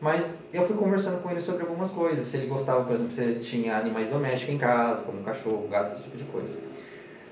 mas 0.00 0.44
eu 0.52 0.66
fui 0.66 0.76
conversando 0.76 1.22
com 1.22 1.30
ele 1.30 1.40
sobre 1.40 1.62
algumas 1.62 1.90
coisas, 1.90 2.26
se 2.26 2.36
ele 2.36 2.46
gostava, 2.46 2.84
por 2.84 2.94
exemplo, 2.94 3.12
se 3.12 3.20
ele 3.20 3.40
tinha 3.40 3.76
animais 3.76 4.10
domésticos 4.10 4.54
em 4.54 4.58
casa, 4.58 5.02
como 5.02 5.22
cachorro, 5.22 5.68
gato, 5.68 5.92
esse 5.92 6.02
tipo 6.02 6.16
de 6.16 6.24
coisa. 6.24 6.54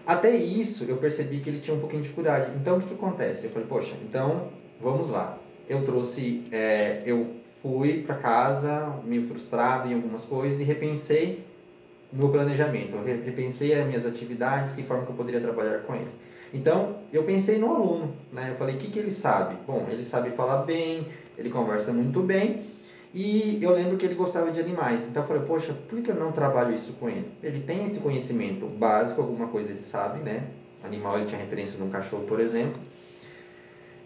Até 0.07 0.35
isso, 0.37 0.85
eu 0.85 0.97
percebi 0.97 1.41
que 1.41 1.51
ele 1.51 1.61
tinha 1.61 1.77
um 1.77 1.81
pouquinho 1.81 2.03
de 2.03 2.09
dificuldade. 2.09 2.53
Então, 2.59 2.77
o 2.77 2.81
que, 2.81 2.89
que 2.89 2.95
acontece? 2.95 3.47
Eu 3.47 3.53
falei, 3.53 3.69
poxa, 3.69 3.95
então, 4.03 4.49
vamos 4.81 5.11
lá. 5.11 5.39
Eu 5.69 5.85
trouxe, 5.85 6.45
é, 6.51 7.03
eu 7.05 7.35
fui 7.63 8.03
para 8.03 8.15
casa 8.17 9.01
meio 9.05 9.27
frustrado 9.27 9.89
em 9.89 9.95
algumas 9.95 10.25
coisas 10.25 10.61
e 10.61 10.65
repensei 10.65 11.45
meu 12.13 12.31
planejamento. 12.31 12.97
Eu 12.97 13.05
repensei 13.05 13.75
as 13.75 13.87
minhas 13.87 14.07
atividades, 14.07 14.75
que 14.75 14.83
forma 14.83 15.05
que 15.05 15.11
eu 15.11 15.17
poderia 15.17 15.41
trabalhar 15.41 15.81
com 15.81 15.95
ele. 15.95 16.11
Então, 16.53 16.97
eu 17.13 17.25
pensei 17.25 17.59
no 17.59 17.75
aluno, 17.75 18.15
né? 18.33 18.51
Eu 18.51 18.57
falei, 18.57 18.77
o 18.77 18.79
que, 18.79 18.91
que 18.91 18.99
ele 18.99 19.11
sabe? 19.11 19.57
Bom, 19.67 19.87
ele 19.91 20.05
sabe 20.05 20.31
falar 20.31 20.63
bem, 20.63 21.07
ele 21.37 21.51
conversa 21.51 21.93
muito 21.93 22.21
bem, 22.21 22.65
e 23.15 23.59
eu 23.63 23.73
lembro 23.73 23.97
que 23.97 24.07
ele 24.07 24.15
gostava 24.15 24.51
de 24.51 24.61
animais. 24.61 25.07
Então, 25.09 25.23
eu 25.23 25.27
falei, 25.29 25.43
poxa, 25.43 25.75
por 25.89 26.01
que 26.01 26.11
eu 26.11 26.15
não 26.15 26.33
trabalho 26.33 26.75
isso 26.75 26.95
com 26.95 27.09
ele? 27.09 27.29
Ele 27.43 27.61
tem 27.61 27.85
esse 27.85 28.01
conhecimento 28.01 28.67
básico, 28.67 29.21
alguma 29.21 29.49
coisa 29.49 29.71
ele 29.71 29.83
sabe, 29.83 30.21
né? 30.21 30.45
Animal, 30.83 31.19
ele 31.19 31.27
tinha 31.27 31.41
referência 31.41 31.77
de 31.77 31.83
um 31.83 31.91
cachorro, 31.91 32.25
por 32.25 32.41
exemplo. 32.41 32.81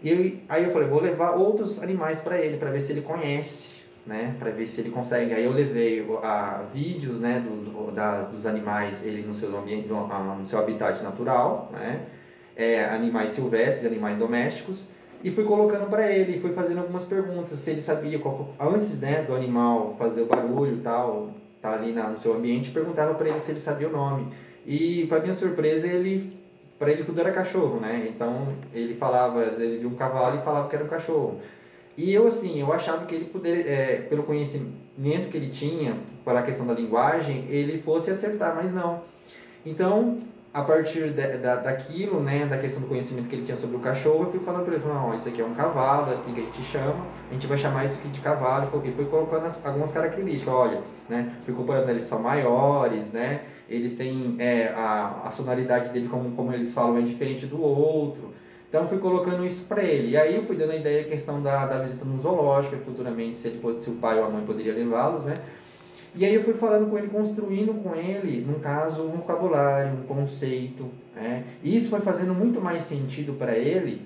E 0.01 0.09
eu, 0.09 0.37
aí 0.49 0.65
eu 0.65 0.71
falei, 0.71 0.87
vou 0.87 1.01
levar 1.01 1.31
outros 1.31 1.81
animais 1.81 2.21
para 2.21 2.37
ele, 2.37 2.57
para 2.57 2.71
ver 2.71 2.81
se 2.81 2.91
ele 2.91 3.01
conhece 3.01 3.83
né, 4.05 4.35
para 4.37 4.51
ver 4.51 4.65
se 4.65 4.81
ele 4.81 4.89
consegue. 4.89 5.33
Aí 5.33 5.43
eu 5.43 5.51
levei 5.51 6.05
a 6.21 6.63
vídeos, 6.73 7.21
né, 7.21 7.39
dos, 7.45 7.93
das, 7.93 8.27
dos 8.27 8.45
animais 8.45 9.05
ele 9.05 9.23
no 9.23 9.33
seu 9.33 9.57
ambiente, 9.57 9.87
no, 9.87 10.07
no 10.07 10.45
seu 10.45 10.59
habitat 10.59 11.01
natural, 11.01 11.69
né, 11.71 12.05
é, 12.55 12.85
animais 12.85 13.31
silvestres, 13.31 13.85
animais 13.85 14.17
domésticos, 14.17 14.89
e 15.23 15.31
fui 15.31 15.43
colocando 15.43 15.89
para 15.89 16.11
ele, 16.11 16.39
fui 16.39 16.51
fazendo 16.51 16.79
algumas 16.79 17.05
perguntas, 17.05 17.57
se 17.57 17.71
ele 17.71 17.81
sabia 17.81 18.19
qual, 18.19 18.49
antes, 18.59 18.99
né, 18.99 19.23
do 19.23 19.33
animal 19.33 19.95
fazer 19.97 20.21
o 20.21 20.25
barulho, 20.25 20.81
tal, 20.83 21.31
tá 21.61 21.73
ali 21.73 21.93
na, 21.93 22.09
no 22.09 22.17
seu 22.17 22.33
ambiente, 22.33 22.71
perguntava 22.71 23.13
para 23.13 23.29
ele 23.29 23.39
se 23.39 23.51
ele 23.51 23.59
sabia 23.59 23.87
o 23.87 23.91
nome. 23.91 24.27
E 24.65 25.05
para 25.07 25.21
minha 25.21 25.33
surpresa, 25.33 25.87
ele 25.87 26.43
para 26.77 26.91
ele 26.91 27.03
tudo 27.03 27.21
era 27.21 27.31
cachorro, 27.31 27.79
né? 27.79 28.09
Então 28.09 28.49
ele 28.73 28.95
falava, 28.95 29.41
ele 29.57 29.77
viu 29.77 29.89
um 29.89 29.95
cavalo 29.95 30.37
e 30.37 30.41
falava 30.41 30.67
que 30.67 30.75
era 30.75 30.83
um 30.83 30.89
cachorro. 30.89 31.39
E 31.97 32.13
eu, 32.13 32.27
assim, 32.27 32.59
eu 32.59 32.73
achava 32.73 33.05
que 33.05 33.15
ele 33.15 33.25
poderia, 33.25 33.63
é, 33.65 33.95
pelo 34.09 34.23
conhecimento 34.23 35.29
que 35.29 35.37
ele 35.37 35.49
tinha, 35.49 35.95
pela 36.25 36.41
questão 36.41 36.65
da 36.65 36.73
linguagem, 36.73 37.45
ele 37.49 37.81
fosse 37.81 38.11
acertar, 38.11 38.55
mas 38.55 38.73
não. 38.73 39.01
Então, 39.65 40.17
a 40.53 40.61
partir 40.61 41.11
de, 41.11 41.37
da, 41.37 41.55
daquilo, 41.55 42.19
né, 42.19 42.45
da 42.45 42.59
questão 42.59 42.81
do 42.81 42.87
conhecimento 42.87 43.27
que 43.27 43.35
ele 43.35 43.43
tinha 43.43 43.57
sobre 43.57 43.77
o 43.77 43.79
cachorro, 43.79 44.25
eu 44.25 44.31
fui 44.31 44.39
falando 44.39 44.65
para 44.65 44.75
ele, 44.75 44.85
não, 44.85 45.15
isso 45.15 45.27
aqui 45.27 45.41
é 45.41 45.45
um 45.45 45.55
cavalo, 45.55 46.11
é 46.11 46.13
assim 46.13 46.31
que 46.31 46.41
a 46.41 46.43
gente 46.43 46.61
chama, 46.61 47.07
a 47.31 47.33
gente 47.33 47.47
vai 47.47 47.57
chamar 47.57 47.85
isso 47.85 47.97
aqui 47.99 48.09
de 48.09 48.19
cavalo, 48.19 48.69
e 48.85 48.91
fui 48.91 49.05
colocando 49.05 49.45
as, 49.45 49.65
algumas 49.65 49.91
características, 49.91 50.53
olha, 50.53 50.81
né, 51.09 51.33
fui 51.43 51.55
comparando, 51.55 51.89
eles 51.89 52.03
são 52.03 52.21
maiores, 52.21 53.11
né, 53.13 53.41
eles 53.67 53.95
têm, 53.95 54.35
é, 54.37 54.67
a, 54.75 55.23
a 55.25 55.31
sonoridade 55.31 55.89
dele, 55.89 56.07
como, 56.07 56.31
como 56.35 56.53
eles 56.53 56.71
falam, 56.71 56.99
é 56.99 57.01
diferente 57.01 57.47
do 57.47 57.59
outro, 57.59 58.31
então 58.69 58.87
fui 58.87 58.97
colocando 58.97 59.45
isso 59.45 59.67
para 59.67 59.83
ele. 59.83 60.09
E 60.09 60.17
aí 60.17 60.35
eu 60.35 60.41
fui 60.41 60.55
dando 60.55 60.71
a 60.71 60.75
ideia 60.75 61.01
a 61.01 61.03
questão 61.07 61.43
da, 61.43 61.67
da 61.67 61.77
visita 61.77 62.03
no 62.03 62.17
zoológico, 62.17 62.75
futuramente 62.77 63.37
se, 63.37 63.47
ele, 63.47 63.79
se 63.79 63.89
o 63.91 63.95
pai 63.97 64.17
ou 64.19 64.25
a 64.25 64.29
mãe 64.29 64.43
poderia 64.43 64.73
levá-los, 64.73 65.23
né? 65.23 65.35
E 66.15 66.25
aí 66.25 66.35
eu 66.35 66.43
fui 66.43 66.53
falando 66.53 66.89
com 66.89 66.97
ele, 66.97 67.07
construindo 67.07 67.73
com 67.81 67.95
ele, 67.95 68.45
no 68.45 68.59
caso, 68.59 69.03
um 69.03 69.11
vocabulário, 69.11 69.93
um 69.93 70.03
conceito. 70.03 70.89
Né? 71.15 71.43
E 71.63 71.75
isso 71.75 71.89
foi 71.89 71.99
fazendo 72.01 72.33
muito 72.33 72.61
mais 72.61 72.83
sentido 72.83 73.33
para 73.33 73.57
ele 73.57 74.01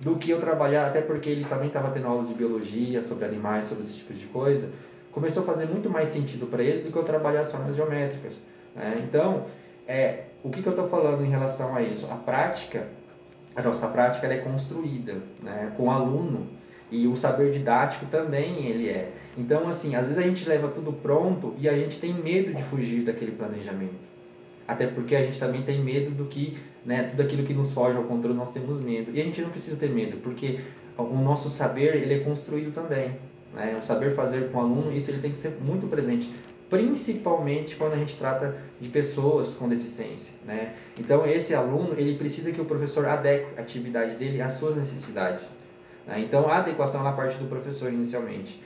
do 0.00 0.16
que 0.16 0.30
eu 0.30 0.40
trabalhar, 0.40 0.86
até 0.86 1.00
porque 1.00 1.28
ele 1.28 1.44
também 1.44 1.68
estava 1.68 1.90
tendo 1.90 2.06
aulas 2.06 2.28
de 2.28 2.34
biologia, 2.34 3.00
sobre 3.02 3.24
animais, 3.24 3.66
sobre 3.66 3.84
esse 3.84 3.98
tipo 3.98 4.14
de 4.14 4.26
coisa. 4.26 4.70
Começou 5.12 5.42
a 5.42 5.46
fazer 5.46 5.66
muito 5.66 5.90
mais 5.90 6.08
sentido 6.08 6.46
para 6.46 6.62
ele 6.62 6.82
do 6.82 6.90
que 6.90 6.96
eu 6.96 7.04
trabalhar 7.04 7.40
as 7.40 7.52
formas 7.52 7.76
geométricas. 7.76 8.42
Né? 8.74 9.04
Então, 9.06 9.44
é, 9.86 10.24
o 10.42 10.50
que, 10.50 10.62
que 10.62 10.66
eu 10.66 10.72
estou 10.72 10.88
falando 10.88 11.24
em 11.24 11.28
relação 11.28 11.76
a 11.76 11.82
isso? 11.82 12.08
A 12.10 12.16
prática 12.16 12.88
a 13.54 13.62
nossa 13.62 13.86
prática 13.86 14.26
é 14.26 14.38
construída 14.38 15.16
né, 15.42 15.72
com 15.76 15.84
o 15.84 15.90
aluno 15.90 16.46
e 16.90 17.06
o 17.06 17.16
saber 17.16 17.52
didático 17.52 18.06
também 18.06 18.66
ele 18.66 18.88
é. 18.88 19.12
Então, 19.36 19.68
assim, 19.68 19.94
às 19.94 20.04
vezes 20.06 20.18
a 20.18 20.22
gente 20.22 20.48
leva 20.48 20.68
tudo 20.68 20.92
pronto 20.92 21.54
e 21.58 21.68
a 21.68 21.76
gente 21.76 21.98
tem 21.98 22.12
medo 22.12 22.52
de 22.54 22.62
fugir 22.64 23.02
daquele 23.02 23.32
planejamento. 23.32 24.12
Até 24.68 24.86
porque 24.86 25.16
a 25.16 25.24
gente 25.24 25.38
também 25.38 25.62
tem 25.62 25.82
medo 25.82 26.10
do 26.10 26.26
que, 26.26 26.58
né, 26.84 27.04
tudo 27.04 27.22
aquilo 27.22 27.42
que 27.42 27.54
nos 27.54 27.72
foge 27.72 27.96
ao 27.96 28.04
controle, 28.04 28.36
nós 28.36 28.52
temos 28.52 28.80
medo. 28.80 29.10
E 29.14 29.20
a 29.20 29.24
gente 29.24 29.40
não 29.40 29.50
precisa 29.50 29.76
ter 29.76 29.90
medo, 29.90 30.18
porque 30.18 30.60
o 30.96 31.16
nosso 31.16 31.48
saber, 31.48 31.96
ele 31.96 32.14
é 32.14 32.18
construído 32.20 32.72
também. 32.72 33.16
Né? 33.54 33.76
O 33.78 33.82
saber 33.82 34.14
fazer 34.14 34.50
com 34.50 34.58
o 34.58 34.60
aluno, 34.60 34.94
isso 34.94 35.10
ele 35.10 35.20
tem 35.20 35.30
que 35.30 35.38
ser 35.38 35.56
muito 35.60 35.86
presente 35.86 36.30
principalmente 36.72 37.76
quando 37.76 37.92
a 37.92 37.96
gente 37.98 38.16
trata 38.16 38.56
de 38.80 38.88
pessoas 38.88 39.52
com 39.52 39.68
deficiência, 39.68 40.32
né? 40.46 40.72
Então 40.98 41.26
esse 41.26 41.54
aluno 41.54 41.92
ele 41.98 42.16
precisa 42.16 42.50
que 42.50 42.62
o 42.62 42.64
professor 42.64 43.04
adeque 43.04 43.58
a 43.58 43.60
atividade 43.60 44.16
dele 44.16 44.40
às 44.40 44.54
suas 44.54 44.78
necessidades. 44.78 45.54
Né? 46.06 46.20
Então 46.20 46.48
a 46.48 46.56
adequação 46.56 47.02
na 47.02 47.12
parte 47.12 47.36
do 47.36 47.44
professor 47.44 47.92
inicialmente. 47.92 48.58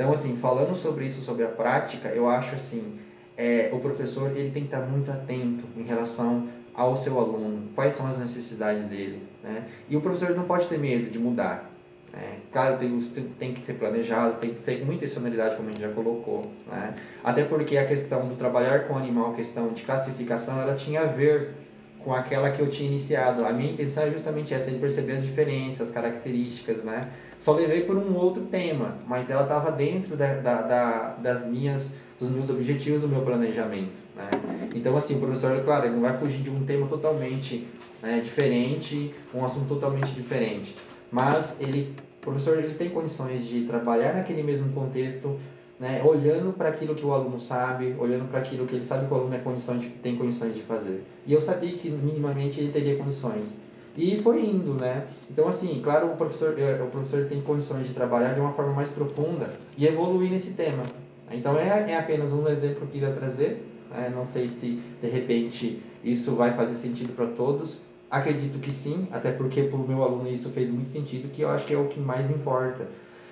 Então 0.00 0.14
assim 0.14 0.34
falando 0.38 0.74
sobre 0.74 1.04
isso 1.04 1.20
sobre 1.20 1.44
a 1.44 1.48
prática, 1.48 2.08
eu 2.08 2.26
acho 2.26 2.56
assim 2.56 2.98
é, 3.36 3.68
o 3.70 3.80
professor 3.80 4.30
ele 4.34 4.50
tem 4.50 4.62
que 4.62 4.74
estar 4.74 4.80
muito 4.80 5.10
atento 5.10 5.66
em 5.76 5.82
relação 5.82 6.48
ao 6.74 6.96
seu 6.96 7.18
aluno, 7.20 7.68
quais 7.74 7.92
são 7.92 8.06
as 8.08 8.18
necessidades 8.18 8.88
dele, 8.88 9.22
né? 9.44 9.64
E 9.90 9.96
o 9.98 10.00
professor 10.00 10.30
não 10.30 10.44
pode 10.44 10.68
ter 10.68 10.78
medo 10.78 11.10
de 11.10 11.18
mudar. 11.18 11.70
É, 12.14 12.36
claro, 12.50 12.78
tem, 12.78 12.98
tem 13.38 13.52
que 13.52 13.62
ser 13.62 13.74
planejado, 13.74 14.38
tem 14.38 14.54
que 14.54 14.60
ser 14.60 14.78
com 14.78 14.86
muita 14.86 15.04
intencionalidade, 15.04 15.56
como 15.56 15.68
a 15.68 15.72
gente 15.72 15.82
já 15.82 15.90
colocou. 15.90 16.50
Né? 16.66 16.94
Até 17.22 17.44
porque 17.44 17.76
a 17.76 17.86
questão 17.86 18.26
do 18.26 18.36
trabalhar 18.36 18.88
com 18.88 18.96
animal, 18.96 19.32
a 19.32 19.34
questão 19.34 19.68
de 19.68 19.82
classificação, 19.82 20.60
ela 20.60 20.74
tinha 20.74 21.02
a 21.02 21.04
ver 21.04 21.50
com 22.02 22.12
aquela 22.12 22.50
que 22.50 22.60
eu 22.60 22.68
tinha 22.68 22.88
iniciado. 22.88 23.44
A 23.44 23.52
minha 23.52 23.70
intenção 23.70 24.04
é 24.04 24.10
justamente 24.10 24.52
essa, 24.52 24.70
de 24.70 24.78
perceber 24.78 25.12
as 25.12 25.22
diferenças, 25.22 25.88
as 25.88 25.94
características, 25.94 26.82
né? 26.82 27.10
Só 27.40 27.52
levei 27.54 27.80
por 27.80 27.96
um 27.96 28.14
outro 28.14 28.42
tema, 28.44 28.98
mas 29.08 29.30
ela 29.30 29.42
estava 29.42 29.72
dentro 29.72 30.16
da, 30.16 30.34
da, 30.34 30.62
da, 30.62 31.08
das 31.14 31.46
minhas, 31.46 31.96
dos 32.20 32.30
meus 32.30 32.50
objetivos, 32.50 33.00
do 33.00 33.08
meu 33.08 33.22
planejamento, 33.22 33.98
né? 34.14 34.30
Então, 34.74 34.96
assim, 34.96 35.16
o 35.16 35.20
professor, 35.20 35.58
claro, 35.64 35.86
ele 35.86 35.94
não 35.94 36.02
vai 36.02 36.16
fugir 36.16 36.42
de 36.42 36.50
um 36.50 36.64
tema 36.64 36.86
totalmente 36.86 37.66
né, 38.00 38.20
diferente, 38.20 39.12
um 39.34 39.44
assunto 39.44 39.66
totalmente 39.66 40.12
diferente 40.12 40.76
mas 41.10 41.60
ele, 41.60 41.94
o 42.18 42.20
professor 42.20 42.58
ele 42.58 42.74
tem 42.74 42.90
condições 42.90 43.46
de 43.46 43.64
trabalhar 43.64 44.14
naquele 44.14 44.42
mesmo 44.42 44.72
contexto, 44.72 45.38
né, 45.78 46.02
olhando 46.04 46.52
para 46.52 46.68
aquilo 46.68 46.94
que 46.94 47.04
o 47.04 47.12
aluno 47.12 47.40
sabe, 47.40 47.96
olhando 47.98 48.28
para 48.28 48.38
aquilo 48.38 48.66
que 48.66 48.74
ele 48.74 48.84
sabe 48.84 49.06
que 49.06 49.12
o 49.12 49.16
aluno 49.16 49.34
é 49.34 49.38
condição 49.38 49.78
de, 49.78 49.88
tem 49.88 50.16
condições 50.16 50.54
de 50.54 50.62
fazer. 50.62 51.02
E 51.26 51.32
eu 51.32 51.40
sabia 51.40 51.72
que 51.78 51.90
minimamente 51.90 52.60
ele 52.60 52.70
teria 52.70 52.96
condições. 52.96 53.56
E 53.96 54.18
foi 54.22 54.44
indo, 54.44 54.74
né? 54.74 55.06
Então, 55.30 55.48
assim, 55.48 55.80
claro, 55.82 56.12
o 56.12 56.16
professor, 56.16 56.54
eh, 56.58 56.80
o 56.82 56.86
professor 56.86 57.26
tem 57.26 57.40
condições 57.40 57.88
de 57.88 57.94
trabalhar 57.94 58.34
de 58.34 58.40
uma 58.40 58.52
forma 58.52 58.72
mais 58.72 58.90
profunda 58.90 59.50
e 59.76 59.86
evoluir 59.86 60.30
nesse 60.30 60.54
tema. 60.54 60.84
Então, 61.30 61.58
é, 61.58 61.92
é 61.92 61.98
apenas 61.98 62.32
um 62.32 62.48
exemplo 62.48 62.76
que 62.76 62.82
eu 62.82 62.88
queria 62.88 63.12
trazer. 63.12 63.66
Né? 63.90 64.12
Não 64.14 64.24
sei 64.24 64.48
se, 64.48 64.80
de 65.02 65.08
repente, 65.08 65.82
isso 66.04 66.36
vai 66.36 66.52
fazer 66.52 66.74
sentido 66.74 67.14
para 67.14 67.26
todos, 67.26 67.84
Acredito 68.10 68.58
que 68.58 68.72
sim, 68.72 69.06
até 69.12 69.30
porque 69.30 69.62
para 69.62 69.78
o 69.78 69.86
meu 69.86 70.02
aluno 70.02 70.28
isso 70.28 70.50
fez 70.50 70.68
muito 70.68 70.88
sentido, 70.88 71.30
que 71.30 71.42
eu 71.42 71.48
acho 71.48 71.64
que 71.64 71.72
é 71.72 71.78
o 71.78 71.86
que 71.86 72.00
mais 72.00 72.28
importa. 72.28 72.88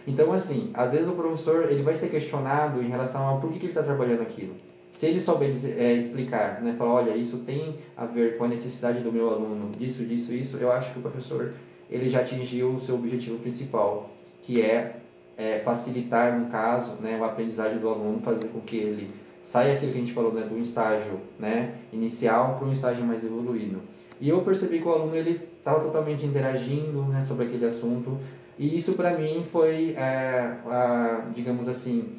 Então, 0.06 0.32
assim, 0.32 0.70
às 0.72 0.92
vezes 0.92 1.08
o 1.08 1.12
professor 1.12 1.68
ele 1.68 1.82
vai 1.82 1.94
ser 1.94 2.08
questionado 2.08 2.80
em 2.80 2.88
relação 2.88 3.28
a 3.28 3.40
por 3.40 3.50
que, 3.50 3.58
que 3.58 3.66
ele 3.66 3.72
está 3.72 3.82
trabalhando 3.82 4.22
aquilo. 4.22 4.54
Se 4.98 5.06
ele 5.06 5.20
souber 5.20 5.54
é, 5.76 5.92
explicar, 5.92 6.61
né, 6.61 6.74
falar, 6.76 6.94
olha, 6.94 7.16
isso 7.16 7.44
tem 7.46 7.76
a 7.96 8.04
ver 8.04 8.37
com 8.37 8.42
a 8.42 8.48
necessidade 8.48 8.98
do 8.98 9.12
meu 9.12 9.30
aluno, 9.30 9.70
disso, 9.78 10.04
disso, 10.04 10.34
isso, 10.34 10.56
eu 10.56 10.72
acho 10.72 10.92
que 10.92 10.98
o 10.98 11.02
professor 11.02 11.52
ele 11.88 12.08
já 12.08 12.18
atingiu 12.18 12.70
o 12.70 12.80
seu 12.80 12.96
objetivo 12.96 13.38
principal, 13.38 14.11
que 14.42 14.61
é, 14.61 14.96
é 15.37 15.61
facilitar, 15.61 16.37
no 16.37 16.50
caso, 16.50 17.00
né, 17.00 17.16
a 17.22 17.26
aprendizagem 17.26 17.78
do 17.78 17.88
aluno, 17.88 18.20
fazer 18.22 18.48
com 18.48 18.61
que 18.61 18.76
ele 18.76 19.12
saia 19.44 19.74
aquilo 19.74 19.92
que 19.92 19.98
a 19.98 20.00
gente 20.00 20.12
falou, 20.12 20.32
né, 20.32 20.44
do 20.44 20.58
estágio 20.58 21.20
né, 21.38 21.76
inicial 21.92 22.56
para 22.58 22.66
um 22.66 22.72
estágio 22.72 23.04
mais 23.04 23.22
evoluído. 23.22 23.80
E 24.20 24.28
eu 24.28 24.40
percebi 24.40 24.80
que 24.80 24.88
o 24.88 24.92
aluno 24.92 25.14
ele 25.14 25.40
estava 25.58 25.78
totalmente 25.78 26.26
interagindo 26.26 27.04
né, 27.04 27.20
sobre 27.20 27.46
aquele 27.46 27.66
assunto. 27.66 28.18
E 28.58 28.74
isso 28.74 28.94
para 28.94 29.16
mim 29.16 29.46
foi, 29.52 29.92
é, 29.92 30.56
a, 30.66 31.26
digamos 31.32 31.68
assim, 31.68 32.18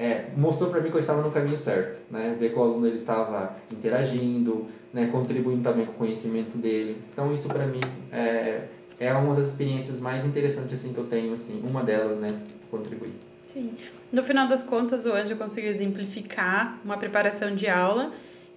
é, 0.00 0.30
mostrou 0.34 0.70
para 0.70 0.80
mim 0.80 0.88
que 0.88 0.96
eu 0.96 1.00
estava 1.00 1.20
no 1.20 1.30
caminho 1.30 1.58
certo, 1.58 2.00
né? 2.10 2.34
Ver 2.40 2.50
que 2.54 2.58
o 2.58 2.62
aluno 2.62 2.86
ele 2.86 2.96
estava 2.96 3.54
interagindo, 3.70 4.66
né? 4.94 5.10
Contribuindo 5.12 5.62
também 5.62 5.84
com 5.84 5.92
o 5.92 5.96
conhecimento 5.96 6.56
dele. 6.56 6.96
Então 7.12 7.34
isso 7.34 7.48
para 7.48 7.66
mim 7.66 7.80
é, 8.10 8.62
é 8.98 9.12
uma 9.12 9.34
das 9.34 9.48
experiências 9.48 10.00
mais 10.00 10.24
interessantes 10.24 10.72
assim 10.72 10.94
que 10.94 10.98
eu 10.98 11.04
tenho, 11.04 11.34
assim, 11.34 11.62
uma 11.62 11.84
delas, 11.84 12.16
né? 12.18 12.34
Contribuir. 12.70 13.12
Sim. 13.44 13.74
No 14.10 14.22
final 14.22 14.48
das 14.48 14.62
contas, 14.62 15.04
o 15.04 15.12
Anjo 15.12 15.36
conseguiu 15.36 15.68
exemplificar 15.68 16.78
uma 16.82 16.96
preparação 16.96 17.54
de 17.54 17.68
aula 17.68 18.10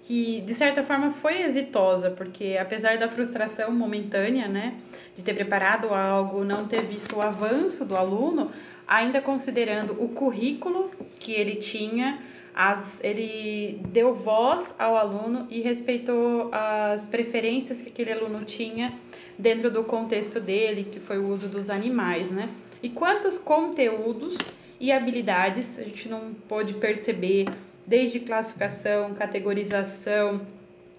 que 0.03 0.41
de 0.41 0.53
certa 0.53 0.84
forma 0.84 1.12
foi 1.12 1.41
exitosa, 1.41 2.10
porque 2.12 2.58
apesar 2.60 2.97
da 2.97 3.08
frustração 3.08 3.71
momentânea, 3.71 4.47
né, 4.47 4.75
de 5.15 5.23
ter 5.23 5.34
preparado 5.34 5.93
algo, 5.93 6.43
não 6.43 6.65
ter 6.65 6.82
visto 6.82 7.15
o 7.15 7.21
avanço 7.21 7.86
do 7.86 7.95
aluno, 7.95 8.51
ainda 8.93 9.19
considerando 9.19 9.97
o 10.03 10.10
currículo 10.10 10.91
que 11.19 11.32
ele 11.32 11.56
tinha, 11.56 12.19
as, 12.53 13.03
ele 13.03 13.82
deu 13.88 14.13
voz 14.13 14.75
ao 14.77 14.95
aluno 14.95 15.47
e 15.49 15.62
respeitou 15.62 16.51
as 16.51 17.08
preferências 17.08 17.82
que 17.82 17.89
aquele 17.89 18.12
aluno 18.12 18.45
tinha 18.45 18.93
dentro 19.38 19.71
do 19.71 19.84
contexto 19.84 20.39
dele, 20.39 20.84
que 20.84 20.99
foi 20.99 21.17
o 21.17 21.27
uso 21.27 21.47
dos 21.47 21.71
animais, 21.71 22.32
né? 22.32 22.49
E 22.84 22.89
quantos 22.89 23.39
conteúdos 23.39 24.38
e 24.79 24.91
habilidades 24.91 25.79
a 25.79 25.84
gente 25.84 26.08
não 26.08 26.32
pôde 26.47 26.75
perceber 26.75 27.47
desde 27.88 28.19
classificação, 28.19 29.15
categorização, 29.15 30.41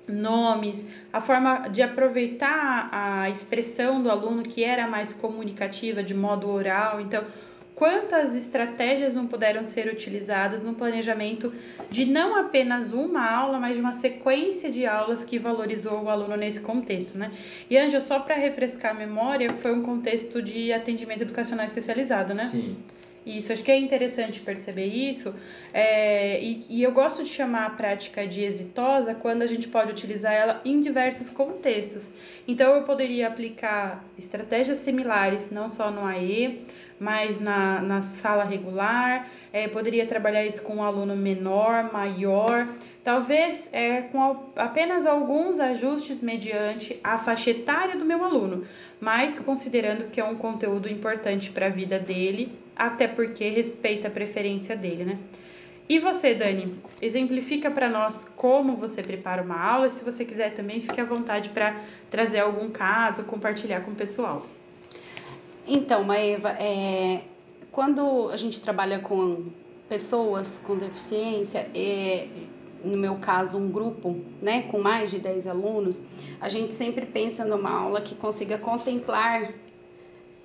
nomes, 0.09 0.85
a 1.13 1.21
forma 1.21 1.69
de 1.69 1.81
aproveitar 1.81 2.89
a 2.91 3.31
expressão 3.31 4.03
do 4.03 4.11
aluno 4.11 4.43
que 4.43 4.65
era 4.65 4.89
mais 4.89 5.13
comunicativa 5.13 6.03
de 6.03 6.15
modo 6.15 6.51
oral. 6.51 7.01
Então, 7.01 7.25
quantas 7.75 8.37
estratégias 8.37 9.17
não 9.17 9.27
puderam 9.27 9.65
ser 9.65 9.89
utilizadas 9.89 10.63
no 10.63 10.75
planejamento 10.75 11.53
de 11.91 12.05
não 12.05 12.37
apenas 12.37 12.93
uma 12.93 13.29
aula, 13.29 13.59
mas 13.59 13.75
de 13.75 13.81
uma 13.81 13.93
sequência 13.93 14.71
de 14.71 14.87
aulas 14.87 15.25
que 15.25 15.39
valorizou 15.39 16.03
o 16.05 16.09
aluno 16.09 16.37
nesse 16.37 16.61
contexto, 16.61 17.19
né? 17.19 17.33
E 17.69 17.77
Anja, 17.77 18.01
só 18.01 18.21
para 18.21 18.37
refrescar 18.37 18.93
a 18.93 18.95
memória, 18.95 19.53
foi 19.55 19.73
um 19.73 19.83
contexto 19.83 20.41
de 20.41 20.73
atendimento 20.73 21.23
educacional 21.23 21.67
especializado, 21.67 22.35
né? 22.35 22.45
Sim. 22.47 22.77
Isso, 23.27 23.55
acho 23.55 23.63
que 23.63 23.73
é 23.73 23.79
interessante 23.79 24.41
perceber 24.41 24.85
isso. 24.85 25.35
É, 25.73 26.39
e, 26.43 26.67
e 26.69 26.83
eu 26.83 26.93
gosto 26.93 27.25
de 27.25 27.31
chamar 27.31 27.67
a 27.67 27.71
prática 27.71 28.27
de 28.27 28.45
exitosa 28.45 29.15
quando 29.15 29.41
a 29.41 29.47
gente 29.47 29.67
pode 29.67 29.91
utilizar 29.91 30.35
ela 30.35 30.61
em 30.63 30.79
diversos 30.81 31.31
contextos. 31.31 32.11
Então, 32.47 32.75
eu 32.75 32.83
poderia 32.83 33.27
aplicar 33.27 34.05
estratégias 34.19 34.79
similares, 34.79 35.51
não 35.51 35.71
só 35.71 35.91
no 35.91 36.05
AE, 36.05 36.67
mas 36.99 37.41
na, 37.41 37.81
na 37.81 38.01
sala 38.01 38.45
regular, 38.45 39.29
é, 39.53 39.69
poderia 39.69 40.07
trabalhar 40.07 40.45
isso 40.45 40.63
com 40.63 40.77
um 40.77 40.83
aluno 40.83 41.17
menor, 41.17 41.93
maior, 41.93 42.69
talvez 43.03 43.69
é, 43.73 44.03
com 44.03 44.45
apenas 44.57 45.07
alguns 45.07 45.61
ajustes 45.61 46.21
mediante 46.21 46.99
a 47.03 47.19
faixa 47.19 47.51
etária 47.51 47.97
do 47.97 48.05
meu 48.05 48.25
aluno, 48.25 48.65
mas 49.01 49.39
considerando 49.39 50.11
que 50.11 50.21
é 50.21 50.25
um 50.25 50.37
conteúdo 50.37 50.89
importante 50.89 51.51
para 51.51 51.67
a 51.67 51.71
vida 51.71 51.99
dele 51.99 52.53
até 52.77 53.07
porque 53.07 53.49
respeita 53.49 54.09
a 54.09 54.11
preferência 54.11 54.77
dele, 54.77 55.05
né? 55.05 55.19
E 55.87 55.99
você, 55.99 56.35
Dani, 56.35 56.81
exemplifica 57.01 57.71
para 57.71 57.91
nós 57.91 58.25
como 58.37 58.75
você 58.75 59.03
prepara 59.03 59.43
uma 59.43 59.61
aula. 59.61 59.91
Se 59.91 60.03
você 60.03 60.25
quiser 60.25 60.55
também, 60.55 60.81
fique 60.81 60.99
à 60.99 61.05
vontade 61.05 61.51
para 61.51 61.77
trazer 62.11 62.41
algum 62.41 62.71
caso, 62.71 63.25
compartilhar 63.25 63.83
com 63.83 63.91
o 63.91 63.95
pessoal. 63.95 64.47
Então, 65.67 66.05
Maeva, 66.05 66.51
é, 66.51 67.23
quando 67.73 68.29
a 68.31 68.37
gente 68.37 68.61
trabalha 68.61 68.99
com 68.99 69.47
pessoas 69.89 70.61
com 70.65 70.77
deficiência, 70.77 71.69
é, 71.75 72.29
no 72.85 72.99
meu 72.99 73.17
caso, 73.17 73.57
um 73.57 73.71
grupo 73.71 74.21
né, 74.43 74.63
com 74.63 74.79
mais 74.79 75.11
de 75.11 75.19
10 75.19 75.47
alunos, 75.47 76.01
a 76.41 76.49
gente 76.49 76.75
sempre 76.75 77.07
pensa 77.07 77.45
numa 77.45 77.71
aula 77.71 78.01
que 78.01 78.15
consiga 78.15 78.59
contemplar 78.59 79.53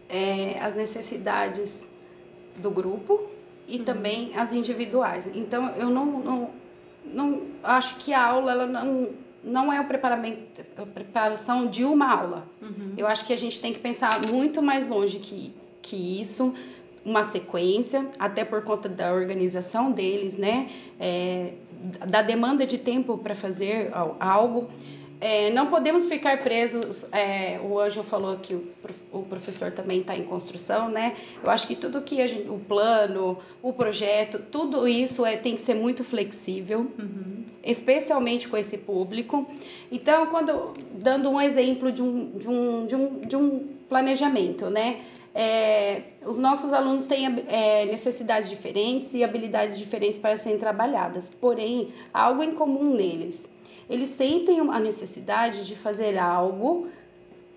é, 0.08 0.58
as 0.62 0.74
necessidades 0.74 1.88
do 2.58 2.72
grupo 2.72 3.22
e 3.68 3.78
uhum. 3.78 3.84
também 3.84 4.32
as 4.38 4.54
individuais. 4.54 5.30
Então, 5.36 5.70
eu 5.76 5.90
não, 5.90 6.06
não, 6.06 6.50
não 7.06 7.42
acho 7.62 7.98
que 7.98 8.14
a 8.14 8.24
aula 8.24 8.52
ela 8.52 8.66
não, 8.66 9.10
não 9.43 9.71
é 9.71 9.80
o 9.80 9.86
preparamento, 9.86 10.62
a 10.78 10.86
preparação 10.86 11.67
de 11.67 11.84
uma 11.86 12.13
aula. 12.13 12.47
Uhum. 12.62 12.93
Eu 12.97 13.08
acho 13.08 13.25
que 13.25 13.34
a 13.34 13.38
gente 13.38 13.60
tem 13.60 13.73
que 13.73 13.80
pensar 13.80 14.19
muito 14.32 14.62
mais 14.62 14.88
longe 14.88 15.19
que, 15.19 15.54
que 15.82 16.21
isso, 16.21 16.54
uma 17.06 17.23
sequência, 17.23 18.08
até 18.17 18.43
por 18.43 18.63
conta 18.63 18.89
da 18.89 19.13
organização 19.13 19.91
deles, 19.91 20.38
né? 20.38 20.69
É, 20.99 21.54
da 22.08 22.21
demanda 22.21 22.65
de 22.65 22.78
tempo 22.78 23.17
para 23.17 23.34
fazer 23.34 23.91
algo. 24.19 24.69
É, 25.22 25.50
não 25.52 25.68
podemos 25.68 26.08
ficar 26.08 26.40
presos. 26.40 27.06
É, 27.12 27.60
o 27.62 27.78
Anjo 27.78 28.04
falou 28.04 28.38
que 28.38 28.54
o, 28.54 28.68
o 29.12 29.24
professor 29.24 29.70
também 29.72 30.00
está 30.00 30.16
em 30.16 30.24
construção, 30.24 30.90
né? 30.90 31.16
Eu 31.44 31.50
acho 31.50 31.68
que 31.68 31.76
tudo 31.76 32.02
que 32.02 32.26
gente, 32.26 32.50
o 32.50 32.58
plano, 32.58 33.38
o 33.62 33.74
projeto, 33.74 34.40
tudo 34.50 34.88
isso 34.88 35.26
é, 35.26 35.36
tem 35.36 35.56
que 35.56 35.62
ser 35.62 35.74
muito 35.74 36.06
flexível, 36.06 36.88
uhum. 36.98 37.44
especialmente 37.64 38.48
com 38.48 38.56
esse 38.56 38.78
público. 38.78 39.46
Então, 39.92 40.28
quando 40.28 40.74
dando 40.94 41.30
um 41.30 41.42
exemplo 41.42 41.92
de 41.92 42.02
um, 42.02 42.32
de 42.38 42.48
um, 42.48 42.86
de 42.86 42.96
um, 42.96 43.20
de 43.20 43.36
um 43.36 43.68
planejamento, 43.90 44.70
né? 44.70 45.02
É, 45.36 46.02
os 46.26 46.38
nossos 46.38 46.74
alunos 46.74 47.06
têm 47.06 47.44
é, 47.48 47.86
necessidades 47.86 48.50
diferentes 48.50 49.14
e 49.14 49.24
habilidades 49.24 49.78
diferentes 49.78 50.18
para 50.18 50.36
serem 50.36 50.58
trabalhadas, 50.58 51.30
porém, 51.30 51.94
há 52.12 52.24
algo 52.24 52.42
em 52.42 52.52
comum 52.56 52.96
neles 52.96 53.48
eles 53.89 54.10
sentem 54.10 54.60
a 54.60 54.80
necessidade 54.80 55.65
de 55.65 55.75
fazer 55.75 56.17
algo 56.17 56.88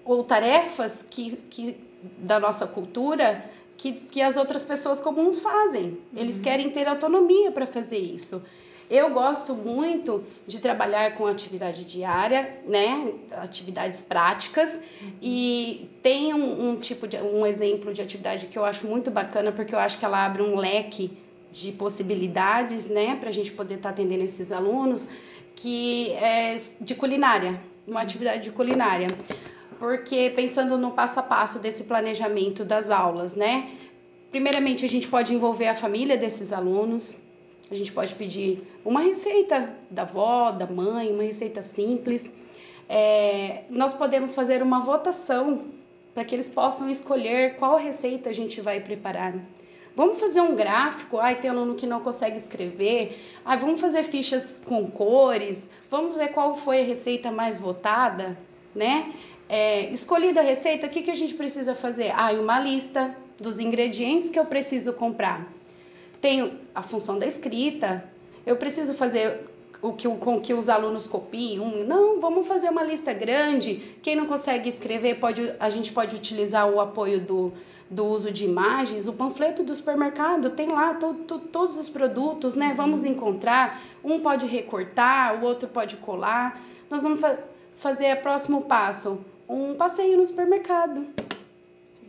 ou 0.05 0.25
tarefas 0.25 1.05
que, 1.09 1.37
que 1.51 1.77
da 2.19 2.41
nossa 2.41 2.67
cultura 2.67 3.45
que, 3.77 3.93
que 3.93 4.23
as 4.23 4.37
outras 4.37 4.63
pessoas 4.63 5.01
comuns 5.01 5.41
fazem. 5.41 5.99
Eles 6.17 6.37
uhum. 6.37 6.43
querem 6.43 6.71
ter 6.71 6.89
autonomia 6.89 7.51
para 7.51 7.67
fazer 7.67 7.99
isso. 7.99 8.43
Eu 8.89 9.11
gosto 9.11 9.55
muito 9.55 10.25
de 10.47 10.61
trabalhar 10.61 11.15
com 11.15 11.27
atividade 11.27 11.85
diária, 11.85 12.61
né? 12.67 13.13
Atividades 13.33 14.01
práticas. 14.03 14.71
Uhum. 14.75 15.13
E 15.21 15.91
tem 16.03 16.35
um, 16.35 16.71
um, 16.71 16.77
tipo 16.77 17.09
de 17.09 17.17
um 17.17 17.47
exemplo 17.47 17.93
de 17.93 18.03
atividade 18.03 18.47
que 18.47 18.59
eu 18.59 18.65
acho 18.65 18.87
muito 18.87 19.11
bacana, 19.11 19.51
porque 19.51 19.75
eu 19.75 19.79
acho 19.79 19.99
que 19.99 20.05
ela 20.05 20.25
abre 20.25 20.43
um 20.43 20.57
leque 20.57 21.17
de 21.51 21.73
possibilidades, 21.73 22.89
né? 22.89 23.17
Para 23.17 23.31
a 23.31 23.33
gente 23.33 23.51
poder 23.51 23.77
estar 23.77 23.89
tá 23.89 23.95
atendendo 23.95 24.25
esses 24.25 24.53
alunos 24.53 25.09
que 25.57 26.13
é 26.13 26.57
de 26.81 26.95
culinária, 26.95 27.61
uma 27.87 28.01
atividade 28.01 28.43
de 28.43 28.51
culinária. 28.51 29.09
Porque 29.79 30.33
pensando 30.35 30.79
no 30.79 30.93
passo 30.93 31.19
a 31.19 31.23
passo 31.23 31.59
desse 31.59 31.85
planejamento 31.85 32.65
das 32.65 32.91
aulas, 32.91 33.35
né? 33.35 33.71
Primeiramente, 34.31 34.85
a 34.85 34.89
gente 34.89 35.09
pode 35.09 35.35
envolver 35.35 35.69
a 35.69 35.75
família 35.75 36.17
desses 36.17 36.53
alunos. 36.53 37.17
A 37.71 37.75
gente 37.75 37.93
pode 37.93 38.15
pedir 38.15 38.63
uma 38.85 39.01
receita 39.01 39.75
da 39.91 40.03
avó, 40.03 40.51
da 40.51 40.67
mãe, 40.67 41.13
uma 41.13 41.23
receita 41.23 41.63
simples. 41.63 42.33
É, 42.89 43.65
nós 43.71 43.93
podemos 43.93 44.35
fazer 44.35 44.63
uma 44.63 44.81
votação 44.81 45.65
para 46.15 46.25
que 46.25 46.35
eles 46.35 46.49
possam 46.49 46.91
escolher 46.91 47.57
qual 47.57 47.77
receita 47.77 48.31
a 48.31 48.33
gente 48.33 48.61
vai 48.61 48.81
preparar. 48.81 49.35
Vamos 49.95 50.19
fazer 50.19 50.41
um 50.41 50.55
gráfico. 50.55 51.19
Ai, 51.19 51.37
tem 51.37 51.51
aluno 51.51 51.75
que 51.75 51.87
não 51.87 52.01
consegue 52.01 52.37
escrever. 52.37 53.23
Ai, 53.45 53.59
vamos 53.59 53.81
fazer 53.81 54.03
fichas 54.03 54.61
com 54.65 54.91
cores. 54.91 55.69
Vamos 55.91 56.17
ver 56.17 56.29
qual 56.29 56.55
foi 56.55 56.81
a 56.81 56.85
receita 56.85 57.31
mais 57.31 57.59
votada, 57.59 58.39
né? 58.75 59.13
É, 59.49 59.91
escolhida 59.91 60.41
a 60.41 60.43
receita, 60.43 60.87
o 60.87 60.91
que, 60.91 61.03
que 61.03 61.11
a 61.11 61.15
gente 61.15 61.35
precisa 61.35 61.75
fazer? 61.75 62.11
Ah, 62.17 62.33
uma 62.33 62.59
lista 62.59 63.15
dos 63.39 63.59
ingredientes 63.59 64.31
que 64.31 64.39
eu 64.39 64.47
preciso 64.47 64.95
comprar. 64.95 65.47
Tenho 66.23 66.59
a 66.75 66.83
função 66.83 67.19
da 67.19 67.27
escrita. 67.27 68.05
Eu 68.47 68.57
preciso 68.57 68.95
fazer 68.95 69.45
o 69.83 69.93
que, 69.93 70.09
com 70.09 70.41
que 70.41 70.55
os 70.55 70.69
alunos 70.69 71.07
copiem. 71.07 71.59
Não, 71.85 72.19
vamos 72.19 72.47
fazer 72.47 72.71
uma 72.71 72.83
lista 72.83 73.13
grande. 73.13 73.97
Quem 74.01 74.17
não 74.17 74.27
consegue 74.27 74.71
escrever, 74.71 75.17
pode, 75.17 75.53
a 75.61 75.69
gente 75.69 75.93
pode 75.93 76.15
utilizar 76.15 76.71
o 76.71 76.81
apoio 76.81 77.21
do, 77.21 77.53
do 77.93 78.07
uso 78.07 78.33
de 78.33 78.47
imagens, 78.47 79.07
o 79.07 79.13
panfleto 79.13 79.63
do 79.63 79.75
supermercado 79.75 80.51
tem 80.51 80.69
lá 80.69 80.95
to, 80.95 81.13
to, 81.13 81.39
todos 81.39 81.79
os 81.79 81.91
produtos, 81.91 82.57
né? 82.57 82.73
Vamos 82.75 83.05
encontrar. 83.05 83.83
Um 84.03 84.19
pode 84.19 84.47
recortar, 84.47 85.39
o 85.39 85.45
outro 85.45 85.69
pode 85.69 85.97
colar. 85.97 86.59
Nós 86.91 87.03
vamos 87.03 87.21
fa 87.21 87.39
fazer 87.77 88.17
o 88.17 88.23
próximo 88.23 88.63
passo: 88.63 89.21
um 89.47 89.75
passeio 89.75 90.17
no 90.17 90.25
supermercado. 90.25 91.07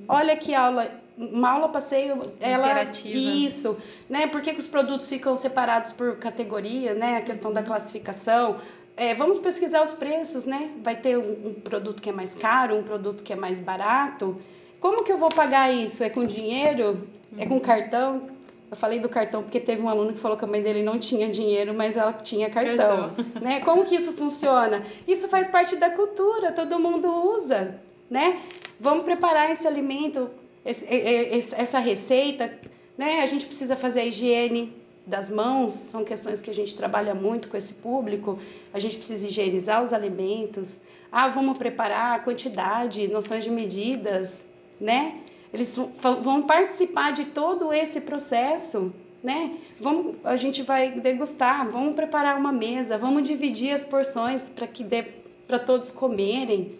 Olha 0.08 0.38
que 0.38 0.56
aula, 0.56 0.90
uma 1.18 1.50
aula 1.50 1.68
passeio, 1.68 2.32
ela 2.40 2.66
Interativa. 2.66 3.18
isso, 3.18 3.78
né? 4.10 4.26
Por 4.28 4.42
que, 4.42 4.54
que 4.54 4.60
os 4.60 4.68
produtos 4.68 5.10
ficam 5.10 5.36
separados 5.36 5.92
por 5.92 6.16
categoria, 6.16 6.94
né? 6.94 7.18
A 7.18 7.22
questão 7.22 7.52
da 7.52 7.62
classificação. 7.62 8.62
É, 8.96 9.14
vamos 9.16 9.40
pesquisar 9.40 9.82
os 9.82 9.94
preços, 9.94 10.46
né? 10.46 10.72
Vai 10.82 10.96
ter 10.96 11.18
um, 11.18 11.50
um 11.50 11.54
produto 11.54 12.02
que 12.02 12.10
é 12.10 12.14
mais 12.14 12.34
caro, 12.34 12.78
um 12.78 12.84
produto 12.84 13.22
que 13.22 13.34
é 13.34 13.36
mais 13.36 13.60
barato. 13.60 14.40
Como 14.84 15.02
que 15.06 15.14
eu 15.14 15.18
vou 15.18 15.30
pagar 15.30 15.74
isso? 15.74 16.04
É 16.04 16.10
com 16.10 16.26
dinheiro? 16.26 17.08
É 17.38 17.46
com 17.46 17.58
cartão? 17.58 18.28
Eu 18.70 18.76
falei 18.76 19.00
do 19.00 19.08
cartão 19.08 19.42
porque 19.42 19.58
teve 19.58 19.82
um 19.82 19.88
aluno 19.88 20.12
que 20.12 20.20
falou 20.20 20.36
que 20.36 20.44
a 20.44 20.48
mãe 20.48 20.62
dele 20.62 20.84
não 20.84 21.00
tinha 21.00 21.30
dinheiro, 21.30 21.74
mas 21.74 21.96
ela 21.96 22.12
tinha 22.12 22.50
cartão. 22.50 23.12
cartão. 23.12 23.42
Né? 23.42 23.62
Como 23.62 23.86
que 23.86 23.96
isso 23.96 24.12
funciona? 24.12 24.84
Isso 25.08 25.30
faz 25.30 25.48
parte 25.48 25.78
da 25.78 25.90
cultura, 25.90 26.52
todo 26.52 26.78
mundo 26.82 27.08
usa. 27.34 27.80
Né? 28.10 28.42
Vamos 28.78 29.06
preparar 29.06 29.50
esse 29.50 29.66
alimento, 29.66 30.30
esse, 30.66 30.86
esse, 30.86 31.56
essa 31.56 31.80
receita. 31.80 32.54
Né? 32.98 33.22
A 33.22 33.26
gente 33.26 33.46
precisa 33.46 33.78
fazer 33.78 34.02
a 34.02 34.06
higiene 34.06 34.76
das 35.08 35.30
mãos, 35.30 35.72
são 35.72 36.04
questões 36.04 36.42
que 36.42 36.52
a 36.52 36.54
gente 36.54 36.76
trabalha 36.76 37.16
muito 37.16 37.48
com 37.48 37.56
esse 37.56 37.76
público. 37.76 38.38
A 38.74 38.80
gente 38.80 38.98
precisa 38.98 39.26
higienizar 39.26 39.82
os 39.82 39.94
alimentos. 39.94 40.82
Ah, 41.10 41.30
vamos 41.30 41.58
preparar 41.58 42.18
a 42.18 42.20
quantidade, 42.20 43.08
noções 43.08 43.46
de 43.46 43.50
medidas, 43.50 44.44
né? 44.80 45.20
Eles 45.54 45.78
vão 46.22 46.42
participar 46.44 47.12
de 47.12 47.26
todo 47.26 47.72
esse 47.72 48.02
processo, 48.02 48.92
né? 49.24 49.58
Vamos, 49.80 50.16
a 50.24 50.36
gente 50.36 50.64
vai 50.64 50.92
degustar, 50.92 51.70
vamos 51.70 51.96
preparar 51.96 52.38
uma 52.38 52.52
mesa, 52.52 52.98
vamos 52.98 53.28
dividir 53.28 53.72
as 53.72 53.84
porções 53.84 54.44
para 54.44 54.66
que 54.66 54.84
dê 54.84 55.04
para 55.48 55.60
todos 55.60 55.92
comerem. 55.92 56.76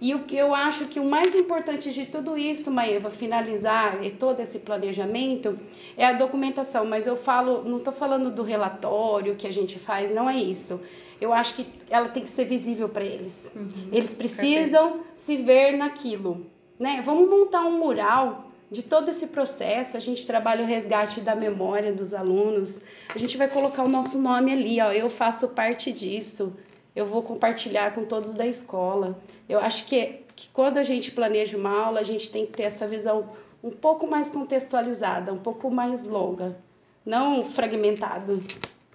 E 0.00 0.14
o 0.14 0.24
que 0.24 0.36
eu 0.36 0.54
acho 0.54 0.86
que 0.86 1.00
o 1.00 1.04
mais 1.04 1.34
importante 1.34 1.92
de 1.92 2.06
tudo 2.06 2.36
isso, 2.36 2.70
Maeva, 2.70 3.10
finalizar 3.10 4.04
e 4.04 4.10
todo 4.10 4.40
esse 4.40 4.58
planejamento 4.58 5.58
é 5.96 6.06
a 6.06 6.12
documentação, 6.12 6.86
mas 6.86 7.06
eu 7.06 7.16
falo, 7.16 7.62
não 7.64 7.78
estou 7.78 7.92
falando 7.92 8.30
do 8.30 8.42
relatório 8.42 9.36
que 9.36 9.46
a 9.46 9.52
gente 9.52 9.78
faz, 9.78 10.10
não 10.14 10.28
é 10.28 10.36
isso. 10.36 10.80
Eu 11.20 11.34
acho 11.34 11.54
que 11.54 11.66
ela 11.90 12.08
tem 12.08 12.22
que 12.22 12.30
ser 12.30 12.46
visível 12.46 12.88
para 12.88 13.04
eles. 13.04 13.50
Uhum, 13.54 13.88
eles 13.92 14.14
precisam 14.14 14.92
perfeito. 14.92 15.10
se 15.14 15.36
ver 15.36 15.76
naquilo 15.76 16.46
né? 16.80 17.02
Vamos 17.04 17.28
montar 17.28 17.60
um 17.60 17.78
mural 17.78 18.50
de 18.70 18.82
todo 18.82 19.10
esse 19.10 19.26
processo. 19.26 19.98
A 19.98 20.00
gente 20.00 20.26
trabalha 20.26 20.64
o 20.64 20.66
resgate 20.66 21.20
da 21.20 21.36
memória 21.36 21.92
dos 21.92 22.14
alunos. 22.14 22.82
A 23.14 23.18
gente 23.18 23.36
vai 23.36 23.48
colocar 23.48 23.84
o 23.84 23.88
nosso 23.88 24.18
nome 24.18 24.50
ali, 24.50 24.80
ó. 24.80 24.90
Eu 24.90 25.10
faço 25.10 25.48
parte 25.48 25.92
disso. 25.92 26.56
Eu 26.96 27.04
vou 27.04 27.22
compartilhar 27.22 27.92
com 27.92 28.06
todos 28.06 28.32
da 28.32 28.46
escola. 28.46 29.20
Eu 29.46 29.58
acho 29.60 29.84
que, 29.84 30.20
que 30.34 30.48
quando 30.48 30.78
a 30.78 30.82
gente 30.82 31.12
planeja 31.12 31.58
uma 31.58 31.70
aula, 31.70 32.00
a 32.00 32.04
gente 32.04 32.30
tem 32.30 32.46
que 32.46 32.52
ter 32.52 32.62
essa 32.62 32.86
visão 32.88 33.28
um 33.62 33.70
pouco 33.70 34.06
mais 34.06 34.30
contextualizada, 34.30 35.34
um 35.34 35.38
pouco 35.38 35.70
mais 35.70 36.02
longa, 36.02 36.56
não 37.04 37.44
fragmentado. 37.44 38.42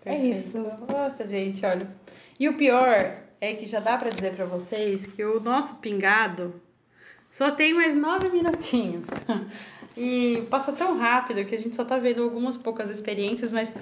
É 0.04 0.16
isso. 0.16 0.58
Nossa, 0.92 1.24
gente, 1.24 1.64
olha. 1.64 1.88
E 2.40 2.50
o 2.50 2.58
pior 2.58 3.18
é 3.40 3.54
que 3.54 3.66
já 3.68 3.80
dá 3.80 3.96
para 3.96 4.10
dizer 4.10 4.34
para 4.34 4.46
vocês 4.46 5.06
que 5.06 5.24
o 5.24 5.40
nosso 5.40 5.76
pingado 5.76 6.54
só 7.36 7.52
tem 7.52 7.74
mais 7.74 7.94
nove 7.96 8.30
minutinhos. 8.30 9.08
E 9.98 10.46
passa 10.50 10.74
tão 10.74 10.98
rápido 10.98 11.46
que 11.46 11.56
a 11.56 11.58
gente 11.58 11.74
só 11.74 11.86
tá 11.86 11.98
vendo 11.98 12.22
algumas 12.22 12.58
poucas 12.58 12.90
experiências, 12.90 13.50
mas 13.54 13.74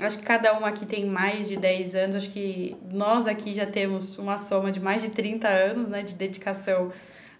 acho 0.00 0.16
que 0.16 0.24
cada 0.24 0.58
um 0.58 0.64
aqui 0.64 0.86
tem 0.86 1.04
mais 1.04 1.46
de 1.46 1.58
10 1.58 1.94
anos. 1.94 2.16
Acho 2.16 2.30
que 2.30 2.74
nós 2.90 3.26
aqui 3.26 3.54
já 3.54 3.66
temos 3.66 4.16
uma 4.16 4.38
soma 4.38 4.72
de 4.72 4.80
mais 4.80 5.02
de 5.02 5.10
30 5.10 5.46
anos 5.46 5.90
né, 5.90 6.02
de 6.02 6.14
dedicação 6.14 6.90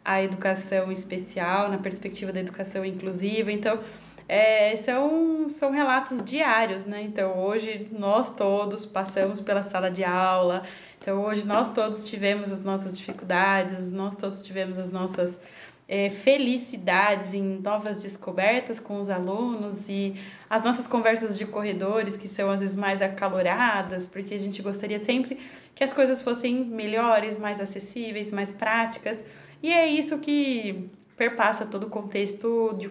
à 0.05 0.23
educação 0.23 0.93
especial, 0.93 1.71
na 1.71 1.79
perspectiva 1.79 2.31
da 2.31 2.41
educação 2.41 2.85
inclusiva. 2.85 3.51
Então, 3.51 3.81
é, 4.29 4.77
são, 4.77 5.49
são 5.49 5.73
relatos 5.73 6.23
diários, 6.23 6.85
né? 6.85 7.01
Então, 7.01 7.39
hoje 7.39 7.89
nós 7.91 8.31
todos 8.31 8.85
passamos 8.85 9.41
pela 9.41 9.63
sala 9.63 9.91
de 9.91 10.05
aula. 10.05 10.65
Então, 11.01 11.25
hoje 11.25 11.47
nós 11.47 11.73
todos 11.73 12.05
tivemos 12.05 12.53
as 12.53 12.63
nossas 12.63 12.99
dificuldades, 12.99 13.91
nós 13.91 14.17
todos 14.17 14.43
tivemos 14.43 14.79
as 14.79 14.93
nossas 14.93 15.41
é, 15.89 16.11
felicidades 16.11 17.33
em 17.33 17.43
novas 17.43 18.03
descobertas 18.03 18.79
com 18.79 19.01
os 19.01 19.09
alunos 19.09 19.89
e 19.89 20.15
as 20.49 20.63
nossas 20.63 20.87
conversas 20.87 21.39
de 21.39 21.47
corredores, 21.47 22.15
que 22.15 22.29
são 22.29 22.51
às 22.51 22.61
vezes 22.61 22.77
mais 22.77 23.01
acaloradas, 23.01 24.07
porque 24.07 24.35
a 24.35 24.39
gente 24.39 24.61
gostaria 24.61 24.99
sempre 25.03 25.39
que 25.75 25.83
as 25.83 25.93
coisas 25.93 26.21
fossem 26.21 26.63
melhores, 26.63 27.39
mais 27.39 27.59
acessíveis, 27.59 28.31
mais 28.33 28.53
práticas. 28.53 29.25
E 29.63 29.73
é 29.73 29.87
isso 29.87 30.19
que 30.19 30.91
perpassa 31.17 31.65
todo 31.65 31.85
o 31.85 31.91
contexto 31.91 32.75
de, 32.79 32.91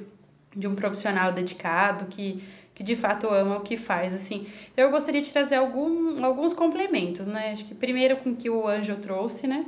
de 0.56 0.68
um 0.68 0.74
profissional 0.74 1.32
dedicado 1.32 2.06
que, 2.08 2.44
que 2.74 2.84
de 2.84 2.96
fato 2.96 3.30
ama 3.30 3.58
o 3.58 3.62
que 3.62 3.78
faz, 3.78 4.14
assim. 4.14 4.48
Então 4.72 4.84
eu 4.84 4.92
gostaria 4.92 5.22
de 5.22 5.32
trazer 5.32 5.56
algum, 5.56 6.26
alguns 6.26 6.54
complementos, 6.54 7.28
né? 7.28 7.52
Acho 7.52 7.66
que 7.66 7.76
primeiro 7.76 8.18
com 8.18 8.36
que 8.36 8.50
o 8.50 8.68
Anjo 8.68 8.96
trouxe, 8.96 9.46
né? 9.46 9.66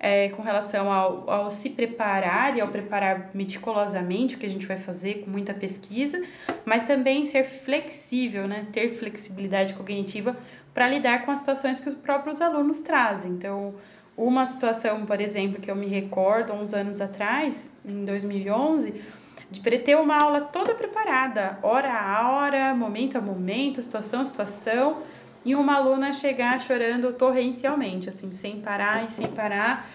É, 0.00 0.28
com 0.28 0.42
relação 0.42 0.92
ao, 0.92 1.28
ao 1.28 1.50
se 1.50 1.70
preparar 1.70 2.56
e 2.56 2.60
ao 2.60 2.68
preparar 2.68 3.30
meticulosamente 3.34 4.36
o 4.36 4.38
que 4.38 4.46
a 4.46 4.50
gente 4.50 4.66
vai 4.66 4.76
fazer 4.76 5.22
com 5.24 5.30
muita 5.30 5.52
pesquisa, 5.52 6.22
mas 6.64 6.84
também 6.84 7.24
ser 7.24 7.44
flexível, 7.44 8.46
né? 8.46 8.66
ter 8.72 8.90
flexibilidade 8.90 9.74
cognitiva 9.74 10.36
para 10.72 10.88
lidar 10.88 11.24
com 11.24 11.32
as 11.32 11.40
situações 11.40 11.80
que 11.80 11.88
os 11.88 11.94
próprios 11.94 12.40
alunos 12.40 12.80
trazem. 12.80 13.32
Então, 13.32 13.74
uma 14.16 14.46
situação, 14.46 15.04
por 15.04 15.20
exemplo, 15.20 15.60
que 15.60 15.70
eu 15.70 15.76
me 15.76 15.86
recordo 15.86 16.52
uns 16.52 16.74
anos 16.74 17.00
atrás, 17.00 17.68
em 17.84 18.04
2011, 18.04 19.02
de 19.50 19.60
ter 19.78 19.96
uma 19.96 20.16
aula 20.16 20.42
toda 20.42 20.74
preparada, 20.74 21.58
hora 21.62 21.92
a 21.92 22.30
hora, 22.30 22.74
momento 22.74 23.16
a 23.16 23.20
momento, 23.20 23.80
situação 23.80 24.20
a 24.20 24.26
situação, 24.26 25.02
e 25.44 25.54
uma 25.54 25.76
aluna 25.76 26.12
chegar 26.12 26.60
chorando 26.60 27.12
torrencialmente, 27.12 28.08
assim, 28.08 28.32
sem 28.32 28.60
parar 28.60 29.04
e 29.04 29.10
sem 29.10 29.28
parar, 29.28 29.88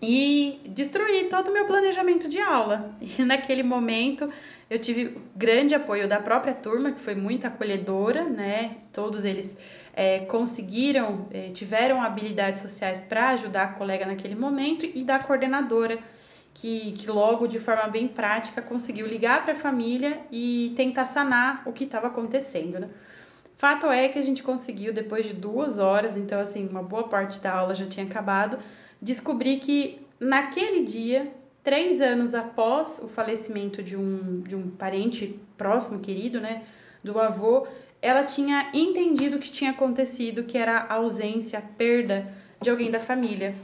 e 0.00 0.60
destruir 0.68 1.28
todo 1.28 1.48
o 1.48 1.52
meu 1.52 1.64
planejamento 1.64 2.28
de 2.28 2.40
aula. 2.40 2.94
E 3.18 3.24
naquele 3.24 3.62
momento 3.62 4.30
eu 4.68 4.78
tive 4.78 5.18
grande 5.36 5.74
apoio 5.74 6.08
da 6.08 6.20
própria 6.20 6.54
turma, 6.54 6.92
que 6.92 7.00
foi 7.00 7.14
muito 7.14 7.46
acolhedora, 7.46 8.24
né? 8.24 8.78
Todos 8.92 9.24
eles 9.24 9.56
é, 9.94 10.20
conseguiram, 10.20 11.28
é, 11.30 11.50
tiveram 11.50 12.02
habilidades 12.02 12.60
sociais 12.60 12.98
para 12.98 13.30
ajudar 13.30 13.64
a 13.64 13.68
colega 13.68 14.06
naquele 14.06 14.34
momento, 14.34 14.86
e 14.86 15.02
da 15.02 15.18
coordenadora. 15.18 15.98
Que, 16.56 16.92
que 16.92 17.10
logo 17.10 17.48
de 17.48 17.58
forma 17.58 17.88
bem 17.88 18.06
prática 18.06 18.62
conseguiu 18.62 19.08
ligar 19.08 19.42
para 19.42 19.54
a 19.54 19.56
família 19.56 20.20
e 20.30 20.72
tentar 20.76 21.04
sanar 21.04 21.64
o 21.66 21.72
que 21.72 21.82
estava 21.82 22.06
acontecendo. 22.06 22.78
Né? 22.78 22.88
Fato 23.64 23.86
é 23.86 24.10
que 24.10 24.18
a 24.18 24.22
gente 24.22 24.42
conseguiu, 24.42 24.92
depois 24.92 25.24
de 25.24 25.32
duas 25.32 25.78
horas, 25.78 26.18
então, 26.18 26.38
assim, 26.38 26.68
uma 26.68 26.82
boa 26.82 27.08
parte 27.08 27.40
da 27.40 27.50
aula 27.50 27.74
já 27.74 27.86
tinha 27.86 28.04
acabado, 28.04 28.58
descobrir 29.00 29.58
que 29.58 30.06
naquele 30.20 30.84
dia, 30.84 31.32
três 31.62 32.02
anos 32.02 32.34
após 32.34 33.00
o 33.02 33.08
falecimento 33.08 33.82
de 33.82 33.96
um, 33.96 34.42
de 34.42 34.54
um 34.54 34.68
parente 34.68 35.40
próximo, 35.56 35.98
querido, 36.00 36.42
né, 36.42 36.64
do 37.02 37.18
avô, 37.18 37.66
ela 38.02 38.22
tinha 38.22 38.68
entendido 38.74 39.36
o 39.36 39.40
que 39.40 39.50
tinha 39.50 39.70
acontecido, 39.70 40.44
que 40.44 40.58
era 40.58 40.80
a 40.80 40.96
ausência, 40.96 41.58
a 41.58 41.62
perda 41.62 42.30
de 42.60 42.68
alguém 42.68 42.90
da 42.90 43.00
família. 43.00 43.54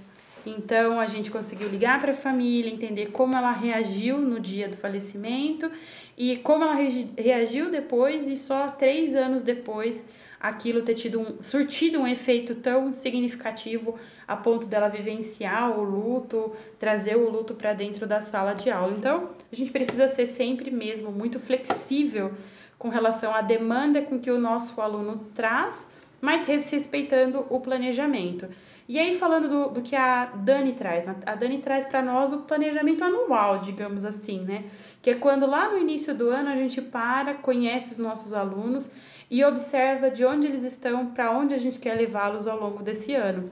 Então 0.46 0.98
a 0.98 1.07
gente 1.07 1.31
conseguiu 1.31 1.68
ligar 1.68 2.00
para 2.00 2.12
a 2.12 2.14
família, 2.14 2.70
entender 2.70 3.07
como 3.07 3.37
ela 3.37 3.53
reagiu 3.53 4.18
no 4.18 4.40
dia 4.40 4.68
do 4.68 4.76
falecimento 4.76 5.70
e 6.16 6.37
como 6.38 6.64
ela 6.64 6.76
reagiu 7.18 7.70
depois, 7.70 8.29
e 8.29 8.37
só 8.37 8.68
três 8.68 9.14
anos 9.14 9.42
depois 9.42 10.07
aquilo 10.40 10.81
ter 10.81 10.94
tido 10.94 11.20
um, 11.20 11.42
surtido 11.42 12.00
um 12.00 12.07
efeito 12.07 12.55
tão 12.55 12.94
significativo 12.94 13.96
a 14.26 14.35
ponto 14.35 14.66
dela 14.66 14.88
vivenciar 14.88 15.79
o 15.79 15.83
luto, 15.83 16.53
trazer 16.79 17.16
o 17.16 17.29
luto 17.29 17.55
para 17.55 17.74
dentro 17.74 18.07
da 18.07 18.22
sala 18.22 18.55
de 18.55 18.70
aula. 18.70 18.94
Então, 18.96 19.31
a 19.53 19.55
gente 19.55 19.70
precisa 19.70 20.09
ser 20.09 20.24
sempre 20.24 20.70
mesmo 20.70 21.12
muito 21.12 21.38
flexível 21.38 22.33
com 22.79 22.88
relação 22.88 23.35
à 23.35 23.42
demanda 23.42 24.00
com 24.00 24.18
que 24.18 24.31
o 24.31 24.38
nosso 24.38 24.81
aluno 24.81 25.26
traz, 25.35 25.87
mas 26.22 26.46
respeitando 26.46 27.44
o 27.50 27.61
planejamento. 27.61 28.48
E 28.90 28.98
aí, 28.98 29.16
falando 29.16 29.48
do, 29.48 29.68
do 29.68 29.83
que 29.83 29.94
a 29.94 30.24
Dani 30.24 30.72
traz, 30.72 31.09
a 31.09 31.37
Dani 31.37 31.59
traz 31.59 31.85
para 31.85 32.03
nós 32.03 32.33
o 32.33 32.38
planejamento 32.38 33.05
anual, 33.05 33.61
digamos 33.61 34.05
assim, 34.05 34.40
né? 34.40 34.64
Que 35.00 35.11
é 35.11 35.14
quando 35.14 35.46
lá 35.46 35.70
no 35.70 35.79
início 35.79 36.12
do 36.12 36.29
ano 36.29 36.48
a 36.48 36.57
gente 36.57 36.83
para, 36.83 37.35
conhece 37.35 37.92
os 37.92 37.98
nossos 37.98 38.33
alunos 38.33 38.90
e 39.30 39.45
observa 39.45 40.11
de 40.11 40.24
onde 40.24 40.49
eles 40.49 40.64
estão, 40.64 41.07
para 41.07 41.30
onde 41.30 41.55
a 41.55 41.57
gente 41.57 41.78
quer 41.78 41.95
levá-los 41.95 42.49
ao 42.49 42.59
longo 42.59 42.82
desse 42.82 43.14
ano. 43.14 43.49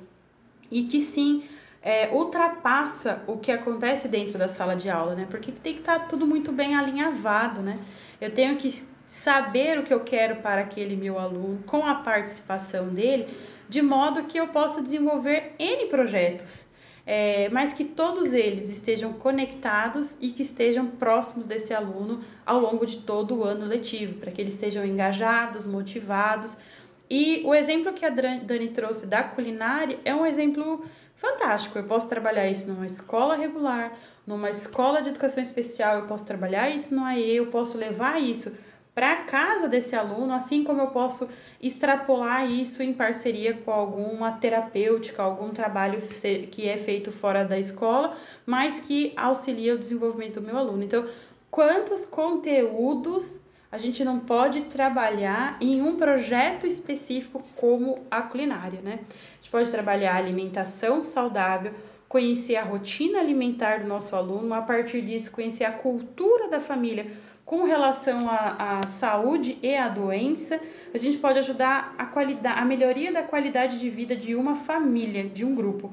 E 0.72 0.82
que 0.86 0.99
sim, 0.99 1.45
é, 1.80 2.09
ultrapassa 2.09 3.22
o 3.28 3.36
que 3.36 3.53
acontece 3.53 4.09
dentro 4.09 4.36
da 4.36 4.49
sala 4.49 4.74
de 4.74 4.91
aula, 4.91 5.14
né? 5.14 5.28
Porque 5.30 5.53
tem 5.53 5.74
que 5.74 5.80
estar 5.82 6.01
tá 6.01 6.07
tudo 6.07 6.26
muito 6.26 6.51
bem 6.51 6.74
alinhavado, 6.74 7.62
né? 7.62 7.78
Eu 8.20 8.34
tenho 8.34 8.57
que 8.57 8.68
saber 9.07 9.78
o 9.78 9.84
que 9.84 9.95
eu 9.95 10.01
quero 10.01 10.43
para 10.43 10.62
aquele 10.62 10.97
meu 10.97 11.16
aluno, 11.16 11.62
com 11.64 11.86
a 11.86 11.95
participação 11.95 12.89
dele 12.89 13.28
de 13.68 13.82
modo 13.82 14.24
que 14.24 14.38
eu 14.38 14.48
possa 14.48 14.82
desenvolver 14.82 15.52
N 15.58 15.86
projetos, 15.86 16.66
é, 17.06 17.48
mas 17.50 17.72
que 17.72 17.84
todos 17.84 18.32
eles 18.32 18.70
estejam 18.70 19.12
conectados 19.12 20.16
e 20.20 20.28
que 20.28 20.42
estejam 20.42 20.86
próximos 20.86 21.46
desse 21.46 21.72
aluno 21.72 22.20
ao 22.44 22.60
longo 22.60 22.84
de 22.84 22.98
todo 22.98 23.36
o 23.36 23.44
ano 23.44 23.66
letivo, 23.66 24.18
para 24.18 24.30
que 24.30 24.40
eles 24.40 24.54
sejam 24.54 24.84
engajados, 24.84 25.64
motivados. 25.64 26.56
E 27.08 27.42
o 27.44 27.54
exemplo 27.54 27.92
que 27.92 28.04
a 28.04 28.10
Dani 28.10 28.68
trouxe 28.68 29.06
da 29.06 29.22
culinária 29.22 29.98
é 30.04 30.14
um 30.14 30.26
exemplo 30.26 30.84
fantástico. 31.16 31.78
Eu 31.78 31.84
posso 31.84 32.08
trabalhar 32.08 32.46
isso 32.48 32.68
numa 32.70 32.86
escola 32.86 33.34
regular, 33.34 33.92
numa 34.26 34.50
escola 34.50 35.00
de 35.00 35.08
educação 35.08 35.42
especial, 35.42 35.96
eu 35.96 36.06
posso 36.06 36.24
trabalhar 36.26 36.68
isso 36.68 36.94
no 36.94 37.04
AE, 37.04 37.36
eu 37.36 37.46
posso 37.46 37.78
levar 37.78 38.20
isso 38.20 38.54
para 38.99 39.14
casa 39.14 39.68
desse 39.68 39.94
aluno, 39.94 40.32
assim 40.34 40.64
como 40.64 40.80
eu 40.80 40.88
posso 40.88 41.28
extrapolar 41.62 42.51
isso 42.51 42.82
em 42.82 42.92
parceria 42.92 43.55
com 43.55 43.70
alguma 43.70 44.32
terapêutica, 44.32 45.22
algum 45.22 45.51
trabalho 45.51 46.01
que 46.51 46.68
é 46.68 46.76
feito 46.76 47.12
fora 47.12 47.44
da 47.44 47.57
escola, 47.57 48.16
mas 48.44 48.80
que 48.80 49.12
auxilia 49.16 49.76
o 49.76 49.78
desenvolvimento 49.78 50.40
do 50.40 50.46
meu 50.49 50.59
aluno. 50.59 50.82
Então, 50.82 51.07
quantos 51.49 52.05
conteúdos 52.05 53.38
a 53.70 53.78
gente 53.78 54.03
não 54.03 54.18
pode 54.18 54.62
trabalhar 54.62 55.57
em 55.61 55.80
um 55.80 55.94
projeto 55.94 56.66
específico 56.66 57.40
como 57.55 58.01
a 58.11 58.20
culinária, 58.20 58.80
né? 58.80 58.99
A 59.05 59.36
gente 59.36 59.51
pode 59.53 59.70
trabalhar 59.70 60.16
alimentação 60.16 61.05
saudável, 61.05 61.72
conhecer 62.09 62.57
a 62.57 62.64
rotina 62.64 63.20
alimentar 63.20 63.78
do 63.78 63.86
nosso 63.86 64.16
aluno, 64.16 64.53
a 64.55 64.62
partir 64.62 65.03
disso 65.03 65.30
conhecer 65.30 65.62
a 65.62 65.70
cultura 65.70 66.49
da 66.49 66.59
família 66.59 67.07
com 67.49 67.64
relação 67.64 68.28
à, 68.28 68.80
à 68.80 68.86
saúde 68.86 69.57
e 69.62 69.74
à 69.74 69.88
doença, 69.88 70.61
a 70.92 70.99
gente 70.99 71.16
pode 71.16 71.38
ajudar 71.38 71.94
a, 71.96 72.05
qualidade, 72.05 72.61
a 72.61 72.62
melhoria 72.62 73.11
da 73.11 73.22
qualidade 73.22 73.80
de 73.80 73.88
vida 73.88 74.14
de 74.14 74.34
uma 74.34 74.55
família, 74.55 75.24
de 75.24 75.46
um 75.46 75.55
grupo. 75.55 75.90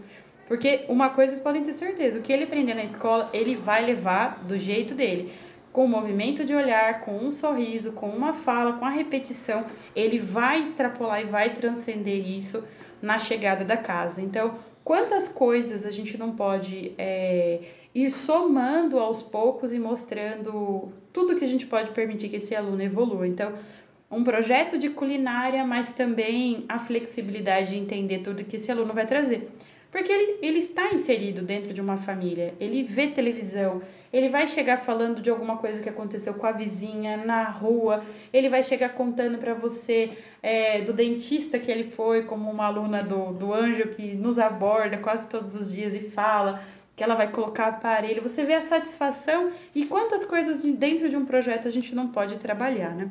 Porque 0.49 0.83
uma 0.89 1.11
coisa 1.11 1.31
vocês 1.31 1.41
podem 1.41 1.63
ter 1.63 1.71
certeza, 1.71 2.19
o 2.19 2.21
que 2.21 2.33
ele 2.33 2.43
aprender 2.43 2.73
na 2.73 2.83
escola, 2.83 3.29
ele 3.31 3.55
vai 3.55 3.85
levar 3.85 4.43
do 4.43 4.57
jeito 4.57 4.93
dele. 4.93 5.31
Com 5.71 5.85
o 5.85 5.87
movimento 5.87 6.43
de 6.43 6.53
olhar, 6.53 6.99
com 6.99 7.15
um 7.19 7.31
sorriso, 7.31 7.93
com 7.93 8.09
uma 8.09 8.33
fala, 8.33 8.73
com 8.73 8.83
a 8.83 8.89
repetição, 8.89 9.63
ele 9.95 10.19
vai 10.19 10.59
extrapolar 10.59 11.21
e 11.21 11.23
vai 11.25 11.51
transcender 11.51 12.27
isso 12.27 12.65
na 13.01 13.17
chegada 13.17 13.63
da 13.63 13.77
casa. 13.77 14.21
Então, 14.21 14.55
quantas 14.83 15.29
coisas 15.29 15.85
a 15.85 15.89
gente 15.89 16.17
não 16.17 16.35
pode 16.35 16.91
é, 16.97 17.61
ir 17.95 18.09
somando 18.09 18.99
aos 18.99 19.23
poucos 19.23 19.71
e 19.71 19.79
mostrando 19.79 20.91
tudo 21.13 21.37
que 21.37 21.45
a 21.45 21.47
gente 21.47 21.65
pode 21.65 21.91
permitir 21.91 22.27
que 22.27 22.35
esse 22.35 22.53
aluno 22.53 22.83
evolua. 22.83 23.25
Então, 23.25 23.53
um 24.11 24.21
projeto 24.21 24.77
de 24.77 24.89
culinária, 24.89 25.65
mas 25.65 25.93
também 25.93 26.65
a 26.67 26.77
flexibilidade 26.77 27.71
de 27.71 27.77
entender 27.77 28.19
tudo 28.19 28.43
que 28.43 28.57
esse 28.57 28.69
aluno 28.69 28.93
vai 28.93 29.05
trazer. 29.05 29.49
Porque 29.89 30.11
ele, 30.11 30.39
ele 30.41 30.59
está 30.59 30.93
inserido 30.93 31.41
dentro 31.41 31.73
de 31.73 31.79
uma 31.79 31.95
família, 31.95 32.53
ele 32.59 32.83
vê 32.83 33.07
televisão, 33.07 33.81
ele 34.11 34.27
vai 34.27 34.45
chegar 34.45 34.75
falando 34.75 35.21
de 35.21 35.29
alguma 35.29 35.55
coisa 35.55 35.81
que 35.81 35.87
aconteceu 35.87 36.33
com 36.33 36.45
a 36.45 36.51
vizinha 36.51 37.15
na 37.15 37.45
rua, 37.45 38.03
ele 38.33 38.49
vai 38.49 38.61
chegar 38.61 38.89
contando 38.89 39.37
para 39.37 39.53
você 39.53 40.17
é, 40.43 40.81
do 40.81 40.91
dentista 40.91 41.57
que 41.57 41.71
ele 41.71 41.91
foi, 41.91 42.23
como 42.23 42.51
uma 42.51 42.65
aluna 42.65 43.01
do, 43.01 43.31
do 43.31 43.53
Anjo 43.53 43.87
que 43.87 44.15
nos 44.15 44.37
aborda 44.37 44.97
quase 44.97 45.29
todos 45.29 45.55
os 45.55 45.71
dias 45.71 45.95
e 45.95 46.09
fala 46.09 46.61
que 46.95 47.03
ela 47.03 47.15
vai 47.15 47.31
colocar 47.31 47.67
aparelho, 47.67 48.21
você 48.21 48.43
vê 48.45 48.53
a 48.53 48.61
satisfação 48.61 49.51
e 49.73 49.85
quantas 49.85 50.25
coisas 50.25 50.63
dentro 50.63 51.09
de 51.09 51.17
um 51.17 51.25
projeto 51.25 51.67
a 51.67 51.71
gente 51.71 51.93
não 51.93 52.07
pode 52.07 52.37
trabalhar, 52.37 52.95
né? 52.95 53.09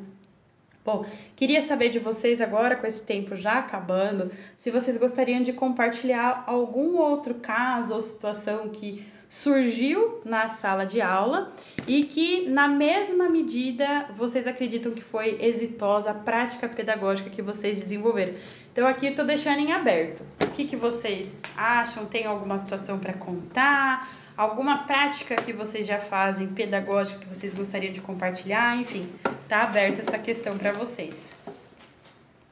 Bom, 0.83 1.03
queria 1.35 1.61
saber 1.61 1.89
de 1.89 1.97
vocês 1.97 2.39
agora, 2.39 2.75
com 2.75 2.85
esse 2.85 3.01
tempo 3.01 3.35
já 3.35 3.57
acabando, 3.57 4.31
se 4.55 4.69
vocês 4.69 4.97
gostariam 4.97 5.41
de 5.41 5.51
compartilhar 5.51 6.43
algum 6.45 6.97
outro 6.97 7.35
caso 7.35 7.95
ou 7.95 8.01
situação 8.01 8.69
que 8.69 9.03
surgiu 9.27 10.21
na 10.23 10.47
sala 10.47 10.85
de 10.85 11.01
aula 11.01 11.51
e 11.87 12.03
que, 12.03 12.47
na 12.47 12.67
mesma 12.67 13.27
medida, 13.27 14.05
vocês 14.15 14.45
acreditam 14.45 14.91
que 14.91 15.01
foi 15.01 15.43
exitosa 15.43 16.11
a 16.11 16.13
prática 16.13 16.69
pedagógica 16.69 17.31
que 17.31 17.41
vocês 17.41 17.79
desenvolveram. 17.79 18.35
Então, 18.75 18.85
aqui 18.85 19.05
estou 19.05 19.23
deixando 19.23 19.59
em 19.59 19.71
aberto. 19.71 20.21
O 20.41 20.51
que, 20.51 20.65
que 20.65 20.75
vocês 20.75 21.39
acham? 21.55 22.05
Tem 22.05 22.25
alguma 22.25 22.57
situação 22.57 22.99
para 22.99 23.13
contar? 23.13 24.13
Alguma 24.35 24.79
prática 24.79 25.37
que 25.37 25.53
vocês 25.53 25.87
já 25.87 25.97
fazem 25.97 26.49
pedagógica 26.49 27.21
que 27.21 27.25
vocês 27.25 27.53
gostariam 27.53 27.93
de 27.93 28.01
compartilhar? 28.01 28.75
Enfim, 28.75 29.07
tá 29.47 29.63
aberta 29.63 30.01
essa 30.01 30.19
questão 30.19 30.57
para 30.57 30.73
vocês. 30.73 31.33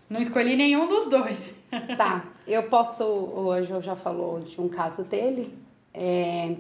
Não 0.09 0.21
escolhi 0.21 0.55
nenhum 0.55 0.87
dos 0.87 1.09
dois. 1.09 1.53
Tá, 1.97 2.23
eu 2.47 2.69
posso. 2.69 3.03
Hoje 3.03 3.71
eu 3.71 3.81
já 3.81 3.97
falou 3.97 4.39
de 4.39 4.61
um 4.61 4.69
caso 4.69 5.03
dele, 5.03 5.53
é, 5.93 6.55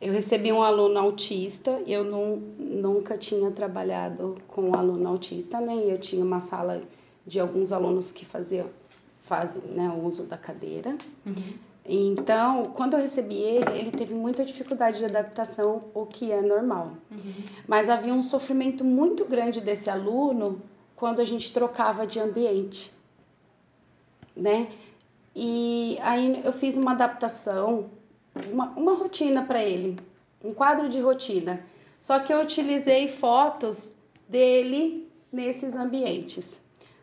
eu 0.00 0.12
recebi 0.12 0.52
um 0.52 0.62
aluno 0.62 0.96
autista, 1.00 1.82
eu 1.84 2.04
não, 2.04 2.36
nunca 2.56 3.18
tinha 3.18 3.50
trabalhado 3.50 4.36
com 4.46 4.68
um 4.68 4.74
aluno 4.76 5.08
autista, 5.08 5.60
né? 5.60 5.82
Eu 5.84 5.98
tinha 5.98 6.24
uma 6.24 6.38
sala 6.38 6.80
de 7.26 7.40
alguns 7.40 7.72
alunos 7.72 8.12
que 8.12 8.24
faziam 8.24 8.66
fazem 9.30 9.62
né, 9.62 9.88
o 9.88 10.04
uso 10.04 10.24
da 10.24 10.36
cadeira. 10.36 10.96
Uhum. 11.24 11.54
Então, 11.86 12.72
quando 12.74 12.94
eu 12.94 13.00
recebi 13.00 13.36
ele, 13.36 13.78
ele 13.78 13.90
teve 13.92 14.12
muita 14.12 14.44
dificuldade 14.44 14.98
de 14.98 15.04
adaptação, 15.04 15.84
o 15.94 16.04
que 16.04 16.32
é 16.32 16.42
normal. 16.42 16.94
Uhum. 17.12 17.34
Mas 17.68 17.88
havia 17.88 18.12
um 18.12 18.22
sofrimento 18.22 18.84
muito 18.84 19.24
grande 19.24 19.60
desse 19.60 19.88
aluno 19.88 20.60
quando 20.96 21.20
a 21.20 21.24
gente 21.24 21.54
trocava 21.54 22.04
de 22.08 22.18
ambiente, 22.18 22.92
né? 24.36 24.68
E 25.34 25.96
aí 26.02 26.42
eu 26.44 26.52
fiz 26.52 26.76
uma 26.76 26.90
adaptação 26.90 27.88
uma, 28.52 28.66
uma 28.70 28.94
rotina 28.94 29.44
para 29.44 29.62
ele, 29.62 29.98
um 30.42 30.52
quadro 30.52 30.88
de 30.88 31.00
rotina. 31.00 31.64
Só 31.98 32.18
que 32.18 32.32
eu 32.32 32.40
utilizei 32.40 33.08
fotos 33.08 33.94
dele 34.28 35.08
nesses 35.32 35.74
ambientes. 35.74 36.60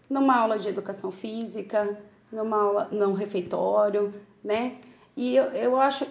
Numa 0.09 0.37
aula 0.37 0.57
de 0.57 0.69
educação 0.69 1.11
física, 1.11 1.99
numa 2.31 2.61
aula, 2.61 2.87
num 2.91 3.13
refeitório, 3.13 4.13
né? 4.43 4.77
E 5.15 5.35
eu, 5.35 5.45
eu 5.45 5.77
acho, 5.77 6.05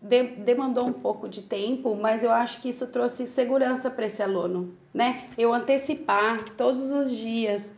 de, 0.00 0.22
demandou 0.22 0.86
um 0.86 0.92
pouco 0.92 1.28
de 1.28 1.42
tempo, 1.42 1.96
mas 1.96 2.22
eu 2.22 2.30
acho 2.30 2.60
que 2.60 2.68
isso 2.68 2.86
trouxe 2.86 3.26
segurança 3.26 3.90
para 3.90 4.06
esse 4.06 4.22
aluno, 4.22 4.72
né? 4.94 5.28
Eu 5.36 5.52
antecipar 5.52 6.42
todos 6.56 6.92
os 6.92 7.10
dias 7.10 7.72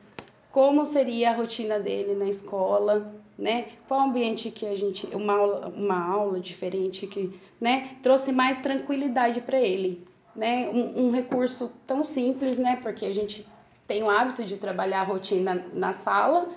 como 0.53 0.85
seria 0.87 1.31
a 1.31 1.35
rotina 1.35 1.81
dele 1.81 2.15
na 2.15 2.27
escola, 2.27 3.13
né? 3.37 3.67
Qual 3.89 4.01
ambiente 4.01 4.51
que 4.51 4.67
a 4.67 4.75
gente, 4.77 5.07
uma 5.15 5.33
aula, 5.33 5.69
uma 5.75 6.13
aula 6.13 6.39
diferente 6.39 7.07
que, 7.07 7.39
né, 7.61 7.97
trouxe 8.03 8.31
mais 8.31 8.59
tranquilidade 8.59 9.41
para 9.41 9.59
ele, 9.59 10.07
né? 10.35 10.69
Um, 10.73 11.07
um, 11.07 11.11
recurso 11.11 11.73
tão 11.87 12.05
simples, 12.05 12.57
né? 12.57 12.79
Porque 12.81 13.05
a 13.05 13.13
gente 13.13 13.47
tem 13.87 14.03
o 14.03 14.11
hábito 14.11 14.45
de 14.45 14.57
trabalhar 14.57 15.01
a 15.01 15.05
rotina 15.05 15.67
na 15.73 15.93
sala, 15.93 16.49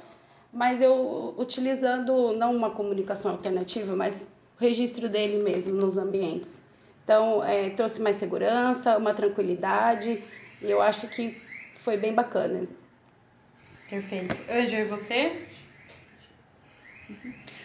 mas 0.52 0.82
eu 0.82 1.36
utilizando 1.38 2.34
não 2.34 2.56
uma 2.56 2.72
comunicação 2.72 3.32
alternativa, 3.32 3.96
mas 3.96 4.30
o 4.60 4.62
registro 4.64 5.08
dele 5.10 5.44
mesmo 5.44 5.74
nos 5.74 5.98
ambientes. 5.98 6.62
Então, 7.04 7.44
é, 7.44 7.70
trouxe 7.70 8.02
mais 8.02 8.18
segurança, 8.18 8.98
uma 8.98 9.14
tranquilidade, 9.14 10.24
e 10.62 10.70
eu 10.70 10.82
acho 10.82 11.08
que 11.08 11.42
foi 11.80 11.96
bem 11.96 12.14
bacana. 12.14 12.64
Perfeito. 13.90 14.36
Anjo, 14.52 14.76
e 14.76 14.84
você? 14.84 15.46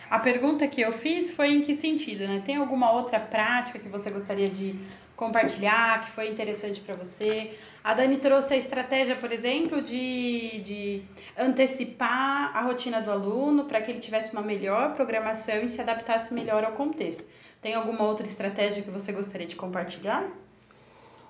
A 0.09 0.19
pergunta 0.19 0.69
que 0.69 0.81
eu 0.81 0.93
fiz 0.93 1.31
foi 1.31 1.53
em 1.53 1.63
que 1.63 1.75
sentido, 1.75 2.27
né? 2.27 2.43
Tem 2.45 2.57
alguma 2.57 2.93
outra 2.93 3.19
prática 3.19 3.79
que 3.79 3.89
você 3.89 4.11
gostaria 4.11 4.49
de 4.49 4.75
compartilhar, 5.23 6.01
que 6.01 6.11
foi 6.11 6.29
interessante 6.29 6.81
para 6.81 6.97
você? 6.97 7.53
A 7.85 7.95
Dani 7.95 8.17
trouxe 8.17 8.55
a 8.55 8.57
estratégia, 8.57 9.15
por 9.15 9.31
exemplo, 9.31 9.81
de, 9.81 10.61
de 10.63 11.03
antecipar 11.39 12.57
a 12.57 12.63
rotina 12.63 13.01
do 13.01 13.11
aluno 13.11 13.65
para 13.67 13.81
que 13.81 13.93
ele 13.93 14.01
tivesse 14.01 14.33
uma 14.33 14.43
melhor 14.43 14.95
programação 14.95 15.63
e 15.63 15.69
se 15.69 15.81
adaptasse 15.81 16.35
melhor 16.35 16.65
ao 16.65 16.73
contexto. 16.73 17.25
Tem 17.61 17.75
alguma 17.75 18.03
outra 18.03 18.27
estratégia 18.27 18.83
que 18.83 18.91
você 18.91 19.13
gostaria 19.13 19.47
de 19.47 19.55
compartilhar? 19.55 20.29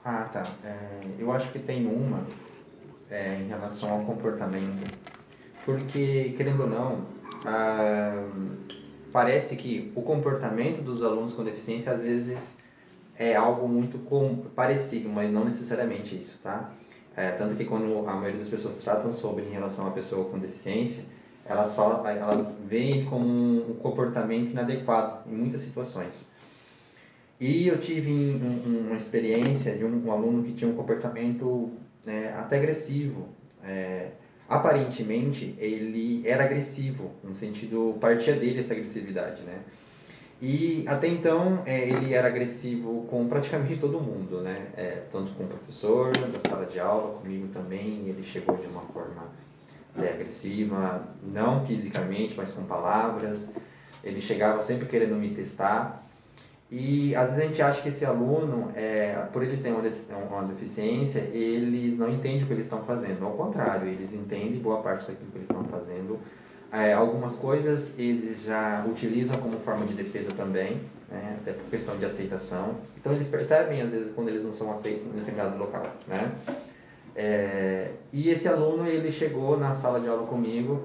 Ah, 0.03 0.24
tá. 0.32 0.47
É, 0.64 1.01
eu 1.18 1.30
acho 1.30 1.53
que 1.53 1.59
tem 1.59 1.86
uma 1.86 2.26
é, 3.11 3.36
em 3.43 3.49
relação 3.49 3.90
ao 3.90 4.01
comportamento. 4.05 4.90
Porque, 5.66 6.32
querendo 6.36 6.62
ou 6.62 6.68
não, 6.68 7.07
ah, 7.45 8.26
parece 9.12 9.55
que 9.55 9.93
o 9.95 10.01
comportamento 10.01 10.82
dos 10.82 11.05
alunos 11.05 11.34
com 11.34 11.45
deficiência 11.45 11.93
às 11.93 12.03
vezes 12.03 12.61
é 13.18 13.34
algo 13.34 13.68
muito 13.68 13.98
com, 13.98 14.36
parecido, 14.54 15.08
mas 15.08 15.30
não 15.30 15.44
necessariamente 15.44 16.16
isso, 16.16 16.40
tá? 16.42 16.70
É, 17.16 17.30
tanto 17.32 17.54
que 17.54 17.64
quando 17.64 18.08
a 18.08 18.14
maioria 18.14 18.38
das 18.38 18.48
pessoas 18.48 18.78
tratam 18.78 19.12
sobre 19.12 19.44
em 19.44 19.50
relação 19.50 19.86
à 19.86 19.90
pessoa 19.90 20.30
com 20.30 20.38
deficiência, 20.38 21.04
elas 21.44 21.74
falam, 21.74 22.06
elas 22.06 22.62
veem 22.66 23.04
como 23.04 23.26
um 23.26 23.74
comportamento 23.74 24.50
inadequado 24.50 25.28
em 25.30 25.34
muitas 25.34 25.60
situações. 25.60 26.26
E 27.38 27.66
eu 27.66 27.78
tive 27.80 28.10
um, 28.10 28.86
uma 28.86 28.96
experiência 28.96 29.76
de 29.76 29.84
um, 29.84 30.06
um, 30.06 30.12
aluno 30.12 30.42
que 30.44 30.52
tinha 30.52 30.70
um 30.70 30.74
comportamento 30.74 31.72
é, 32.06 32.32
até 32.34 32.56
agressivo. 32.56 33.28
É, 33.64 34.10
aparentemente 34.48 35.54
ele 35.58 36.22
era 36.24 36.44
agressivo, 36.44 37.10
no 37.22 37.34
sentido, 37.34 37.96
partia 38.00 38.34
dele 38.36 38.60
essa 38.60 38.72
agressividade, 38.72 39.42
né? 39.42 39.58
E 40.43 40.84
até 40.88 41.07
então 41.07 41.62
é, 41.64 41.88
ele 41.88 42.12
era 42.12 42.26
agressivo 42.26 43.07
com 43.09 43.28
praticamente 43.28 43.76
todo 43.76 44.01
mundo, 44.01 44.40
né? 44.40 44.66
É, 44.76 45.05
tanto 45.12 45.30
com 45.34 45.45
o 45.45 45.47
professor, 45.47 46.11
da 46.11 46.40
sala 46.40 46.66
de 46.66 46.80
aula, 46.80 47.16
comigo 47.20 47.47
também, 47.47 48.09
ele 48.09 48.24
chegou 48.24 48.57
de 48.57 48.66
uma 48.66 48.80
forma 48.80 49.28
é, 49.97 50.09
agressiva, 50.09 51.07
não 51.22 51.64
fisicamente, 51.64 52.34
mas 52.36 52.53
com 52.53 52.64
palavras. 52.64 53.55
Ele 54.03 54.20
chegava 54.20 54.61
sempre 54.61 54.86
querendo 54.86 55.14
me 55.14 55.32
testar. 55.32 56.05
E 56.68 57.14
às 57.14 57.28
vezes 57.28 57.45
a 57.45 57.47
gente 57.47 57.62
acha 57.62 57.80
que 57.80 57.90
esse 57.90 58.05
aluno, 58.05 58.72
é, 58.74 59.12
por 59.32 59.45
eles 59.45 59.62
terem 59.62 59.78
uma, 59.78 60.18
uma 60.38 60.49
deficiência, 60.49 61.20
eles 61.32 61.99
não 61.99 62.11
entendem 62.11 62.43
o 62.43 62.47
que 62.49 62.53
eles 62.53 62.64
estão 62.64 62.82
fazendo. 62.82 63.24
Ao 63.24 63.32
contrário, 63.34 63.86
eles 63.86 64.12
entendem 64.12 64.59
boa 64.59 64.82
parte 64.82 65.07
daquilo 65.07 65.30
que 65.30 65.38
eles 65.38 65.49
estão 65.49 65.62
fazendo. 65.62 66.18
É, 66.73 66.95
algumas 66.95 67.37
coisas 67.37 67.99
eles 67.99 68.45
já 68.45 68.83
utilizam 68.89 69.39
como 69.39 69.59
forma 69.59 69.85
de 69.85 69.93
defesa 69.93 70.33
também, 70.33 70.81
né? 71.11 71.37
até 71.39 71.53
por 71.53 71.68
questão 71.68 71.99
de 71.99 72.05
aceitação. 72.07 72.77
Então 72.99 73.12
eles 73.12 73.29
percebem 73.29 73.83
às 73.83 73.91
vezes 73.91 74.14
quando 74.14 74.29
eles 74.29 74.43
não 74.43 74.55
são 74.55 74.73
aceitos 74.73 75.05
em 75.07 75.11
determinado 75.11 75.59
local. 75.59 75.87
Né? 76.09 76.33
É, 77.14 77.91
e 78.11 78.31
esse 78.31 78.49
aluno 78.49 78.87
ele 78.87 79.12
chegou 79.12 79.59
na 79.59 79.75
sala 79.75 80.01
de 80.01 80.09
aula 80.09 80.27
comigo, 80.27 80.83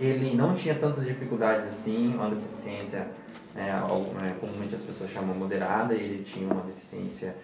ele 0.00 0.34
não 0.34 0.54
tinha 0.54 0.74
tantas 0.74 1.04
dificuldades 1.04 1.66
assim, 1.66 2.14
uma 2.14 2.30
deficiência, 2.30 3.06
né, 3.54 3.70
né, 4.14 4.34
comumente 4.40 4.74
as 4.74 4.80
pessoas 4.80 5.10
chamam 5.10 5.34
moderada, 5.34 5.92
ele 5.92 6.24
tinha 6.24 6.50
uma 6.50 6.62
deficiência, 6.62 7.36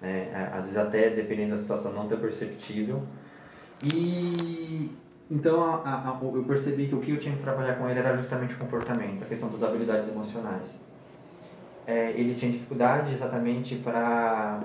né, 0.00 0.50
às 0.52 0.66
vezes 0.66 0.76
até 0.76 1.10
dependendo 1.10 1.50
da 1.50 1.56
situação 1.56 1.92
não 1.92 2.06
tão 2.06 2.18
perceptível. 2.18 3.02
E 3.82 4.90
então 5.30 5.62
a, 5.62 5.76
a, 5.84 6.18
eu 6.22 6.44
percebi 6.44 6.86
que 6.86 6.94
o 6.94 7.00
que 7.00 7.10
eu 7.10 7.18
tinha 7.18 7.36
que 7.36 7.42
trabalhar 7.42 7.74
com 7.74 7.88
ele 7.88 7.98
era 7.98 8.16
justamente 8.16 8.54
o 8.54 8.58
comportamento, 8.58 9.22
a 9.22 9.26
questão 9.26 9.48
das 9.50 9.62
habilidades 9.62 10.08
emocionais. 10.08 10.80
É, 11.86 12.10
ele 12.10 12.34
tinha 12.34 12.52
dificuldade 12.52 13.12
exatamente 13.12 13.76
para, 13.76 14.60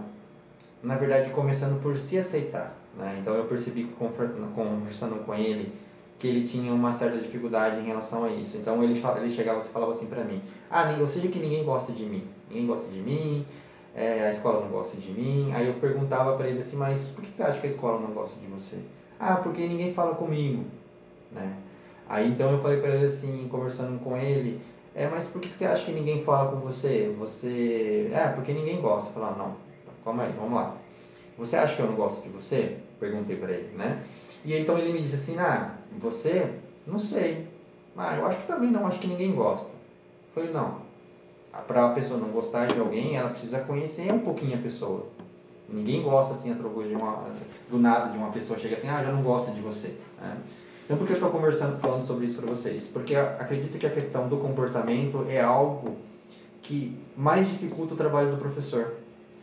na 0.81 0.95
verdade, 0.95 1.29
começando 1.29 1.81
por 1.81 1.97
se 1.97 2.17
aceitar. 2.17 2.75
Né? 2.97 3.17
Então 3.21 3.33
eu 3.33 3.45
percebi 3.45 3.85
que 3.85 3.93
conversando 3.93 5.23
com 5.25 5.33
ele 5.33 5.73
que 6.19 6.27
ele 6.27 6.47
tinha 6.47 6.73
uma 6.73 6.91
certa 6.91 7.17
dificuldade 7.17 7.81
em 7.81 7.85
relação 7.85 8.23
a 8.23 8.29
isso. 8.29 8.57
Então 8.57 8.81
ele, 8.81 9.01
ele 9.17 9.29
chegava 9.29 9.59
e 9.59 9.63
falava 9.63 9.91
assim 9.91 10.05
para 10.05 10.23
mim: 10.23 10.41
Ah, 10.69 10.93
eu 10.93 11.07
sei 11.07 11.27
que 11.27 11.39
ninguém 11.39 11.65
gosta 11.65 11.91
de 11.91 12.05
mim, 12.05 12.23
ninguém 12.49 12.65
gosta 12.65 12.89
de 12.89 13.01
mim, 13.01 13.45
é, 13.93 14.25
a 14.25 14.29
escola 14.29 14.61
não 14.61 14.69
gosta 14.69 14.95
de 14.95 15.11
mim. 15.11 15.51
Aí 15.53 15.67
eu 15.67 15.73
perguntava 15.73 16.37
para 16.37 16.47
ele 16.47 16.59
assim: 16.59 16.77
Mas 16.77 17.09
por 17.09 17.23
que 17.23 17.33
você 17.33 17.43
acha 17.43 17.59
que 17.59 17.67
a 17.67 17.69
escola 17.69 17.99
não 17.99 18.13
gosta 18.13 18.39
de 18.39 18.47
você? 18.47 18.77
Ah, 19.25 19.37
porque 19.37 19.65
ninguém 19.65 19.93
fala 19.93 20.15
comigo, 20.15 20.65
né? 21.31 21.55
Aí 22.09 22.29
então 22.29 22.51
eu 22.51 22.59
falei 22.59 22.81
para 22.81 22.89
ele 22.89 23.05
assim, 23.05 23.47
conversando 23.47 23.97
com 24.03 24.17
ele, 24.17 24.59
é, 24.93 25.07
mas 25.07 25.27
por 25.27 25.39
que 25.39 25.47
você 25.47 25.65
acha 25.65 25.85
que 25.85 25.93
ninguém 25.93 26.25
fala 26.25 26.51
com 26.51 26.57
você? 26.57 27.15
Você, 27.17 28.11
é, 28.13 28.27
porque 28.27 28.51
ninguém 28.51 28.81
gosta. 28.81 29.09
Eu 29.09 29.13
falei, 29.13 29.37
não, 29.37 29.55
calma 30.03 30.23
aí, 30.23 30.33
vamos 30.33 30.53
lá. 30.53 30.75
Você 31.37 31.55
acha 31.55 31.73
que 31.73 31.81
eu 31.81 31.87
não 31.87 31.95
gosto 31.95 32.21
de 32.21 32.29
você? 32.29 32.79
Perguntei 32.99 33.37
para 33.37 33.53
ele, 33.53 33.73
né? 33.77 34.03
E 34.43 34.53
então 34.57 34.77
ele 34.77 34.91
me 34.91 35.01
disse 35.01 35.15
assim, 35.15 35.39
ah, 35.39 35.75
você? 35.97 36.59
Não 36.85 36.99
sei. 36.99 37.47
Ah, 37.95 38.17
eu 38.17 38.27
acho 38.27 38.39
que 38.39 38.47
também 38.47 38.71
não, 38.71 38.85
acho 38.85 38.99
que 38.99 39.07
ninguém 39.07 39.33
gosta. 39.33 39.69
Eu 39.69 40.33
falei, 40.35 40.51
não. 40.51 40.81
Para 41.65 41.85
a 41.85 41.93
pessoa 41.93 42.19
não 42.19 42.27
gostar 42.27 42.67
de 42.67 42.77
alguém, 42.77 43.15
ela 43.15 43.29
precisa 43.29 43.61
conhecer 43.61 44.11
um 44.11 44.19
pouquinho 44.19 44.59
a 44.59 44.61
pessoa. 44.61 45.07
Ninguém 45.73 46.03
gosta 46.03 46.33
assim, 46.33 46.51
através 46.51 46.87
de 46.87 46.95
uma, 46.95 47.25
do 47.69 47.79
nada 47.79 48.11
de 48.11 48.17
uma 48.17 48.29
pessoa 48.29 48.59
chega 48.59 48.75
assim, 48.75 48.87
ah, 48.87 49.03
já 49.03 49.11
não 49.11 49.23
gosta 49.23 49.51
de 49.51 49.59
você. 49.59 49.95
Né? 50.21 50.37
Então, 50.85 50.97
por 50.97 51.07
que 51.07 51.13
eu 51.13 51.17
estou 51.17 51.31
conversando, 51.31 51.79
falando 51.79 52.03
sobre 52.03 52.25
isso 52.25 52.39
para 52.39 52.47
vocês? 52.47 52.87
Porque 52.93 53.15
acredito 53.15 53.79
que 53.79 53.87
a 53.87 53.89
questão 53.89 54.27
do 54.27 54.37
comportamento 54.37 55.25
é 55.27 55.41
algo 55.41 55.95
que 56.61 56.95
mais 57.17 57.47
dificulta 57.47 57.95
o 57.95 57.97
trabalho 57.97 58.31
do 58.31 58.37
professor. 58.37 58.93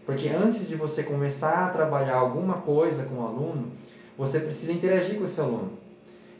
Porque 0.06 0.28
antes 0.28 0.68
de 0.68 0.76
você 0.76 1.02
começar 1.02 1.66
a 1.66 1.70
trabalhar 1.70 2.16
alguma 2.16 2.54
coisa 2.54 3.04
com 3.04 3.16
o 3.16 3.26
aluno, 3.26 3.68
você 4.16 4.38
precisa 4.38 4.72
interagir 4.72 5.18
com 5.18 5.24
esse 5.24 5.40
aluno. 5.40 5.72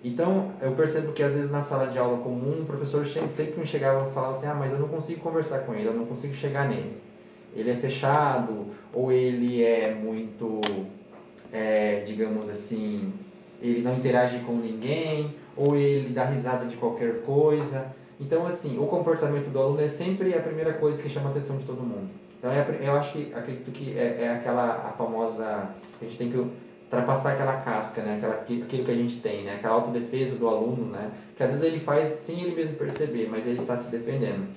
Então, 0.05 0.53
eu 0.63 0.73
percebo 0.73 1.13
que 1.13 1.23
às 1.23 1.35
vezes 1.35 1.51
na 1.51 1.61
sala 1.61 1.87
de 1.87 1.99
aula 1.99 2.19
comum, 2.19 2.63
o 2.63 2.65
professor 2.65 3.05
sempre 3.07 3.59
me 3.59 3.67
chegava 3.67 4.09
e 4.09 4.13
falava 4.13 4.33
assim: 4.33 4.47
ah, 4.47 4.55
mas 4.55 4.73
eu 4.73 4.79
não 4.79 4.89
consigo 4.89 5.21
conversar 5.21 5.61
com 5.61 5.75
ele, 5.75 5.89
eu 5.89 5.95
não 5.95 6.07
consigo 6.07 6.33
chegar 6.33 6.69
nele. 6.69 6.97
Ele 7.55 7.71
é 7.71 7.77
fechado, 7.77 8.67
ou 8.93 9.11
ele 9.11 9.63
é 9.63 9.95
muito, 9.95 10.61
é, 11.53 12.03
digamos 12.07 12.49
assim, 12.49 13.13
ele 13.61 13.83
não 13.83 13.97
interage 13.97 14.39
com 14.41 14.55
ninguém, 14.55 15.35
ou 15.57 15.77
ele 15.77 16.11
dá 16.11 16.25
risada 16.25 16.67
de 16.67 16.77
qualquer 16.77 17.23
coisa. 17.23 17.95
Então, 18.19 18.47
assim, 18.47 18.79
o 18.79 18.87
comportamento 18.87 19.51
do 19.51 19.59
aluno 19.59 19.81
é 19.81 19.89
sempre 19.89 20.35
a 20.35 20.41
primeira 20.41 20.75
coisa 20.75 21.03
que 21.03 21.09
chama 21.09 21.29
a 21.29 21.31
atenção 21.31 21.57
de 21.57 21.65
todo 21.65 21.83
mundo. 21.83 22.09
Então, 22.39 22.51
é, 22.51 22.67
eu 22.81 22.93
acho 22.93 23.13
que, 23.13 23.33
acredito 23.35 23.71
que 23.71 23.99
é, 23.99 24.25
é 24.25 24.31
aquela 24.31 24.89
a 24.89 24.93
famosa, 24.93 25.45
a 25.45 26.05
gente 26.05 26.17
tem 26.17 26.31
que 26.31 26.39
ultrapassar 26.39 27.33
aquela 27.33 27.59
casca, 27.59 28.03
né? 28.03 28.17
Aquela, 28.17 28.35
aquilo 28.35 28.85
que 28.85 28.91
a 28.91 28.95
gente 28.95 29.21
tem, 29.21 29.45
né? 29.45 29.55
Aquela 29.55 29.75
autodefesa 29.75 30.37
do 30.37 30.49
aluno, 30.49 30.87
né? 30.87 31.11
Que 31.37 31.43
às 31.43 31.51
vezes 31.51 31.65
ele 31.65 31.79
faz 31.79 32.09
sem 32.21 32.43
ele 32.43 32.55
mesmo 32.55 32.77
perceber, 32.77 33.29
mas 33.31 33.47
ele 33.47 33.61
está 33.61 33.77
se 33.77 33.91
defendendo. 33.91 34.49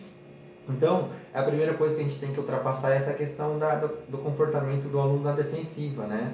Então, 0.69 1.09
a 1.33 1.43
primeira 1.43 1.73
coisa 1.73 1.95
que 1.95 2.01
a 2.01 2.03
gente 2.03 2.19
tem 2.19 2.31
que 2.31 2.39
ultrapassar 2.39 2.93
é 2.93 2.97
essa 2.97 3.13
questão 3.13 3.59
da, 3.59 3.75
do, 3.75 3.89
do 4.07 4.17
comportamento 4.17 4.87
do 4.89 4.99
aluno 4.99 5.23
na 5.23 5.33
defensiva, 5.33 6.05
né? 6.05 6.33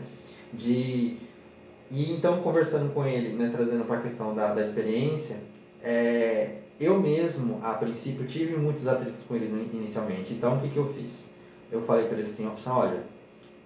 De, 0.53 1.17
e 1.91 2.13
então, 2.13 2.41
conversando 2.41 2.93
com 2.93 3.05
ele, 3.05 3.35
né, 3.35 3.49
trazendo 3.51 3.85
para 3.85 3.97
a 3.97 4.01
questão 4.01 4.35
da, 4.35 4.53
da 4.53 4.61
experiência, 4.61 5.37
é, 5.83 6.57
eu 6.79 6.99
mesmo, 6.99 7.59
a 7.63 7.73
princípio, 7.73 8.25
tive 8.25 8.55
muitos 8.55 8.87
atritos 8.87 9.23
com 9.23 9.35
ele 9.35 9.69
inicialmente. 9.73 10.33
Então, 10.33 10.57
o 10.57 10.61
que, 10.61 10.69
que 10.69 10.77
eu 10.77 10.87
fiz? 10.93 11.31
Eu 11.71 11.81
falei 11.81 12.07
para 12.07 12.17
ele 12.17 12.27
assim, 12.27 12.49
olha, 12.67 13.03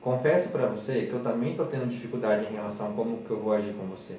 confesso 0.02 0.50
para 0.50 0.68
você 0.68 1.06
que 1.06 1.14
eu 1.14 1.22
também 1.22 1.52
estou 1.52 1.66
tendo 1.66 1.88
dificuldade 1.88 2.46
em 2.46 2.54
relação 2.54 2.92
a 2.92 2.94
como 2.94 3.18
que 3.18 3.32
eu 3.32 3.40
vou 3.40 3.54
agir 3.54 3.74
com 3.74 3.86
você. 3.86 4.18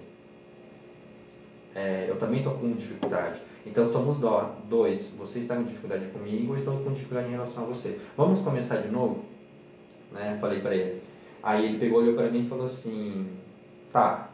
É, 1.75 2.07
eu 2.09 2.17
também 2.17 2.39
estou 2.39 2.55
com 2.55 2.73
dificuldade. 2.73 3.41
Então 3.67 3.87
somos 3.87 4.21
dois. 4.69 5.15
Você 5.19 5.41
está 5.41 5.57
com 5.57 5.65
dificuldade 5.65 6.07
comigo, 6.07 6.53
eu 6.53 6.57
estou 6.57 6.79
com 6.79 6.93
dificuldade 6.93 7.29
em 7.29 7.33
relação 7.33 7.65
a 7.65 7.67
você. 7.67 7.99
Vamos 8.17 8.41
começar 8.43 8.77
de 8.77 8.89
novo? 8.89 9.25
Né? 10.13 10.39
Falei 10.41 10.61
para 10.61 10.75
ele. 10.75 11.03
Aí 11.43 11.67
ele 11.67 11.79
pegou, 11.79 12.01
olhou 12.01 12.15
para 12.15 12.31
mim 12.31 12.45
e 12.45 12.49
falou 12.49 12.67
assim: 12.67 13.27
Tá, 13.93 14.31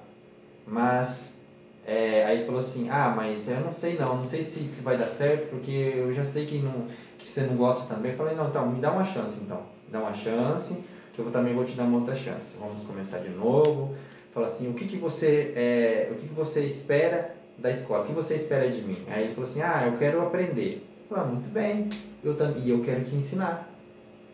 mas. 0.67 1.41
É, 1.87 2.25
aí 2.27 2.39
ele 2.39 2.45
falou 2.45 2.61
assim: 2.61 2.89
Ah, 2.91 3.13
mas 3.17 3.49
eu 3.49 3.61
não 3.61 3.73
sei 3.73 3.99
não, 3.99 4.17
não 4.19 4.25
sei 4.25 4.43
se, 4.43 4.61
se 4.69 4.83
vai 4.83 4.99
dar 4.99 5.07
certo, 5.07 5.51
porque 5.51 5.71
eu 5.71 6.13
já 6.13 6.25
sei 6.25 6.47
que, 6.47 6.59
não, 6.59 6.87
que 7.19 7.29
você 7.29 7.43
não 7.43 7.57
gosta 7.57 7.93
também. 7.93 8.13
Eu 8.13 8.19
falei: 8.19 8.35
Não, 8.35 8.49
então, 8.49 8.71
me 8.71 8.81
dá 8.81 8.93
uma 8.93 9.05
chance 9.05 9.41
então. 9.41 9.63
Me 9.87 9.93
dá 9.93 10.01
uma 10.01 10.13
chance, 10.13 10.85
que 11.13 11.21
eu 11.21 11.31
também 11.31 11.55
vou 11.55 11.65
te 11.65 11.75
dar 11.75 11.85
uma 11.85 11.99
outra 11.99 12.15
chance. 12.15 12.57
Vamos 12.59 12.85
começar 12.85 13.19
de 13.19 13.31
novo. 13.31 13.95
Fala 14.33 14.47
assim: 14.47 14.71
O 14.71 14.75
que, 14.75 14.87
que, 14.87 14.97
você, 14.97 15.53
é, 15.55 16.09
o 16.13 16.15
que, 16.15 16.29
que 16.29 16.35
você 16.35 16.61
espera 16.61 17.35
da 17.61 17.71
escola, 17.71 18.05
o 18.05 18.07
que 18.07 18.13
você 18.13 18.35
espera 18.35 18.69
de 18.69 18.83
mim? 18.83 18.99
Aí 19.09 19.25
ele 19.25 19.35
falou 19.35 19.49
assim, 19.49 19.63
ah, 19.63 19.85
eu 19.87 19.99
quero 19.99 20.23
aprender. 20.23 20.87
Falei, 21.09 21.25
ah, 21.25 21.27
muito 21.27 21.53
bem, 21.53 21.89
eu 22.25 22.37
e 22.57 22.71
eu 22.71 22.81
quero 22.81 23.05
te 23.05 23.15
ensinar. 23.15 23.69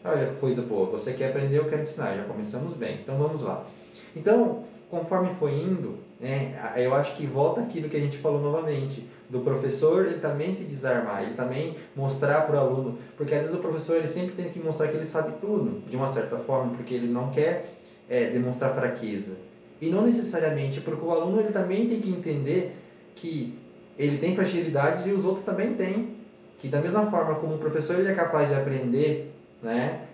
Olha 0.05 0.29
que 0.29 0.37
coisa 0.37 0.63
boa, 0.63 0.87
você 0.87 1.13
quer 1.13 1.31
aprender, 1.31 1.59
eu 1.59 1.65
quero 1.65 1.83
te 1.83 1.91
ensinar, 1.91 2.17
já 2.17 2.25
começamos 2.25 2.75
bem, 2.75 3.01
então 3.03 3.19
vamos 3.19 3.43
lá. 3.43 3.67
Então, 4.15 4.63
conforme 4.89 5.35
foi 5.35 5.53
indo, 5.53 5.99
né, 6.21 6.55
eu 6.77 6.95
acho 6.95 7.17
que 7.17 7.27
volta 7.27 7.61
aquilo 7.61 7.89
que 7.89 7.97
a 7.97 8.01
gente 8.01 8.17
falou 8.19 8.41
novamente, 8.41 9.05
do 9.29 9.41
professor 9.41 10.07
ele 10.07 10.21
também 10.21 10.55
se 10.55 10.63
desarmar, 10.63 11.25
ele 11.25 11.35
também 11.35 11.77
mostrar 11.97 12.43
para 12.43 12.55
o 12.55 12.59
aluno, 12.61 12.99
porque 13.17 13.35
às 13.35 13.41
vezes 13.41 13.57
o 13.57 13.59
professor 13.59 13.97
ele 13.97 14.07
sempre 14.07 14.41
tem 14.41 14.53
que 14.53 14.61
mostrar 14.61 14.87
que 14.87 14.97
ele 14.97 15.05
sabe 15.05 15.33
tudo, 15.41 15.83
de 15.89 15.97
uma 15.97 16.07
certa 16.07 16.37
forma, 16.37 16.75
porque 16.77 16.95
ele 16.95 17.09
não 17.09 17.31
quer 17.33 17.75
é, 18.09 18.27
demonstrar 18.27 18.73
fraqueza. 18.75 19.46
E 19.81 19.91
não 19.91 20.03
necessariamente, 20.03 20.81
porque 20.81 21.05
o 21.05 21.11
aluno 21.11 21.41
ele 21.41 21.53
também 21.53 21.89
tem 21.89 22.01
que 22.01 22.11
entender 22.11 22.77
que 23.15 23.59
ele 23.99 24.19
tem 24.19 24.35
fragilidades 24.35 25.07
e 25.07 25.11
os 25.11 25.25
outros 25.25 25.45
também 25.45 25.75
têm. 25.75 26.17
Que 26.59 26.69
da 26.69 26.81
mesma 26.81 27.11
forma 27.11 27.35
como 27.35 27.57
o 27.57 27.59
professor 27.59 27.99
ele 27.99 28.11
é 28.11 28.15
capaz 28.15 28.49
de 28.49 28.55
aprender, 28.55 29.35
né, 29.63 30.07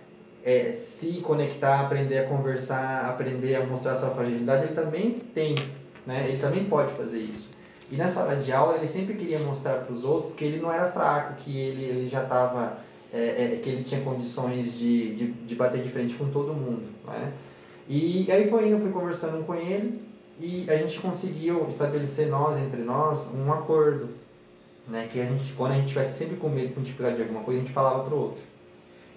é, 0.43 0.73
se 0.73 1.21
conectar, 1.21 1.79
aprender 1.79 2.19
a 2.19 2.27
conversar, 2.27 3.09
aprender 3.09 3.55
a 3.55 3.65
mostrar 3.65 3.95
sua 3.95 4.09
fragilidade, 4.09 4.65
ele 4.65 4.73
também 4.73 5.21
tem, 5.33 5.55
né, 6.05 6.27
ele 6.27 6.39
também 6.39 6.65
pode 6.65 6.91
fazer 6.93 7.19
isso. 7.19 7.51
E 7.89 7.95
na 7.95 8.07
sala 8.07 8.35
de 8.35 8.51
aula 8.51 8.77
ele 8.77 8.87
sempre 8.87 9.13
queria 9.13 9.39
mostrar 9.39 9.75
para 9.75 9.93
os 9.93 10.03
outros 10.03 10.33
que 10.33 10.43
ele 10.43 10.59
não 10.59 10.71
era 10.71 10.91
fraco, 10.91 11.35
que 11.35 11.57
ele, 11.57 11.83
ele 11.85 12.09
já 12.09 12.23
estava, 12.23 12.77
é, 13.13 13.19
é, 13.53 13.59
que 13.61 13.69
ele 13.69 13.83
tinha 13.83 14.01
condições 14.01 14.77
de, 14.77 15.15
de, 15.15 15.27
de 15.31 15.55
bater 15.55 15.81
de 15.81 15.89
frente 15.89 16.15
com 16.15 16.29
todo 16.29 16.53
mundo. 16.53 16.83
Né? 17.05 17.31
E 17.87 18.31
aí 18.31 18.49
foi 18.49 18.67
indo, 18.67 18.79
fui 18.79 18.91
conversando 18.91 19.45
com 19.45 19.55
ele, 19.55 20.01
e 20.39 20.65
a 20.69 20.77
gente 20.77 20.99
conseguiu 20.99 21.67
estabelecer 21.67 22.27
nós, 22.27 22.57
entre 22.57 22.81
nós, 22.81 23.29
um 23.33 23.51
acordo, 23.51 24.09
né? 24.87 25.07
Que 25.11 25.21
a 25.21 25.25
gente, 25.25 25.53
quando 25.53 25.73
a 25.73 25.75
gente 25.75 25.89
tivesse 25.89 26.17
sempre 26.17 26.37
com 26.37 26.49
medo, 26.49 26.73
com 26.73 26.81
dificuldade 26.81 27.17
de 27.17 27.21
alguma 27.23 27.41
coisa, 27.41 27.59
a 27.59 27.63
gente 27.63 27.73
falava 27.73 28.03
pro 28.03 28.17
outro. 28.17 28.41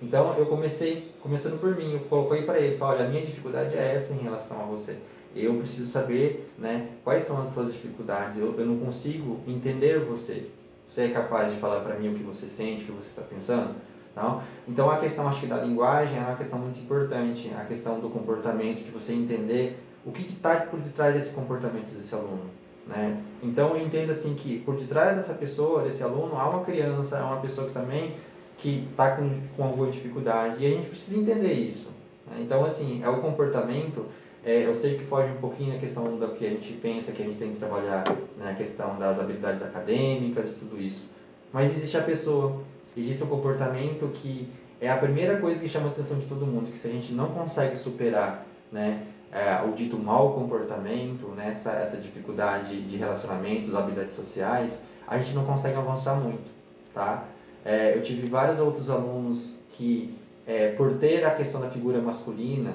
Então 0.03 0.35
eu 0.37 0.47
comecei, 0.47 1.13
começando 1.23 1.59
por 1.59 1.75
mim, 1.75 1.95
eu 1.95 2.01
coloquei 2.01 2.43
para 2.43 2.59
ele, 2.61 2.77
falei, 2.77 2.99
olha, 2.99 3.07
a 3.07 3.11
minha 3.11 3.25
dificuldade 3.25 3.77
é 3.77 3.95
essa 3.95 4.13
em 4.13 4.19
relação 4.19 4.61
a 4.61 4.65
você. 4.65 4.99
Eu 5.35 5.55
preciso 5.55 5.91
saber, 5.91 6.51
né, 6.59 6.91
quais 7.05 7.23
são 7.23 7.41
as 7.43 7.51
suas 7.51 7.73
dificuldades. 7.73 8.39
Eu, 8.39 8.59
eu 8.59 8.67
não 8.67 8.79
consigo 8.79 9.41
entender 9.47 10.01
você. 10.01 10.51
Você 10.87 11.03
é 11.03 11.09
capaz 11.09 11.53
de 11.53 11.59
falar 11.59 11.81
para 11.81 11.97
mim 11.97 12.09
o 12.09 12.15
que 12.15 12.23
você 12.23 12.47
sente, 12.47 12.85
o 12.85 12.87
que 12.87 12.93
você 12.93 13.09
está 13.09 13.23
pensando? 13.23 13.75
Não? 14.17 14.43
Então 14.67 14.91
a 14.91 14.97
questão 14.97 15.29
acho 15.29 15.41
que 15.41 15.47
da 15.47 15.59
linguagem 15.59 16.19
é 16.19 16.23
uma 16.23 16.35
questão 16.35 16.59
muito 16.59 16.81
importante, 16.81 17.53
a 17.55 17.65
questão 17.67 18.01
do 18.01 18.09
comportamento, 18.09 18.83
de 18.83 18.91
você 18.91 19.13
entender 19.13 19.79
o 20.07 20.11
que 20.11 20.25
está 20.25 20.57
por 20.57 20.81
detrás 20.81 21.13
desse 21.13 21.35
comportamento 21.35 21.95
desse 21.95 22.15
aluno? 22.15 22.45
Né? 22.87 23.21
Então 23.43 23.77
entendo 23.77 24.11
assim 24.11 24.35
que 24.35 24.61
por 24.61 24.75
detrás 24.77 25.17
dessa 25.17 25.35
pessoa, 25.35 25.83
desse 25.83 26.03
aluno, 26.03 26.39
há 26.39 26.49
uma 26.49 26.65
criança, 26.65 27.19
há 27.19 27.27
uma 27.27 27.43
pessoa 27.43 27.67
que 27.67 27.75
também 27.75 28.15
que 28.57 28.89
está 28.91 29.17
com, 29.17 29.39
com 29.55 29.65
alguma 29.65 29.91
dificuldade 29.91 30.65
e 30.65 30.67
a 30.67 30.71
gente 30.71 30.89
precisa 30.89 31.19
entender 31.19 31.53
isso. 31.53 31.91
Né? 32.27 32.39
Então 32.41 32.65
assim, 32.65 33.03
é 33.05 33.09
o 33.11 33.21
comportamento, 33.21 34.07
é, 34.43 34.65
eu 34.65 34.75
sei 34.75 34.97
que 34.97 35.05
foge 35.05 35.31
um 35.31 35.41
pouquinho 35.41 35.75
na 35.75 35.79
questão 35.79 36.17
do 36.17 36.29
que 36.29 36.47
a 36.47 36.51
gente 36.51 36.73
pensa 36.75 37.13
que 37.13 37.23
a 37.23 37.27
gente 37.27 37.37
tem 37.37 37.53
que 37.53 37.59
trabalhar 37.59 38.05
na 38.39 38.55
questão 38.55 38.99
das 38.99 39.21
habilidades 39.21 39.63
acadêmicas 39.63 40.49
e 40.49 40.53
tudo 40.53 40.81
isso, 40.81 41.11
mas 41.53 41.77
existe 41.77 41.99
a 41.99 42.03
pessoa, 42.03 42.63
existe 42.97 43.25
um 43.25 43.29
comportamento 43.29 44.09
que 44.13 44.49
é 44.81 44.91
a 44.91 44.97
primeira 44.97 45.39
coisa 45.39 45.61
que 45.61 45.69
chama 45.69 45.89
a 45.89 45.91
atenção 45.91 46.19
de 46.19 46.27
todo 46.27 46.47
mundo, 46.47 46.71
que 46.71 46.79
se 46.79 46.89
a 46.89 46.91
gente 46.91 47.13
não 47.13 47.31
consegue 47.31 47.77
superar, 47.77 48.47
né, 48.71 49.07
é, 49.33 49.63
o 49.67 49.73
dito 49.73 49.99
mau 49.99 50.35
comportamento, 50.35 51.29
né, 51.29 51.51
essa, 51.51 51.73
essa 51.73 51.97
dificuldade 51.97 52.83
de 52.83 52.97
relacionamentos, 52.97 53.75
habilidades 53.75 54.15
sociais, 54.15 54.83
a 55.07 55.19
gente 55.19 55.35
não 55.35 55.45
consegue 55.45 55.77
avançar 55.77 56.15
muito, 56.17 56.51
tá? 56.93 57.25
É, 57.65 57.97
eu 57.97 58.03
tive 58.03 58.29
vários 58.29 58.59
outros 58.59 58.91
alunos 58.91 59.59
que, 59.73 60.15
é, 60.47 60.73
por 60.73 60.95
ter 60.95 61.25
a 61.25 61.33
questão 61.33 61.61
da 61.61 61.69
figura 61.69 62.01
masculina, 62.01 62.75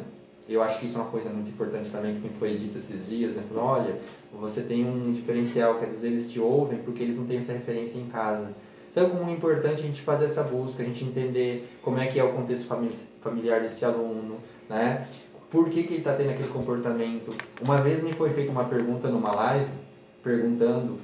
eu 0.49 0.61
acho 0.61 0.79
que 0.79 0.85
isso 0.85 0.97
é 0.97 1.01
uma 1.01 1.09
coisa 1.09 1.29
muito 1.29 1.49
importante 1.49 1.89
também 1.89 2.15
que 2.15 2.21
me 2.21 2.29
foi 2.29 2.57
dito 2.57 2.77
esses 2.77 3.07
dias, 3.07 3.35
né? 3.35 3.43
Falou, 3.47 3.63
olha, 3.63 3.95
você 4.33 4.61
tem 4.61 4.85
um 4.85 5.13
diferencial 5.13 5.77
que 5.77 5.85
às 5.85 5.91
vezes 5.91 6.03
eles 6.03 6.31
te 6.31 6.39
ouvem 6.39 6.79
porque 6.79 7.03
eles 7.03 7.17
não 7.17 7.25
têm 7.25 7.37
essa 7.37 7.53
referência 7.53 7.97
em 7.97 8.07
casa. 8.07 8.49
Então 8.91 9.25
é 9.25 9.29
é 9.29 9.33
importante 9.33 9.79
a 9.79 9.87
gente 9.87 10.01
fazer 10.01 10.25
essa 10.25 10.43
busca, 10.43 10.83
a 10.83 10.85
gente 10.85 11.03
entender 11.05 11.67
como 11.81 11.97
é 11.97 12.07
que 12.07 12.19
é 12.19 12.23
o 12.23 12.33
contexto 12.33 12.67
familiar 13.21 13.61
desse 13.61 13.85
aluno, 13.85 14.37
né? 14.69 15.07
por 15.51 15.69
que, 15.69 15.83
que 15.83 15.93
ele 15.93 15.97
está 15.99 16.13
tendo 16.13 16.31
aquele 16.31 16.47
comportamento. 16.47 17.35
Uma 17.61 17.77
vez 17.81 18.01
me 18.01 18.13
foi 18.13 18.29
feita 18.29 18.51
uma 18.51 18.63
pergunta 18.63 19.09
numa 19.09 19.33
live, 19.33 19.69
perguntando 20.23 20.97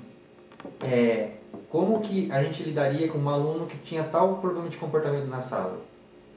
é, 0.82 1.32
como 1.70 2.00
que 2.00 2.32
a 2.32 2.42
gente 2.42 2.64
lidaria 2.64 3.10
com 3.10 3.18
um 3.18 3.30
aluno 3.30 3.68
que 3.68 3.78
tinha 3.80 4.06
tal 4.06 4.38
problema 4.38 4.70
de 4.70 4.78
comportamento 4.78 5.28
na 5.28 5.42
sala. 5.42 5.82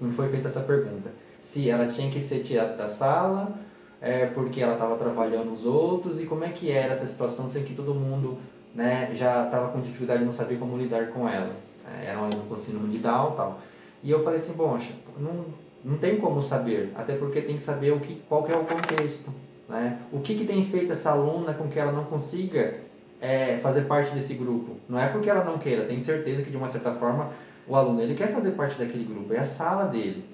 Me 0.01 0.13
foi 0.13 0.29
feita 0.29 0.49
essa 0.49 0.61
pergunta. 0.61 1.13
Se 1.41 1.71
ela 1.71 1.87
tinha 1.87 2.11
que 2.11 2.21
ser 2.21 2.41
tirada 2.41 2.75
da 2.77 2.89
sala, 2.89 3.55
é, 4.01 4.27
porque 4.27 4.61
ela 4.61 4.73
estava 4.73 4.95
atrapalhando 4.95 5.53
os 5.53 5.65
outros, 5.65 6.21
e 6.21 6.27
como 6.27 6.45
é 6.45 6.49
que 6.49 6.71
era 6.71 6.93
essa 6.93 7.07
situação 7.07 7.47
sem 7.47 7.63
que 7.63 7.75
todo 7.75 7.95
mundo 7.95 8.39
né, 8.75 9.11
já 9.15 9.45
estava 9.45 9.69
com 9.69 9.81
dificuldade 9.81 10.21
de 10.21 10.25
não 10.25 10.33
saber 10.33 10.59
como 10.59 10.77
lidar 10.77 11.09
com 11.09 11.29
ela. 11.29 11.53
É, 11.87 12.07
era 12.07 12.19
um 12.19 12.25
aluno 12.25 12.45
com 12.49 12.57
síndrome 12.57 12.89
de 12.89 12.99
Down 12.99 13.33
tal. 13.33 13.61
E 14.03 14.11
eu 14.11 14.23
falei 14.23 14.39
assim, 14.39 14.53
bom, 14.53 14.79
não 15.19 15.45
não 15.85 15.97
tem 15.97 16.19
como 16.19 16.43
saber, 16.43 16.93
até 16.95 17.17
porque 17.17 17.41
tem 17.41 17.57
que 17.57 17.63
saber 17.63 17.93
o 17.93 18.01
que, 18.01 18.21
qual 18.29 18.43
que 18.45 18.53
é 18.53 18.57
o 18.57 18.65
contexto. 18.65 19.33
Né? 19.69 19.99
O 20.13 20.21
que, 20.21 20.35
que 20.35 20.45
tem 20.45 20.65
feito 20.65 20.93
essa 20.93 21.11
aluna 21.13 21.55
com 21.55 21.69
que 21.69 21.79
ela 21.79 21.93
não 21.93 22.05
consiga 22.05 22.75
é, 23.21 23.59
fazer 23.63 23.83
parte 23.83 24.15
desse 24.15 24.35
grupo? 24.35 24.77
Não 24.89 24.99
é 24.99 25.09
porque 25.09 25.31
ela 25.31 25.45
não 25.45 25.59
queira, 25.59 25.87
tem 25.87 26.03
certeza 26.03 26.43
que 26.43 26.51
de 26.51 26.57
uma 26.57 26.69
certa 26.69 26.93
forma 26.93 27.31
o 27.67 27.77
aluno 27.77 28.03
ele 28.03 28.15
quer 28.15 28.33
fazer 28.33 28.53
parte 28.53 28.79
daquele 28.79 29.05
grupo, 29.05 29.33
é 29.33 29.39
a 29.39 29.45
sala 29.45 29.85
dele. 29.85 30.25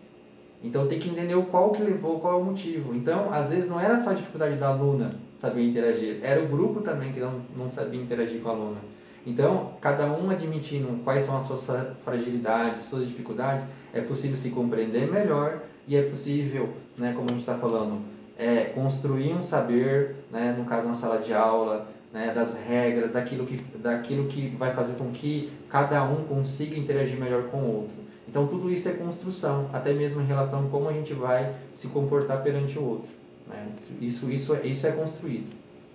Então 0.62 0.86
tem 0.86 0.98
que 0.98 1.08
entender 1.08 1.34
o 1.34 1.44
qual 1.44 1.70
que 1.70 1.82
levou, 1.82 2.18
qual 2.18 2.38
é 2.38 2.42
o 2.42 2.44
motivo. 2.44 2.94
Então, 2.94 3.32
às 3.32 3.50
vezes 3.50 3.70
não 3.70 3.78
era 3.78 3.96
só 3.96 4.10
a 4.10 4.14
dificuldade 4.14 4.56
da 4.56 4.68
aluna 4.68 5.12
saber 5.36 5.68
interagir, 5.68 6.18
era 6.22 6.42
o 6.42 6.48
grupo 6.48 6.80
também 6.80 7.12
que 7.12 7.20
não, 7.20 7.40
não 7.54 7.68
sabia 7.68 8.00
interagir 8.00 8.40
com 8.40 8.48
a 8.48 8.52
aluna. 8.52 8.78
Então, 9.26 9.72
cada 9.80 10.06
um 10.06 10.30
admitindo 10.30 11.02
quais 11.02 11.24
são 11.24 11.36
as 11.36 11.42
suas 11.42 11.66
fragilidades, 12.04 12.84
suas 12.84 13.06
dificuldades, 13.06 13.66
é 13.92 14.00
possível 14.00 14.36
se 14.36 14.50
compreender 14.50 15.10
melhor 15.10 15.62
e 15.86 15.96
é 15.96 16.02
possível, 16.02 16.70
né, 16.96 17.12
como 17.14 17.28
a 17.28 17.32
gente 17.32 17.40
está 17.40 17.54
falando, 17.54 18.00
é, 18.38 18.64
construir 18.66 19.32
um 19.34 19.42
saber, 19.42 20.16
né, 20.30 20.54
no 20.56 20.64
caso 20.64 20.86
na 20.86 20.94
sala 20.94 21.18
de 21.18 21.34
aula, 21.34 21.88
né, 22.12 22.32
das 22.32 22.56
regras, 22.56 23.12
daquilo 23.12 23.44
que, 23.46 23.56
daquilo 23.78 24.26
que 24.28 24.48
vai 24.56 24.72
fazer 24.72 24.94
com 24.94 25.10
que 25.10 25.52
cada 25.68 26.04
um 26.04 26.24
consiga 26.24 26.78
interagir 26.78 27.18
melhor 27.18 27.44
com 27.44 27.58
o 27.58 27.76
outro. 27.76 28.05
Então, 28.28 28.46
tudo 28.46 28.70
isso 28.70 28.88
é 28.88 28.92
construção, 28.92 29.70
até 29.72 29.92
mesmo 29.92 30.20
em 30.20 30.26
relação 30.26 30.66
a 30.66 30.68
como 30.68 30.88
a 30.88 30.92
gente 30.92 31.14
vai 31.14 31.54
se 31.74 31.88
comportar 31.88 32.42
perante 32.42 32.78
o 32.78 32.84
outro. 32.84 33.08
Né? 33.46 33.68
Isso, 34.00 34.30
isso, 34.30 34.54
é, 34.54 34.66
isso 34.66 34.86
é 34.86 34.92
construído. 34.92 35.54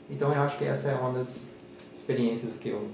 Então, 0.09 0.33
eu 0.33 0.41
acho 0.41 0.57
que 0.57 0.65
essa 0.65 0.89
é 0.89 0.95
uma 0.95 1.11
das 1.13 1.47
experiências 1.95 2.57
que 2.57 2.69
eu 2.69 2.87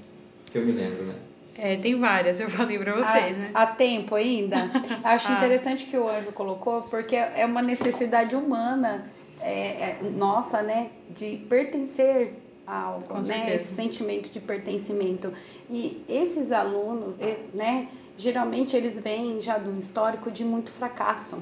que 0.51 0.57
eu 0.57 0.65
me 0.65 0.71
lembro, 0.71 1.03
né? 1.03 1.15
É, 1.55 1.75
tem 1.75 1.99
várias, 1.99 2.39
eu 2.39 2.49
falei 2.49 2.77
pra 2.77 2.93
vocês, 2.93 3.35
há, 3.35 3.39
né? 3.39 3.51
Há 3.53 3.65
tempo 3.67 4.15
ainda. 4.15 4.69
Acho 5.03 5.31
ah. 5.31 5.37
interessante 5.37 5.85
que 5.85 5.97
o 5.97 6.07
anjo 6.07 6.31
colocou, 6.31 6.83
porque 6.83 7.15
é 7.15 7.45
uma 7.45 7.61
necessidade 7.61 8.35
humana 8.35 9.09
é, 9.41 9.91
é, 9.91 9.99
nossa, 10.15 10.61
né? 10.61 10.91
De 11.09 11.37
pertencer 11.49 12.33
a 12.65 12.79
algo, 12.79 13.05
Com 13.05 13.21
né? 13.21 13.55
Esse 13.55 13.73
sentimento 13.73 14.29
de 14.29 14.39
pertencimento. 14.39 15.33
E 15.69 16.03
esses 16.07 16.51
alunos, 16.51 17.17
né? 17.53 17.87
Geralmente 18.17 18.75
eles 18.75 18.99
vêm 18.99 19.39
já 19.39 19.57
do 19.57 19.77
histórico 19.77 20.31
de 20.31 20.43
muito 20.43 20.71
fracasso, 20.71 21.41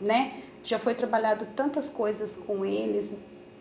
né? 0.00 0.40
Já 0.62 0.78
foi 0.78 0.94
trabalhado 0.94 1.46
tantas 1.56 1.90
coisas 1.90 2.36
com 2.36 2.64
eles, 2.64 3.12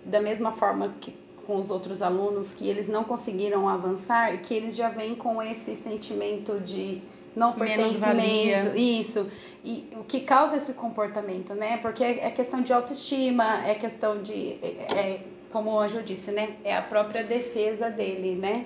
da 0.05 0.21
mesma 0.21 0.51
forma 0.51 0.93
que 1.01 1.15
com 1.45 1.57
os 1.57 1.69
outros 1.69 2.01
alunos 2.01 2.53
que 2.53 2.67
eles 2.67 2.87
não 2.87 3.03
conseguiram 3.03 3.67
avançar 3.67 4.33
e 4.33 4.37
que 4.37 4.53
eles 4.53 4.75
já 4.75 4.89
vêm 4.89 5.15
com 5.15 5.41
esse 5.41 5.75
sentimento 5.75 6.59
de 6.59 7.01
não 7.35 7.53
pertencimento, 7.53 8.77
isso. 8.77 9.29
E 9.63 9.89
o 9.93 10.03
que 10.03 10.21
causa 10.21 10.57
esse 10.57 10.73
comportamento, 10.73 11.53
né? 11.53 11.77
Porque 11.77 12.03
é, 12.03 12.27
é 12.27 12.31
questão 12.31 12.61
de 12.61 12.71
autoestima, 12.71 13.65
é 13.65 13.75
questão 13.75 14.21
de, 14.21 14.57
é, 14.61 14.87
é, 14.93 15.21
como 15.51 15.71
o 15.71 15.79
Anjo 15.79 16.03
disse, 16.03 16.31
né? 16.31 16.57
É 16.63 16.75
a 16.75 16.81
própria 16.81 17.23
defesa 17.23 17.89
dele, 17.89 18.35
né? 18.35 18.65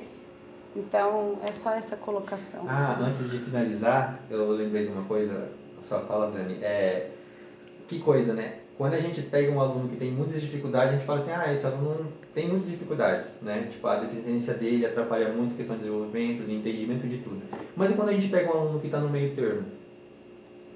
Então, 0.77 1.39
é 1.43 1.51
só 1.51 1.73
essa 1.73 1.95
colocação. 1.95 2.63
Ah, 2.67 2.95
antes 3.01 3.29
de 3.31 3.39
finalizar, 3.39 4.19
eu 4.29 4.51
lembrei 4.51 4.85
de 4.85 4.91
uma 4.91 5.03
coisa, 5.05 5.49
só 5.81 6.01
fala, 6.01 6.29
Dani, 6.29 6.63
é, 6.63 7.09
que 7.87 7.99
coisa, 7.99 8.33
né? 8.33 8.59
Quando 8.77 8.93
a 8.93 8.99
gente 8.99 9.23
pega 9.23 9.51
um 9.51 9.59
aluno 9.59 9.89
que 9.89 9.95
tem 9.95 10.11
muitas 10.11 10.39
dificuldades, 10.39 10.89
a 10.93 10.97
gente 10.97 11.05
fala 11.05 11.17
assim, 11.17 11.31
ah, 11.31 11.51
esse 11.51 11.65
aluno 11.65 12.13
tem 12.35 12.47
muitas 12.47 12.69
dificuldades, 12.69 13.33
né? 13.41 13.67
Tipo, 13.71 13.87
a 13.87 13.95
deficiência 13.95 14.53
dele 14.53 14.85
atrapalha 14.85 15.33
muito 15.33 15.55
a 15.55 15.57
questão 15.57 15.77
de 15.77 15.83
desenvolvimento, 15.83 16.45
de 16.45 16.53
entendimento 16.53 17.07
de 17.07 17.17
tudo. 17.17 17.41
Mas 17.75 17.89
e 17.89 17.95
quando 17.95 18.09
a 18.09 18.13
gente 18.13 18.29
pega 18.29 18.55
um 18.55 18.59
aluno 18.59 18.79
que 18.79 18.85
está 18.85 18.99
no 18.99 19.09
meio 19.09 19.35
termo? 19.35 19.63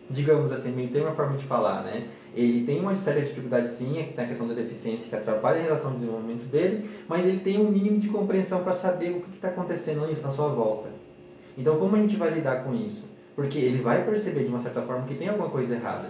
Digamos 0.09 0.51
assim, 0.51 0.71
meio 0.71 0.89
termo 0.89 1.09
é 1.09 1.11
a 1.11 1.15
forma 1.15 1.37
de 1.37 1.45
falar, 1.45 1.83
né? 1.83 2.07
Ele 2.33 2.65
tem 2.65 2.79
uma 2.79 2.95
certa 2.95 3.21
dificuldade 3.21 3.69
sim, 3.69 3.99
é 3.99 4.03
que 4.03 4.13
tem 4.13 4.23
a 4.23 4.27
questão 4.27 4.47
da 4.47 4.53
deficiência 4.53 5.09
que 5.09 5.15
atrapalha 5.15 5.59
em 5.59 5.63
relação 5.63 5.89
ao 5.89 5.95
desenvolvimento 5.95 6.45
dele, 6.45 6.89
mas 7.07 7.25
ele 7.25 7.39
tem 7.39 7.59
um 7.59 7.69
mínimo 7.69 7.99
de 7.99 8.07
compreensão 8.07 8.63
para 8.63 8.71
saber 8.73 9.11
o 9.11 9.21
que 9.21 9.35
está 9.35 9.49
acontecendo 9.49 10.05
à 10.23 10.29
sua 10.29 10.47
volta. 10.47 10.89
Então, 11.57 11.77
como 11.77 11.95
a 11.95 11.99
gente 11.99 12.15
vai 12.15 12.29
lidar 12.29 12.63
com 12.63 12.73
isso? 12.73 13.11
Porque 13.35 13.57
ele 13.57 13.81
vai 13.81 14.05
perceber 14.05 14.43
de 14.43 14.49
uma 14.49 14.59
certa 14.59 14.81
forma 14.81 15.05
que 15.05 15.15
tem 15.15 15.27
alguma 15.27 15.49
coisa 15.49 15.75
errada. 15.75 16.09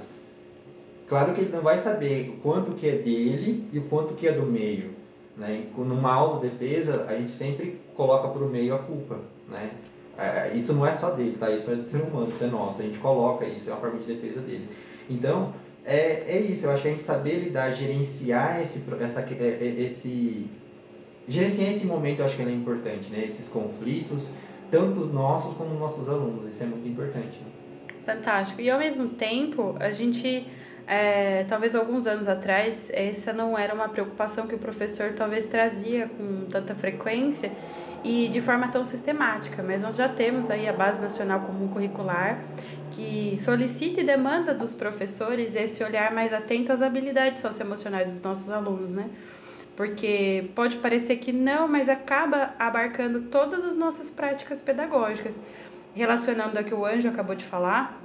Claro 1.07 1.34
que 1.34 1.41
ele 1.41 1.51
não 1.51 1.61
vai 1.61 1.78
saber 1.78 2.30
o 2.30 2.41
quanto 2.41 2.72
que 2.72 2.88
é 2.88 2.95
dele 2.95 3.67
e 3.74 3.80
o 3.80 3.84
quanto 3.84 4.13
que 4.13 4.28
é 4.28 4.32
do 4.32 4.43
meio. 4.43 4.91
Né? 5.36 5.65
E 5.76 5.82
numa 5.82 6.13
autodefesa, 6.13 7.05
a 7.07 7.15
gente 7.15 7.32
sempre 7.32 7.82
coloca 7.95 8.28
para 8.28 8.43
o 8.43 8.49
meio 8.49 8.76
a 8.76 8.80
culpa. 8.80 9.19
Né? 9.49 9.72
É, 10.17 10.51
isso 10.55 10.74
não 10.74 10.86
é 10.86 10.91
só 10.91 11.09
dele, 11.11 11.36
tá? 11.39 11.49
isso 11.49 11.72
é 11.72 11.76
do 11.76 11.82
ser 11.82 12.01
humano, 12.01 12.30
isso 12.30 12.43
é 12.43 12.47
nosso. 12.47 12.82
A 12.82 12.86
gente 12.86 12.99
coloca 12.99 13.45
isso, 13.45 13.69
é 13.69 13.74
uma 13.74 13.82
forma 13.82 13.99
de 13.99 14.05
defesa 14.05 14.39
dele. 14.39 14.69
Então, 15.09 15.53
é, 15.91 16.23
é 16.27 16.39
isso. 16.39 16.65
Eu 16.65 16.71
acho 16.71 16.81
que 16.81 16.87
a 16.87 16.91
gente 16.91 17.03
saber 17.03 17.39
lidar, 17.39 17.71
gerenciar 17.71 18.61
esse, 18.61 18.83
essa, 19.01 19.21
é, 19.21 19.57
é, 19.61 19.75
esse, 19.81 20.47
gerenciar 21.27 21.69
esse 21.69 21.85
momento, 21.85 22.19
eu 22.19 22.25
acho 22.25 22.35
que 22.35 22.41
é 22.41 22.51
importante. 22.51 23.11
Né? 23.11 23.23
Esses 23.25 23.47
conflitos, 23.47 24.35
tanto 24.69 25.01
nossos 25.07 25.55
como 25.55 25.77
nossos 25.77 26.07
alunos. 26.07 26.45
Isso 26.45 26.63
é 26.63 26.65
muito 26.65 26.87
importante. 26.87 27.37
Né? 27.39 27.51
Fantástico. 28.05 28.61
E 28.61 28.69
ao 28.69 28.79
mesmo 28.79 29.09
tempo, 29.09 29.75
a 29.79 29.91
gente 29.91 30.47
é, 30.91 31.45
talvez 31.45 31.73
alguns 31.73 32.05
anos 32.05 32.27
atrás, 32.27 32.91
essa 32.93 33.31
não 33.31 33.57
era 33.57 33.73
uma 33.73 33.87
preocupação 33.87 34.45
que 34.45 34.55
o 34.55 34.57
professor 34.57 35.13
talvez 35.13 35.45
trazia 35.45 36.09
com 36.09 36.43
tanta 36.49 36.75
frequência 36.75 37.49
e 38.03 38.27
de 38.27 38.41
forma 38.41 38.67
tão 38.67 38.83
sistemática, 38.83 39.63
mas 39.63 39.81
nós 39.81 39.95
já 39.95 40.09
temos 40.09 40.49
aí 40.49 40.67
a 40.67 40.73
Base 40.73 41.01
Nacional 41.01 41.39
Comum 41.41 41.69
Curricular 41.69 42.43
que 42.91 43.37
solicita 43.37 44.01
e 44.01 44.03
demanda 44.03 44.53
dos 44.53 44.75
professores 44.75 45.55
esse 45.55 45.81
olhar 45.81 46.13
mais 46.13 46.33
atento 46.33 46.73
às 46.73 46.81
habilidades 46.81 47.41
socioemocionais 47.41 48.11
dos 48.11 48.21
nossos 48.21 48.49
alunos, 48.49 48.93
né? 48.93 49.09
Porque 49.77 50.51
pode 50.53 50.75
parecer 50.75 51.15
que 51.15 51.31
não, 51.31 51.69
mas 51.69 51.87
acaba 51.87 52.53
abarcando 52.59 53.21
todas 53.21 53.63
as 53.63 53.75
nossas 53.75 54.11
práticas 54.11 54.61
pedagógicas, 54.61 55.39
relacionando 55.95 56.59
a 56.59 56.63
que 56.63 56.73
o 56.73 56.85
Anjo 56.85 57.07
acabou 57.07 57.33
de 57.33 57.45
falar, 57.45 57.97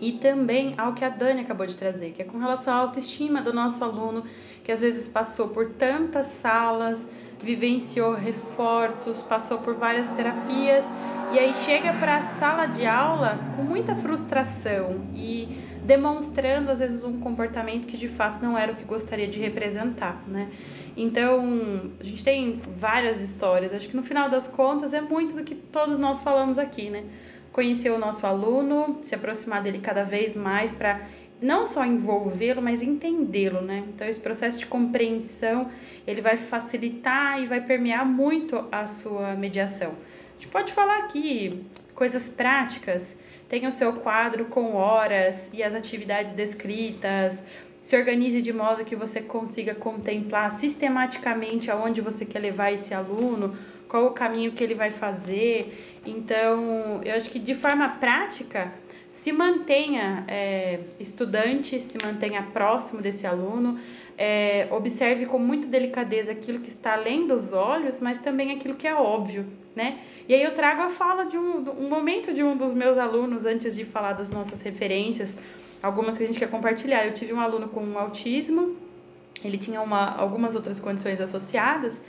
e 0.00 0.12
também 0.12 0.74
ao 0.78 0.94
que 0.94 1.04
a 1.04 1.08
Dani 1.08 1.42
acabou 1.42 1.66
de 1.66 1.76
trazer, 1.76 2.12
que 2.12 2.22
é 2.22 2.24
com 2.24 2.38
relação 2.38 2.72
à 2.72 2.76
autoestima 2.78 3.42
do 3.42 3.52
nosso 3.52 3.84
aluno, 3.84 4.24
que 4.64 4.72
às 4.72 4.80
vezes 4.80 5.06
passou 5.06 5.48
por 5.48 5.70
tantas 5.72 6.26
salas, 6.26 7.08
vivenciou 7.42 8.14
reforços, 8.14 9.22
passou 9.22 9.58
por 9.58 9.74
várias 9.74 10.10
terapias 10.10 10.86
e 11.32 11.38
aí 11.38 11.54
chega 11.54 11.92
para 11.92 12.16
a 12.16 12.22
sala 12.22 12.66
de 12.66 12.86
aula 12.86 13.38
com 13.56 13.62
muita 13.62 13.94
frustração 13.94 15.02
e 15.14 15.46
demonstrando 15.84 16.70
às 16.70 16.78
vezes 16.78 17.02
um 17.02 17.18
comportamento 17.20 17.86
que 17.86 17.96
de 17.96 18.08
fato 18.08 18.42
não 18.42 18.56
era 18.56 18.72
o 18.72 18.76
que 18.76 18.84
gostaria 18.84 19.26
de 19.26 19.38
representar, 19.38 20.22
né? 20.26 20.50
Então, 20.96 21.92
a 21.98 22.04
gente 22.04 22.22
tem 22.22 22.60
várias 22.76 23.20
histórias. 23.20 23.72
Acho 23.72 23.88
que 23.88 23.96
no 23.96 24.02
final 24.02 24.28
das 24.28 24.46
contas 24.46 24.92
é 24.92 25.00
muito 25.00 25.34
do 25.34 25.42
que 25.42 25.54
todos 25.54 25.98
nós 25.98 26.20
falamos 26.20 26.58
aqui, 26.58 26.90
né? 26.90 27.04
Conhecer 27.60 27.90
o 27.90 27.98
nosso 27.98 28.26
aluno, 28.26 29.00
se 29.02 29.14
aproximar 29.14 29.60
dele 29.60 29.80
cada 29.80 30.02
vez 30.02 30.34
mais 30.34 30.72
para 30.72 31.02
não 31.42 31.66
só 31.66 31.84
envolvê-lo, 31.84 32.62
mas 32.62 32.80
entendê-lo, 32.80 33.60
né? 33.60 33.84
Então 33.86 34.08
esse 34.08 34.18
processo 34.18 34.58
de 34.58 34.64
compreensão, 34.64 35.70
ele 36.06 36.22
vai 36.22 36.38
facilitar 36.38 37.38
e 37.38 37.44
vai 37.44 37.60
permear 37.60 38.06
muito 38.06 38.66
a 38.72 38.86
sua 38.86 39.34
mediação. 39.34 39.90
A 39.90 40.32
gente 40.40 40.48
pode 40.48 40.72
falar 40.72 41.00
aqui 41.00 41.62
coisas 41.94 42.30
práticas, 42.30 43.18
tenha 43.46 43.68
o 43.68 43.72
seu 43.72 43.92
quadro 43.92 44.46
com 44.46 44.74
horas 44.74 45.50
e 45.52 45.62
as 45.62 45.74
atividades 45.74 46.32
descritas, 46.32 47.44
se 47.80 47.96
organize 47.96 48.42
de 48.42 48.52
modo 48.52 48.84
que 48.84 48.94
você 48.94 49.20
consiga 49.20 49.74
contemplar 49.74 50.50
sistematicamente 50.52 51.70
aonde 51.70 52.00
você 52.00 52.24
quer 52.24 52.40
levar 52.40 52.72
esse 52.72 52.92
aluno, 52.92 53.56
qual 53.88 54.06
o 54.06 54.10
caminho 54.10 54.52
que 54.52 54.62
ele 54.62 54.74
vai 54.74 54.90
fazer. 54.90 55.98
Então, 56.06 57.00
eu 57.04 57.14
acho 57.16 57.30
que 57.30 57.38
de 57.38 57.54
forma 57.54 57.88
prática, 57.88 58.72
se 59.20 59.32
mantenha 59.32 60.24
é, 60.26 60.80
estudante, 60.98 61.78
se 61.78 61.98
mantenha 62.02 62.42
próximo 62.42 63.02
desse 63.02 63.26
aluno, 63.26 63.78
é, 64.16 64.66
observe 64.70 65.26
com 65.26 65.38
muita 65.38 65.68
delicadeza 65.68 66.32
aquilo 66.32 66.58
que 66.58 66.70
está 66.70 66.94
além 66.94 67.26
dos 67.26 67.52
olhos, 67.52 67.98
mas 67.98 68.16
também 68.16 68.50
aquilo 68.50 68.76
que 68.76 68.88
é 68.88 68.94
óbvio, 68.94 69.44
né? 69.76 69.98
E 70.26 70.32
aí 70.32 70.42
eu 70.42 70.54
trago 70.54 70.80
a 70.80 70.88
fala 70.88 71.24
de 71.24 71.36
um, 71.36 71.70
um 71.84 71.86
momento 71.90 72.32
de 72.32 72.42
um 72.42 72.56
dos 72.56 72.72
meus 72.72 72.96
alunos, 72.96 73.44
antes 73.44 73.76
de 73.76 73.84
falar 73.84 74.14
das 74.14 74.30
nossas 74.30 74.62
referências, 74.62 75.36
algumas 75.82 76.16
que 76.16 76.24
a 76.24 76.26
gente 76.26 76.38
quer 76.38 76.48
compartilhar. 76.48 77.04
Eu 77.04 77.12
tive 77.12 77.34
um 77.34 77.40
aluno 77.40 77.68
com 77.68 77.98
autismo, 77.98 78.74
ele 79.44 79.58
tinha 79.58 79.82
uma, 79.82 80.16
algumas 80.16 80.54
outras 80.54 80.80
condições 80.80 81.20
associadas, 81.20 82.00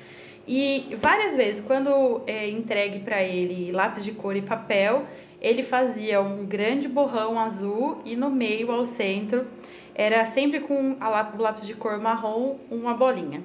e 0.47 0.95
várias 0.97 1.35
vezes, 1.35 1.61
quando 1.61 2.21
é 2.25 2.49
entregue 2.49 2.99
para 2.99 3.21
ele 3.21 3.69
lápis 3.71 4.03
de 4.03 4.13
cor 4.13 4.35
e 4.35 4.41
papel, 4.41 5.05
ele 5.41 5.63
fazia 5.63 6.21
um 6.21 6.45
grande 6.45 6.87
borrão 6.87 7.39
azul 7.39 7.99
e 8.05 8.15
no 8.15 8.29
meio, 8.29 8.71
ao 8.71 8.85
centro, 8.85 9.47
era 9.95 10.23
sempre 10.25 10.59
com 10.59 10.91
o 10.91 11.41
lápis 11.41 11.65
de 11.65 11.73
cor 11.73 11.99
marrom, 11.99 12.57
uma 12.69 12.93
bolinha. 12.93 13.43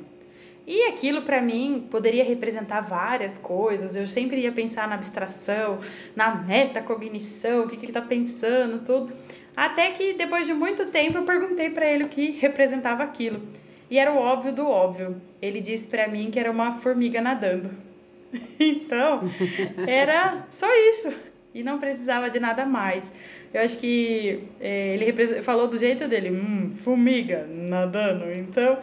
E 0.67 0.83
aquilo 0.89 1.23
para 1.23 1.41
mim 1.41 1.87
poderia 1.91 2.25
representar 2.25 2.81
várias 2.81 3.39
coisas. 3.39 3.97
Eu 3.97 4.07
sempre 4.07 4.41
ia 4.41 4.53
pensar 4.53 4.87
na 4.89 4.97
abstração, 4.97 5.79
na 6.15 6.35
metacognição, 6.35 7.63
o 7.65 7.69
que, 7.69 7.77
que 7.77 7.85
ele 7.87 7.93
está 7.93 8.03
pensando, 8.03 8.85
tudo. 8.85 9.13
Até 9.57 9.91
que 9.93 10.13
depois 10.13 10.45
de 10.45 10.53
muito 10.53 10.87
tempo 10.87 11.17
eu 11.17 11.23
perguntei 11.23 11.71
para 11.71 11.87
ele 11.87 12.05
o 12.05 12.09
que 12.09 12.33
representava 12.33 13.05
aquilo. 13.05 13.41
E 13.89 13.99
era 13.99 14.13
o 14.13 14.19
óbvio 14.19 14.53
do 14.53 14.69
óbvio. 14.69 15.23
Ele 15.41 15.61
disse 15.61 15.87
para 15.87 16.09
mim 16.09 16.31
que 16.31 16.39
era 16.39 16.51
uma 16.51 16.73
formiga 16.73 17.21
nadando. 17.21 17.71
então, 18.59 19.21
era 19.87 20.47
só 20.51 20.67
isso 20.91 21.13
e 21.57 21.63
não 21.63 21.79
precisava 21.79 22.29
de 22.29 22.39
nada 22.39 22.67
mais. 22.67 23.03
Eu 23.53 23.63
acho 23.63 23.79
que 23.79 24.45
é, 24.61 24.95
ele 24.95 25.43
falou 25.43 25.67
do 25.67 25.79
jeito 25.79 26.07
dele, 26.07 26.31
hum, 26.31 26.71
formiga 26.71 27.47
nadando. 27.49 28.31
Então, 28.31 28.79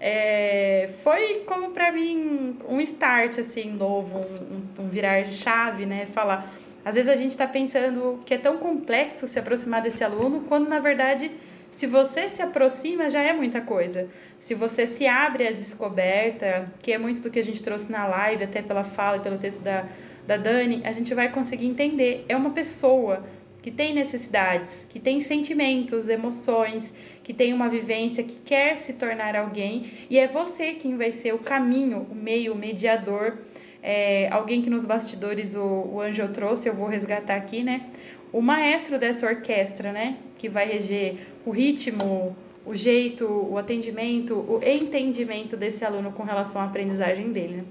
é, 0.00 0.88
foi 1.02 1.42
como 1.46 1.70
para 1.70 1.92
mim 1.92 2.56
um 2.66 2.80
start 2.80 3.38
assim 3.38 3.70
novo, 3.72 4.18
um, 4.18 4.84
um 4.84 4.88
virar 4.88 5.22
de 5.22 5.34
chave, 5.34 5.84
né? 5.84 6.06
Falar, 6.06 6.54
às 6.84 6.94
vezes 6.94 7.10
a 7.10 7.16
gente 7.16 7.32
está 7.32 7.46
pensando 7.46 8.20
que 8.24 8.32
é 8.32 8.38
tão 8.38 8.56
complexo 8.56 9.28
se 9.28 9.38
aproximar 9.38 9.82
desse 9.82 10.02
aluno, 10.02 10.44
quando 10.48 10.68
na 10.68 10.80
verdade 10.80 11.30
se 11.70 11.86
você 11.88 12.28
se 12.28 12.40
aproxima, 12.40 13.10
já 13.10 13.20
é 13.20 13.32
muita 13.32 13.60
coisa. 13.60 14.08
Se 14.38 14.54
você 14.54 14.86
se 14.86 15.08
abre 15.08 15.48
à 15.48 15.50
descoberta, 15.50 16.70
que 16.80 16.92
é 16.92 16.98
muito 16.98 17.20
do 17.20 17.30
que 17.30 17.38
a 17.38 17.42
gente 17.42 17.60
trouxe 17.62 17.90
na 17.90 18.06
live, 18.06 18.44
até 18.44 18.62
pela 18.62 18.84
fala 18.84 19.16
e 19.16 19.20
pelo 19.20 19.38
texto 19.38 19.60
da, 19.60 19.84
da 20.26 20.36
Dani, 20.36 20.82
a 20.84 20.92
gente 20.92 21.14
vai 21.14 21.30
conseguir 21.30 21.66
entender. 21.66 22.24
É 22.28 22.36
uma 22.36 22.50
pessoa 22.50 23.24
que 23.62 23.70
tem 23.70 23.94
necessidades, 23.94 24.86
que 24.90 25.00
tem 25.00 25.20
sentimentos, 25.20 26.08
emoções, 26.08 26.92
que 27.22 27.32
tem 27.32 27.52
uma 27.54 27.68
vivência, 27.68 28.22
que 28.22 28.34
quer 28.44 28.76
se 28.76 28.92
tornar 28.92 29.34
alguém, 29.34 29.90
e 30.10 30.18
é 30.18 30.28
você 30.28 30.74
quem 30.74 30.98
vai 30.98 31.10
ser 31.10 31.32
o 31.32 31.38
caminho, 31.38 32.06
o 32.10 32.14
meio, 32.14 32.52
o 32.52 32.56
mediador. 32.56 33.38
É, 33.82 34.28
alguém 34.30 34.60
que 34.60 34.68
nos 34.68 34.84
bastidores 34.84 35.54
o, 35.54 35.62
o 35.62 36.00
Angel 36.00 36.30
trouxe, 36.32 36.68
eu 36.68 36.74
vou 36.74 36.86
resgatar 36.86 37.36
aqui, 37.36 37.62
né? 37.62 37.86
O 38.32 38.42
maestro 38.42 38.98
dessa 38.98 39.26
orquestra, 39.26 39.92
né? 39.92 40.18
Que 40.38 40.48
vai 40.48 40.66
reger 40.66 41.16
o 41.46 41.50
ritmo, 41.50 42.36
o 42.66 42.74
jeito, 42.74 43.26
o 43.26 43.58
atendimento, 43.58 44.34
o 44.34 44.60
entendimento 44.62 45.56
desse 45.56 45.84
aluno 45.84 46.12
com 46.12 46.22
relação 46.22 46.60
à 46.60 46.64
aprendizagem 46.64 47.30
dele. 47.32 47.56
Né? 47.56 47.64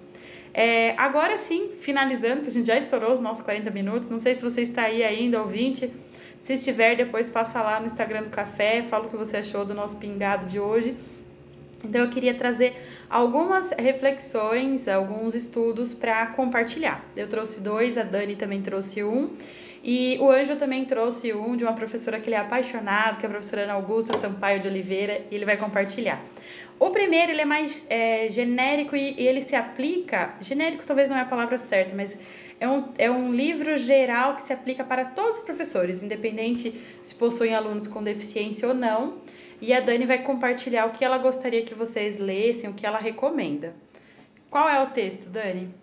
É, 0.54 0.93
agora 0.97 1.38
sim, 1.38 1.72
finalizando, 1.80 2.41
que 2.41 2.47
a 2.47 2.51
gente 2.51 2.68
já 2.68 2.78
estourou 2.78 3.12
os 3.12 3.20
nossos 3.20 3.43
40 3.43 3.72
minutos. 3.72 4.10
Não 4.10 4.20
sei 4.20 4.36
se 4.36 4.41
você 4.41 4.62
está 4.62 4.84
aí 4.84 5.04
ainda, 5.04 5.41
ouvinte. 5.41 5.91
Se 6.41 6.54
estiver, 6.54 6.95
depois 6.95 7.30
passa 7.30 7.62
lá 7.62 7.80
no 7.80 7.86
Instagram 7.86 8.24
do 8.24 8.30
Café, 8.30 8.84
fala 8.84 9.06
o 9.06 9.10
que 9.10 9.16
você 9.16 9.38
achou 9.38 9.66
do 9.66 9.74
nosso 9.74 9.97
pingado 9.97 10.45
de 10.45 10.60
hoje. 10.60 10.95
Então, 11.84 12.01
eu 12.01 12.10
queria 12.10 12.34
trazer 12.34 12.76
algumas 13.10 13.72
reflexões, 13.72 14.88
alguns 14.88 15.36
estudos 15.36 15.93
para 15.93 16.28
compartilhar. 16.28 17.04
Eu 17.16 17.28
trouxe 17.28 17.60
dois, 17.60 17.97
a 17.97 18.04
Dani 18.04 18.36
também 18.36 18.62
trouxe 18.62 19.04
um. 19.04 19.32
E 19.84 20.18
o 20.22 20.32
Anjo 20.32 20.56
também 20.56 20.86
trouxe 20.86 21.34
um 21.34 21.58
de 21.58 21.66
uma 21.66 21.74
professora 21.74 22.18
que 22.20 22.30
ele 22.30 22.36
é 22.36 22.39
apaixonado, 22.39 23.20
que 23.20 23.26
é 23.26 23.28
a 23.28 23.30
professora 23.30 23.64
Ana 23.64 23.74
Augusta 23.74 24.18
Sampaio 24.18 24.62
de 24.62 24.68
Oliveira, 24.68 25.26
e 25.30 25.36
ele 25.36 25.43
vai 25.43 25.58
compartilhar. 25.58 26.24
O 26.80 26.89
primeiro, 26.89 27.32
ele 27.32 27.41
é 27.41 27.45
mais 27.45 27.86
é, 27.89 28.28
genérico 28.30 28.95
e, 28.95 29.15
e, 29.17 29.28
ele 29.28 29.41
se 29.41 29.55
aplica... 29.55 30.36
Genérico 30.41 30.84
talvez 30.86 31.09
não 31.09 31.17
é 31.17 31.21
a 31.21 31.26
palavra 31.26 31.57
certa, 31.57 31.95
mas 31.95 32.17
é 32.59 32.67
um, 32.67 32.89
é 32.97 33.09
um 33.09 33.34
livro 33.34 33.78
geral 33.78 34.36
que 34.36 34.43
se 34.43 34.51
aplica 34.51 34.84
para 34.84 35.05
todos 35.05 35.38
os 35.38 35.43
professores, 35.43 36.03
independente 36.03 36.74
se 37.01 37.15
possuem 37.15 37.53
alunos 37.53 37.88
com 37.88 38.03
deficiência 38.03 38.67
ou 38.67 38.74
não. 38.74 39.19
E 39.61 39.74
a 39.74 39.80
Dani 39.80 40.05
vai 40.05 40.21
compartilhar 40.24 40.86
o 40.86 40.91
que 40.91 41.05
ela 41.05 41.17
gostaria 41.17 41.63
que 41.63 41.74
vocês 41.74 42.17
lessem, 42.17 42.69
o 42.69 42.74
que 42.74 42.86
ela 42.86 42.97
recomenda. 42.97 43.74
Qual 44.49 44.67
é 44.67 44.82
o 44.82 44.88
texto, 44.88 45.30
Dani? 45.30 45.83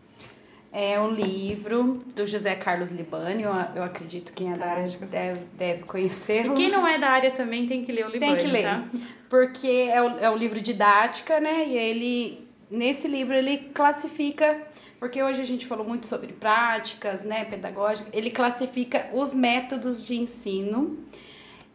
É 0.73 1.01
um 1.01 1.11
livro 1.11 2.01
do 2.15 2.25
José 2.25 2.55
Carlos 2.55 2.93
Libani, 2.93 3.43
eu, 3.43 3.53
eu 3.75 3.83
acredito 3.83 4.33
que 4.33 4.45
quem 4.45 4.53
é 4.53 4.57
da 4.57 4.67
área 4.67 4.87
deve, 4.87 5.41
deve 5.59 5.83
conhecer. 5.83 6.47
E 6.47 6.55
quem 6.55 6.71
não 6.71 6.87
é 6.87 6.97
da 6.97 7.09
área 7.09 7.33
também 7.33 7.67
tem 7.67 7.85
que 7.85 7.91
ler 7.91 8.07
o 8.07 8.09
Libani, 8.09 8.37
Tem 8.37 8.45
que 8.45 8.51
ler, 8.51 8.63
tá? 8.63 8.85
porque 9.29 9.89
é 9.91 10.01
o, 10.01 10.19
é 10.21 10.31
o 10.31 10.37
livro 10.37 10.61
didática, 10.61 11.41
né? 11.41 11.67
E 11.67 11.77
ele, 11.77 12.49
nesse 12.71 13.09
livro, 13.09 13.35
ele 13.35 13.71
classifica, 13.75 14.63
porque 15.01 15.21
hoje 15.21 15.41
a 15.43 15.45
gente 15.45 15.67
falou 15.67 15.85
muito 15.85 16.07
sobre 16.07 16.33
práticas, 16.33 17.25
né, 17.25 17.45
pedagógicas, 17.45 18.13
ele 18.15 18.31
classifica 18.31 19.09
os 19.13 19.35
métodos 19.35 20.05
de 20.05 20.17
ensino 20.17 20.99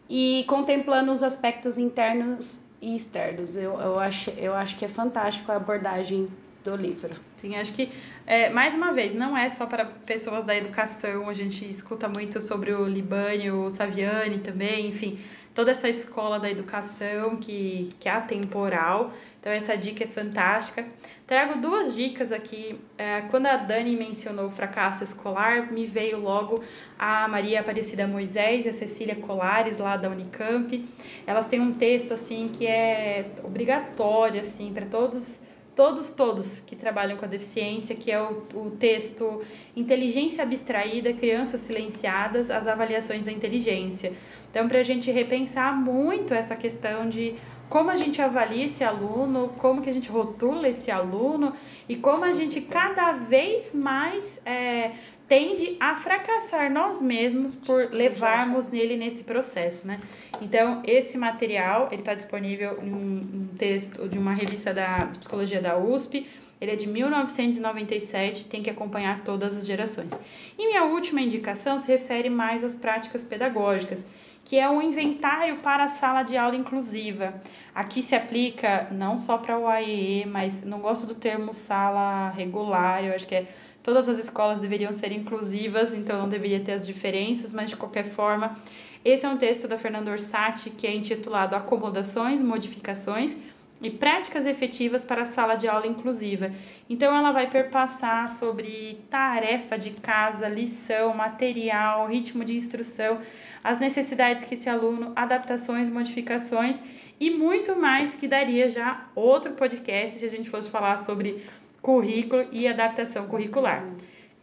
e 0.10 0.46
contemplando 0.48 1.12
os 1.12 1.22
aspectos 1.22 1.78
internos 1.78 2.60
e 2.82 2.96
externos. 2.96 3.58
Eu, 3.58 3.78
eu, 3.80 4.00
acho, 4.00 4.30
eu 4.38 4.54
acho 4.54 4.78
que 4.78 4.86
é 4.86 4.88
fantástico 4.88 5.52
a 5.52 5.56
abordagem 5.56 6.30
do 6.64 6.76
livro. 6.76 7.14
Sim, 7.46 7.56
acho 7.58 7.74
que, 7.74 7.92
é, 8.26 8.50
mais 8.50 8.74
uma 8.74 8.92
vez, 8.92 9.14
não 9.14 9.38
é 9.38 9.52
só 9.52 9.68
para 9.68 9.86
pessoas 9.86 10.44
da 10.44 10.56
educação, 10.56 11.30
a 11.30 11.34
gente 11.36 11.64
escuta 11.70 12.10
muito 12.10 12.42
sobre 12.42 12.74
o 12.74 12.88
Libani, 12.88 13.52
o 13.52 13.70
Saviani 13.70 14.40
também, 14.40 14.88
enfim, 14.88 15.20
toda 15.54 15.70
essa 15.70 15.88
escola 15.88 16.40
da 16.40 16.50
educação 16.50 17.36
que, 17.36 17.94
que 18.00 18.10
é 18.10 18.12
atemporal. 18.12 19.14
Então, 19.40 19.54
essa 19.54 19.78
dica 19.78 20.06
é 20.06 20.08
fantástica. 20.08 20.88
Trago 21.28 21.62
duas 21.62 21.94
dicas 21.94 22.32
aqui. 22.32 22.80
É, 22.98 23.22
quando 23.30 23.46
a 23.46 23.58
Dani 23.58 23.96
mencionou 23.96 24.48
o 24.48 24.52
fracasso 24.52 25.04
escolar, 25.04 25.72
me 25.72 25.86
veio 25.86 26.20
logo 26.20 26.64
a 26.98 27.28
Maria 27.28 27.60
Aparecida 27.60 28.08
Moisés 28.08 28.66
e 28.66 28.70
a 28.70 28.74
Cecília 28.74 29.16
Colares, 29.18 29.78
lá 29.78 29.98
da 29.98 30.10
Unicamp. 30.10 30.84
Elas 31.28 31.46
têm 31.46 31.60
um 31.60 31.76
texto, 31.76 32.12
assim, 32.12 32.50
que 32.52 32.66
é 32.66 33.26
obrigatório, 33.44 34.42
assim, 34.42 34.74
para 34.74 34.88
todos 34.88 35.45
todos, 35.76 36.12
todos 36.12 36.62
que 36.62 36.76
trabalham 36.76 37.18
com 37.18 37.26
a 37.26 37.28
deficiência, 37.28 37.96
que 37.96 38.12
é 38.12 38.22
o, 38.22 38.44
o 38.54 38.72
texto 38.72 39.42
Inteligência 39.76 40.44
Abstraída, 40.44 41.14
Crianças 41.14 41.62
Silenciadas, 41.62 42.50
as 42.50 42.68
avaliações 42.68 43.24
da 43.24 43.32
inteligência. 43.32 44.14
Então, 44.50 44.70
para 44.70 44.80
a 44.80 44.84
gente 44.84 45.12
repensar 45.12 45.76
muito 45.76 46.34
essa 46.34 46.56
questão 46.56 47.10
de 47.10 47.36
como 47.70 47.90
a 47.90 47.96
gente 47.96 48.22
avalia 48.22 48.66
esse 48.66 48.84
aluno, 48.84 49.50
como 49.58 49.82
que 49.82 49.90
a 49.90 49.94
gente 49.94 50.10
rotula 50.10 50.68
esse 50.68 50.92
aluno 50.92 51.54
e 51.90 51.96
como 51.96 52.24
a 52.24 52.32
gente 52.32 52.62
cada 52.62 53.14
vez 53.14 53.74
mais 53.74 54.40
é, 54.46 54.92
tende 55.28 55.76
a 55.80 55.96
fracassar 55.96 56.72
nós 56.72 57.02
mesmos 57.02 57.56
por 57.56 57.90
levarmos 57.92 58.68
nele 58.68 58.96
nesse 58.96 59.24
processo, 59.24 59.88
né? 59.88 60.00
Então, 60.40 60.84
esse 60.86 61.18
material, 61.18 61.88
ele 61.92 62.02
está 62.02 62.14
disponível 62.14 62.78
em 62.82 62.94
um 62.94 63.48
texto 63.58 64.08
de 64.08 64.20
uma 64.20 64.34
revista 64.34 64.74
da 64.74 65.08
Psicologia 65.20 65.62
da 65.62 65.78
USP, 65.78 66.28
Ele 66.62 66.72
é 66.72 66.76
de 66.76 66.88
1997, 66.88 68.46
tem 68.46 68.64
que 68.64 68.70
acompanhar 68.70 69.24
todas 69.26 69.58
as 69.58 69.66
gerações. 69.66 70.18
E 70.58 70.68
minha 70.68 70.86
última 70.86 71.22
indicação 71.22 71.78
se 71.78 71.88
refere 71.88 72.30
mais 72.30 72.64
às 72.64 72.74
práticas 72.74 73.26
pedagógicas, 73.26 74.08
que 74.46 74.60
é 74.60 74.70
um 74.70 74.80
inventário 74.82 75.58
para 75.58 75.86
a 75.86 75.90
sala 75.90 76.22
de 76.22 76.38
aula 76.38 76.56
inclusiva. 76.56 77.34
Aqui 77.74 78.02
se 78.02 78.16
aplica 78.16 78.88
não 78.92 79.18
só 79.18 79.40
para 79.40 79.58
o 79.58 79.68
AEE, 79.68 80.26
mas 80.28 80.62
não 80.62 80.80
gosto 80.80 81.08
do 81.08 81.16
termo 81.16 81.54
sala 81.54 82.30
regular, 82.30 83.04
eu 83.04 83.16
acho 83.16 83.26
que 83.26 83.36
é 83.36 83.48
todas 83.82 84.08
as 84.08 84.20
escolas 84.20 84.60
deveriam 84.60 84.94
ser 84.94 85.12
inclusivas, 85.12 85.94
então 85.94 86.20
não 86.20 86.30
deveria 86.30 86.60
ter 86.60 86.74
as 86.74 86.86
diferenças, 86.88 87.54
mas 87.54 87.72
de 87.72 87.76
qualquer 87.76 88.06
forma, 88.06 88.56
esse 89.04 89.26
é 89.26 89.30
um 89.30 89.38
texto 89.38 89.68
da 89.68 89.78
Fernanda 89.78 90.12
Orsatti 90.12 90.70
que 90.70 90.88
é 90.88 90.96
intitulado 90.96 91.56
Acomodações, 91.56 92.42
Modificações 92.42 93.36
e 93.82 93.90
práticas 93.90 94.46
efetivas 94.46 95.04
para 95.06 95.24
a 95.24 95.26
sala 95.26 95.56
de 95.56 95.68
aula 95.68 95.86
inclusiva. 95.86 96.52
Então, 96.90 97.16
ela 97.16 97.32
vai 97.32 97.48
perpassar 97.48 98.30
sobre 98.30 99.00
tarefa 99.10 99.78
de 99.78 99.92
casa, 99.92 100.48
lição, 100.48 101.14
material, 101.14 102.08
ritmo 102.08 102.44
de 102.44 102.56
instrução, 102.56 103.20
as 103.66 103.80
necessidades 103.80 104.44
que 104.44 104.54
esse 104.54 104.70
aluno, 104.70 105.12
adaptações, 105.16 105.90
modificações 105.90 106.80
e 107.20 107.32
muito 107.32 107.76
mais 107.76 108.14
que 108.14 108.28
daria 108.28 108.70
já 108.70 109.08
outro 109.16 109.54
podcast 109.54 110.20
se 110.20 110.26
a 110.26 110.30
gente 110.30 110.52
fosse 110.52 110.70
falar 110.70 111.00
sobre 111.00 111.44
currículo 111.82 112.48
e 112.52 112.68
adaptação 112.68 113.26
curricular. 113.26 113.84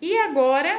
E 0.00 0.16
agora 0.18 0.76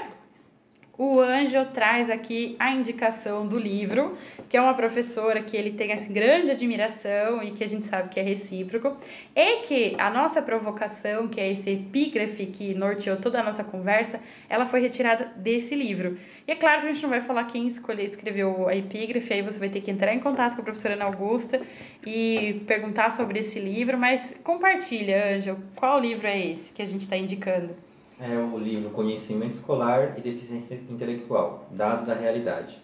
o 0.96 1.20
Ângelo 1.20 1.66
traz 1.74 2.08
aqui 2.08 2.56
a 2.60 2.72
indicação 2.72 3.48
do 3.48 3.58
livro, 3.58 4.16
que 4.48 4.56
é 4.56 4.62
uma 4.62 4.76
professora 4.76 5.42
que 5.42 5.58
ele 5.58 5.72
tem 5.72 5.92
assim, 5.92 6.14
grande 6.14 6.52
admiração 6.52 7.42
e 7.42 7.50
que 7.50 7.64
a 7.64 7.68
gente 7.68 7.88
sabe 7.88 8.10
que 8.10 8.20
é 8.20 8.24
recíproco, 8.24 8.96
e 9.36 9.58
que 9.64 9.96
a 9.98 10.12
nossa 10.12 10.40
provocação, 10.40 11.28
que 11.28 11.42
é 11.42 11.52
esse 11.52 11.72
epígrafe 11.72 12.46
que 12.46 12.76
norteou 12.76 13.18
toda 13.18 13.40
a 13.40 13.44
nossa 13.44 13.64
conversa, 13.64 14.20
ela 14.48 14.68
foi 14.68 14.82
retirada 14.82 15.32
desse 15.36 15.74
livro. 15.74 16.20
E 16.48 16.52
é 16.52 16.56
claro 16.56 16.82
que 16.82 16.88
a 16.90 16.92
gente 16.94 17.02
não 17.02 17.10
vai 17.10 17.22
falar 17.22 17.46
quem 17.46 17.66
escolheu, 17.66 18.06
escreveu 18.06 18.68
a 18.68 18.76
epígrafe, 18.76 19.34
aí 19.34 19.42
você 19.42 19.58
vai 19.58 19.70
ter 19.70 19.82
que 19.82 19.90
entrar 19.90 20.14
em 20.14 20.20
contato 20.20 20.56
com 20.56 20.62
a 20.62 20.64
professora 20.64 20.94
Ana 20.94 21.06
Augusta 21.06 21.60
e 22.06 22.62
perguntar 22.68 23.10
sobre 23.12 23.40
esse 23.40 23.60
livro, 23.60 23.98
mas 23.98 24.36
compartilha, 24.44 25.36
Ângelo, 25.36 25.58
qual 25.76 26.00
livro 26.00 26.28
é 26.28 26.40
esse 26.40 26.72
que 26.72 26.84
a 26.84 26.86
gente 26.86 27.02
está 27.02 27.18
indicando? 27.18 27.76
É 28.24 28.38
o 28.38 28.58
livro 28.58 28.90
Conhecimento 28.92 29.52
Escolar 29.52 30.18
e 30.18 30.22
Deficiência 30.22 30.76
Intelectual, 30.90 31.68
Dados 31.72 32.06
da 32.06 32.14
Realidade, 32.14 32.82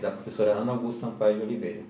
da 0.00 0.10
professora 0.10 0.52
Ana 0.52 0.72
Augusta 0.72 1.06
Sampaio 1.06 1.36
de 1.36 1.42
Oliveira. 1.42 1.82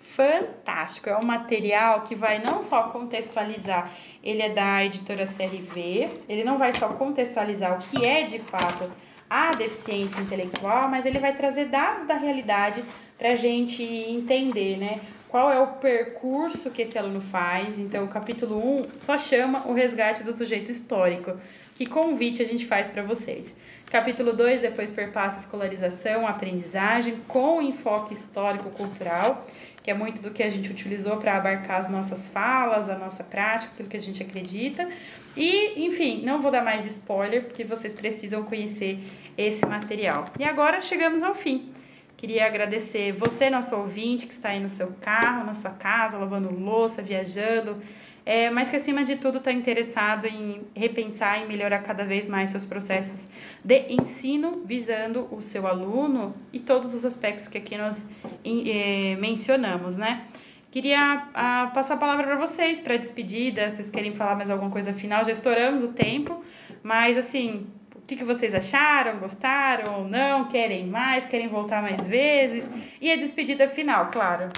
Fantástico, 0.00 1.08
é 1.08 1.16
um 1.16 1.24
material 1.24 2.00
que 2.02 2.16
vai 2.16 2.42
não 2.42 2.60
só 2.60 2.84
contextualizar, 2.88 3.92
ele 4.22 4.42
é 4.42 4.48
da 4.48 4.84
editora 4.84 5.26
CRV, 5.26 6.08
ele 6.28 6.42
não 6.42 6.58
vai 6.58 6.72
só 6.74 6.88
contextualizar 6.88 7.78
o 7.78 7.82
que 7.88 8.04
é 8.04 8.24
de 8.24 8.40
fato 8.40 8.90
a 9.30 9.54
deficiência 9.54 10.20
intelectual, 10.20 10.88
mas 10.88 11.06
ele 11.06 11.20
vai 11.20 11.36
trazer 11.36 11.66
dados 11.66 12.06
da 12.06 12.14
realidade 12.14 12.82
para 13.16 13.32
a 13.32 13.36
gente 13.36 13.82
entender, 13.82 14.76
né? 14.76 15.00
Qual 15.28 15.52
é 15.52 15.60
o 15.60 15.66
percurso 15.74 16.70
que 16.70 16.82
esse 16.82 16.96
aluno 16.96 17.20
faz? 17.20 17.78
Então, 17.78 18.04
o 18.04 18.08
capítulo 18.08 18.80
1 18.80 18.86
só 18.96 19.18
chama 19.18 19.68
o 19.68 19.74
resgate 19.74 20.24
do 20.24 20.34
sujeito 20.34 20.72
histórico. 20.72 21.38
Que 21.78 21.86
convite 21.86 22.42
a 22.42 22.44
gente 22.44 22.66
faz 22.66 22.90
para 22.90 23.04
vocês? 23.04 23.54
Capítulo 23.88 24.32
2 24.32 24.62
depois 24.62 24.90
perpassa 24.90 25.38
escolarização, 25.38 26.26
aprendizagem 26.26 27.22
com 27.28 27.62
enfoque 27.62 28.12
histórico-cultural, 28.12 29.46
que 29.80 29.88
é 29.88 29.94
muito 29.94 30.20
do 30.20 30.32
que 30.32 30.42
a 30.42 30.48
gente 30.48 30.72
utilizou 30.72 31.18
para 31.18 31.36
abarcar 31.36 31.78
as 31.78 31.88
nossas 31.88 32.26
falas, 32.26 32.90
a 32.90 32.98
nossa 32.98 33.22
prática, 33.22 33.70
aquilo 33.72 33.88
que 33.88 33.96
a 33.96 34.00
gente 34.00 34.20
acredita. 34.20 34.88
E, 35.36 35.86
enfim, 35.86 36.20
não 36.24 36.42
vou 36.42 36.50
dar 36.50 36.64
mais 36.64 36.84
spoiler, 36.84 37.44
porque 37.44 37.62
vocês 37.62 37.94
precisam 37.94 38.42
conhecer 38.42 38.98
esse 39.36 39.64
material. 39.64 40.24
E 40.36 40.42
agora 40.42 40.82
chegamos 40.82 41.22
ao 41.22 41.36
fim. 41.36 41.72
Queria 42.16 42.44
agradecer 42.44 43.12
você, 43.12 43.48
nosso 43.48 43.76
ouvinte, 43.76 44.26
que 44.26 44.32
está 44.32 44.48
aí 44.48 44.58
no 44.58 44.68
seu 44.68 44.88
carro, 45.00 45.46
na 45.46 45.54
sua 45.54 45.70
casa, 45.70 46.18
lavando 46.18 46.52
louça, 46.52 47.00
viajando, 47.00 47.80
é, 48.28 48.50
mas 48.50 48.68
que 48.68 48.76
acima 48.76 49.04
de 49.04 49.16
tudo 49.16 49.38
está 49.38 49.50
interessado 49.50 50.26
em 50.26 50.60
repensar 50.76 51.42
e 51.42 51.46
melhorar 51.46 51.78
cada 51.78 52.04
vez 52.04 52.28
mais 52.28 52.50
seus 52.50 52.62
processos 52.62 53.26
de 53.64 53.86
ensino, 53.88 54.64
visando 54.66 55.26
o 55.34 55.40
seu 55.40 55.66
aluno 55.66 56.34
e 56.52 56.60
todos 56.60 56.92
os 56.92 57.06
aspectos 57.06 57.48
que 57.48 57.56
aqui 57.56 57.78
nós 57.78 58.06
é, 58.44 59.16
mencionamos, 59.18 59.96
né? 59.96 60.26
Queria 60.70 61.26
a, 61.32 61.70
passar 61.72 61.94
a 61.94 61.96
palavra 61.96 62.26
para 62.26 62.36
vocês 62.36 62.80
para 62.80 62.98
despedida. 62.98 63.70
Vocês 63.70 63.88
querem 63.88 64.14
falar 64.14 64.34
mais 64.36 64.50
alguma 64.50 64.70
coisa 64.70 64.92
final? 64.92 65.24
Já 65.24 65.32
estouramos 65.32 65.82
o 65.82 65.94
tempo, 65.94 66.44
mas 66.82 67.16
assim, 67.16 67.66
o 67.96 68.02
que, 68.02 68.14
que 68.14 68.24
vocês 68.24 68.54
acharam? 68.54 69.20
Gostaram 69.20 70.00
ou 70.00 70.04
não? 70.06 70.44
Querem 70.44 70.86
mais? 70.86 71.24
Querem 71.24 71.48
voltar 71.48 71.80
mais 71.80 72.06
vezes? 72.06 72.68
E 73.00 73.10
a 73.10 73.16
despedida 73.16 73.70
final, 73.70 74.10
claro. 74.10 74.50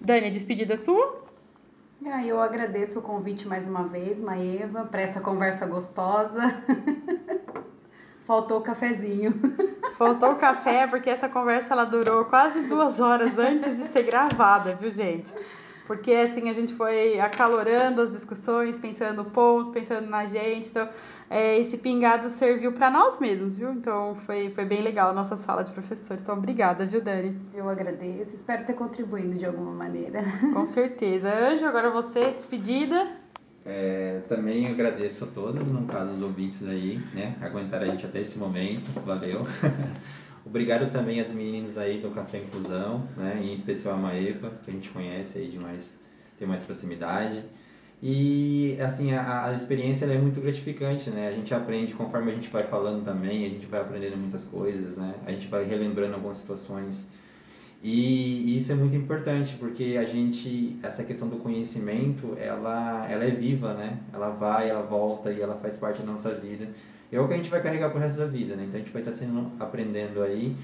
Dani, 0.00 0.28
a 0.28 0.30
despedida 0.30 0.78
sua? 0.78 1.28
Ah, 2.06 2.24
eu 2.24 2.40
agradeço 2.40 2.98
o 2.98 3.02
convite 3.02 3.46
mais 3.46 3.66
uma 3.66 3.84
vez, 3.84 4.18
Maeva, 4.18 4.84
para 4.84 5.02
essa 5.02 5.20
conversa 5.20 5.66
gostosa. 5.66 6.40
Faltou 8.26 8.58
o 8.58 8.62
cafezinho. 8.62 9.34
Faltou 9.98 10.32
o 10.32 10.36
café, 10.36 10.86
porque 10.86 11.10
essa 11.10 11.28
conversa 11.28 11.74
ela 11.74 11.84
durou 11.84 12.24
quase 12.24 12.62
duas 12.62 13.00
horas 13.00 13.38
antes 13.38 13.76
de 13.76 13.84
ser 13.84 14.04
gravada, 14.04 14.74
viu, 14.74 14.90
gente? 14.90 15.32
Porque 15.86 16.10
assim 16.12 16.48
a 16.48 16.54
gente 16.54 16.72
foi 16.74 17.20
acalorando 17.20 18.00
as 18.00 18.12
discussões, 18.12 18.78
pensando 18.78 19.22
pontos, 19.26 19.70
pensando 19.70 20.08
na 20.08 20.24
gente. 20.24 20.70
Então, 20.70 20.88
é, 21.30 21.56
esse 21.60 21.78
pingado 21.78 22.28
serviu 22.28 22.72
para 22.72 22.90
nós 22.90 23.20
mesmos, 23.20 23.56
viu? 23.56 23.70
Então 23.70 24.16
foi, 24.16 24.50
foi 24.50 24.64
bem 24.64 24.82
legal 24.82 25.10
a 25.10 25.12
nossa 25.12 25.36
sala 25.36 25.62
de 25.62 25.70
professores. 25.70 26.20
Então, 26.20 26.36
obrigada, 26.36 26.84
viu, 26.84 27.00
Dani? 27.00 27.38
Eu 27.54 27.68
agradeço. 27.68 28.34
Espero 28.34 28.64
ter 28.64 28.72
contribuído 28.72 29.38
de 29.38 29.46
alguma 29.46 29.70
maneira. 29.70 30.18
Com 30.52 30.66
certeza. 30.66 31.32
Anjo, 31.32 31.64
agora 31.66 31.88
você, 31.88 32.32
despedida. 32.32 33.12
É, 33.64 34.22
também 34.28 34.66
agradeço 34.66 35.22
a 35.22 35.28
todos, 35.28 35.70
no 35.70 35.86
caso 35.86 36.14
os 36.14 36.20
ouvintes 36.20 36.66
aí, 36.66 36.98
né? 37.14 37.36
Aguentar 37.40 37.80
a 37.80 37.86
gente 37.86 38.04
até 38.04 38.20
esse 38.20 38.36
momento. 38.36 38.90
Valeu. 39.06 39.42
Obrigado 40.44 40.90
também 40.90 41.20
às 41.20 41.32
meninas 41.32 41.78
aí 41.78 42.00
do 42.00 42.10
Café 42.10 42.38
Inclusão, 42.38 43.06
né? 43.16 43.38
Em 43.40 43.52
especial 43.52 43.94
a 43.94 43.98
Maeva, 43.98 44.50
que 44.64 44.70
a 44.70 44.74
gente 44.74 44.88
conhece 44.88 45.38
aí 45.38 45.48
demais, 45.48 45.96
tem 46.36 46.48
mais 46.48 46.64
proximidade. 46.64 47.44
E, 48.02 48.78
assim, 48.80 49.12
a, 49.12 49.46
a 49.46 49.52
experiência 49.52 50.06
é 50.06 50.18
muito 50.18 50.40
gratificante, 50.40 51.10
né? 51.10 51.28
A 51.28 51.32
gente 51.32 51.52
aprende 51.52 51.92
conforme 51.92 52.32
a 52.32 52.34
gente 52.34 52.48
vai 52.48 52.62
falando 52.62 53.04
também, 53.04 53.44
a 53.44 53.48
gente 53.48 53.66
vai 53.66 53.80
aprendendo 53.80 54.16
muitas 54.16 54.46
coisas, 54.46 54.96
né? 54.96 55.14
A 55.26 55.32
gente 55.32 55.48
vai 55.48 55.64
relembrando 55.64 56.14
algumas 56.14 56.38
situações. 56.38 57.08
E, 57.82 58.52
e 58.52 58.56
isso 58.56 58.72
é 58.72 58.74
muito 58.74 58.96
importante, 58.96 59.56
porque 59.58 59.96
a 59.98 60.04
gente, 60.04 60.78
essa 60.82 61.04
questão 61.04 61.28
do 61.28 61.36
conhecimento, 61.36 62.36
ela, 62.38 63.06
ela 63.10 63.24
é 63.24 63.30
viva, 63.30 63.74
né? 63.74 63.98
Ela 64.12 64.30
vai, 64.30 64.70
ela 64.70 64.82
volta 64.82 65.30
e 65.30 65.40
ela 65.40 65.56
faz 65.56 65.76
parte 65.76 66.00
da 66.00 66.06
nossa 66.10 66.34
vida. 66.34 66.68
E 67.12 67.16
é 67.16 67.20
o 67.20 67.28
que 67.28 67.34
a 67.34 67.36
gente 67.36 67.50
vai 67.50 67.62
carregar 67.62 67.90
pro 67.90 67.98
resto 67.98 68.18
da 68.18 68.26
vida, 68.26 68.54
né? 68.56 68.64
Então 68.64 68.76
a 68.76 68.82
gente 68.82 68.92
vai 68.92 69.02
estar 69.02 69.12
sendo, 69.12 69.50
aprendendo 69.58 70.22
aí. 70.22 70.56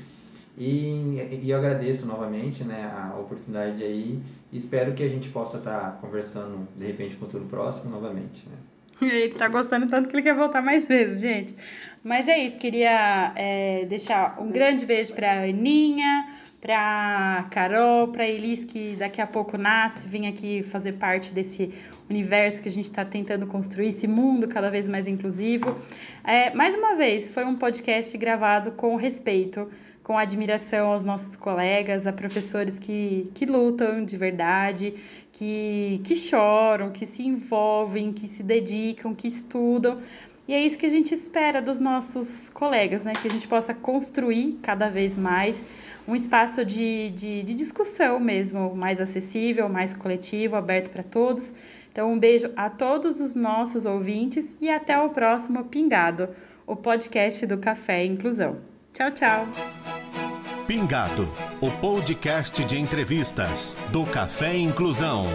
E, 0.56 1.42
e 1.42 1.50
eu 1.50 1.58
agradeço 1.58 2.06
novamente 2.06 2.64
né, 2.64 2.90
a 2.90 3.18
oportunidade 3.18 3.82
aí 3.84 4.18
espero 4.52 4.94
que 4.94 5.02
a 5.02 5.08
gente 5.08 5.28
possa 5.28 5.58
estar 5.58 5.78
tá 5.78 5.98
conversando 6.00 6.68
de 6.76 6.86
repente 6.86 7.14
no 7.14 7.20
futuro 7.20 7.44
próximo 7.46 7.90
novamente. 7.90 8.44
Né? 8.48 8.56
Ele 9.02 9.34
tá 9.34 9.48
gostando 9.48 9.86
tanto 9.86 10.08
que 10.08 10.16
ele 10.16 10.22
quer 10.22 10.34
voltar 10.34 10.62
mais 10.62 10.86
vezes, 10.86 11.20
gente. 11.20 11.54
Mas 12.02 12.28
é 12.28 12.38
isso, 12.38 12.56
queria 12.56 13.32
é, 13.34 13.84
deixar 13.86 14.40
um 14.40 14.50
grande 14.50 14.86
beijo 14.86 15.12
pra 15.12 15.42
Aninha, 15.42 16.28
pra 16.60 17.46
Carol, 17.50 18.08
pra 18.08 18.26
Elis, 18.26 18.64
que 18.64 18.96
daqui 18.96 19.20
a 19.20 19.26
pouco 19.26 19.58
nasce, 19.58 20.08
vem 20.08 20.26
aqui 20.26 20.62
fazer 20.62 20.92
parte 20.92 21.32
desse 21.32 21.72
universo 22.08 22.62
que 22.62 22.68
a 22.68 22.72
gente 22.72 22.86
está 22.86 23.04
tentando 23.04 23.46
construir, 23.46 23.88
esse 23.88 24.06
mundo 24.06 24.48
cada 24.48 24.70
vez 24.70 24.88
mais 24.88 25.06
inclusivo. 25.06 25.76
É, 26.24 26.54
mais 26.54 26.74
uma 26.74 26.94
vez, 26.94 27.30
foi 27.30 27.44
um 27.44 27.56
podcast 27.56 28.16
gravado 28.16 28.72
com 28.72 28.96
respeito 28.96 29.68
com 30.06 30.16
admiração 30.16 30.92
aos 30.92 31.02
nossos 31.02 31.34
colegas, 31.34 32.06
a 32.06 32.12
professores 32.12 32.78
que, 32.78 33.28
que 33.34 33.44
lutam 33.44 34.04
de 34.04 34.16
verdade, 34.16 34.94
que, 35.32 36.00
que 36.04 36.14
choram, 36.14 36.92
que 36.92 37.04
se 37.04 37.24
envolvem, 37.24 38.12
que 38.12 38.28
se 38.28 38.44
dedicam, 38.44 39.12
que 39.12 39.26
estudam. 39.26 40.00
E 40.46 40.54
é 40.54 40.60
isso 40.64 40.78
que 40.78 40.86
a 40.86 40.88
gente 40.88 41.12
espera 41.12 41.60
dos 41.60 41.80
nossos 41.80 42.48
colegas, 42.48 43.04
né? 43.04 43.14
Que 43.20 43.26
a 43.26 43.30
gente 43.32 43.48
possa 43.48 43.74
construir 43.74 44.60
cada 44.62 44.88
vez 44.88 45.18
mais 45.18 45.64
um 46.06 46.14
espaço 46.14 46.64
de, 46.64 47.10
de, 47.10 47.42
de 47.42 47.52
discussão 47.52 48.20
mesmo, 48.20 48.76
mais 48.76 49.00
acessível, 49.00 49.68
mais 49.68 49.92
coletivo, 49.92 50.54
aberto 50.54 50.88
para 50.88 51.02
todos. 51.02 51.52
Então, 51.90 52.12
um 52.12 52.18
beijo 52.18 52.52
a 52.54 52.70
todos 52.70 53.20
os 53.20 53.34
nossos 53.34 53.84
ouvintes 53.84 54.56
e 54.60 54.70
até 54.70 54.96
o 55.00 55.08
próximo 55.08 55.64
Pingado, 55.64 56.28
o 56.64 56.76
podcast 56.76 57.44
do 57.44 57.58
Café 57.58 58.04
Inclusão. 58.04 58.75
Tchau, 58.96 59.10
tchau. 59.10 59.46
Pingado, 60.66 61.28
o 61.60 61.70
podcast 61.70 62.64
de 62.64 62.78
entrevistas 62.78 63.76
do 63.92 64.06
Café 64.06 64.56
Inclusão. 64.56 65.26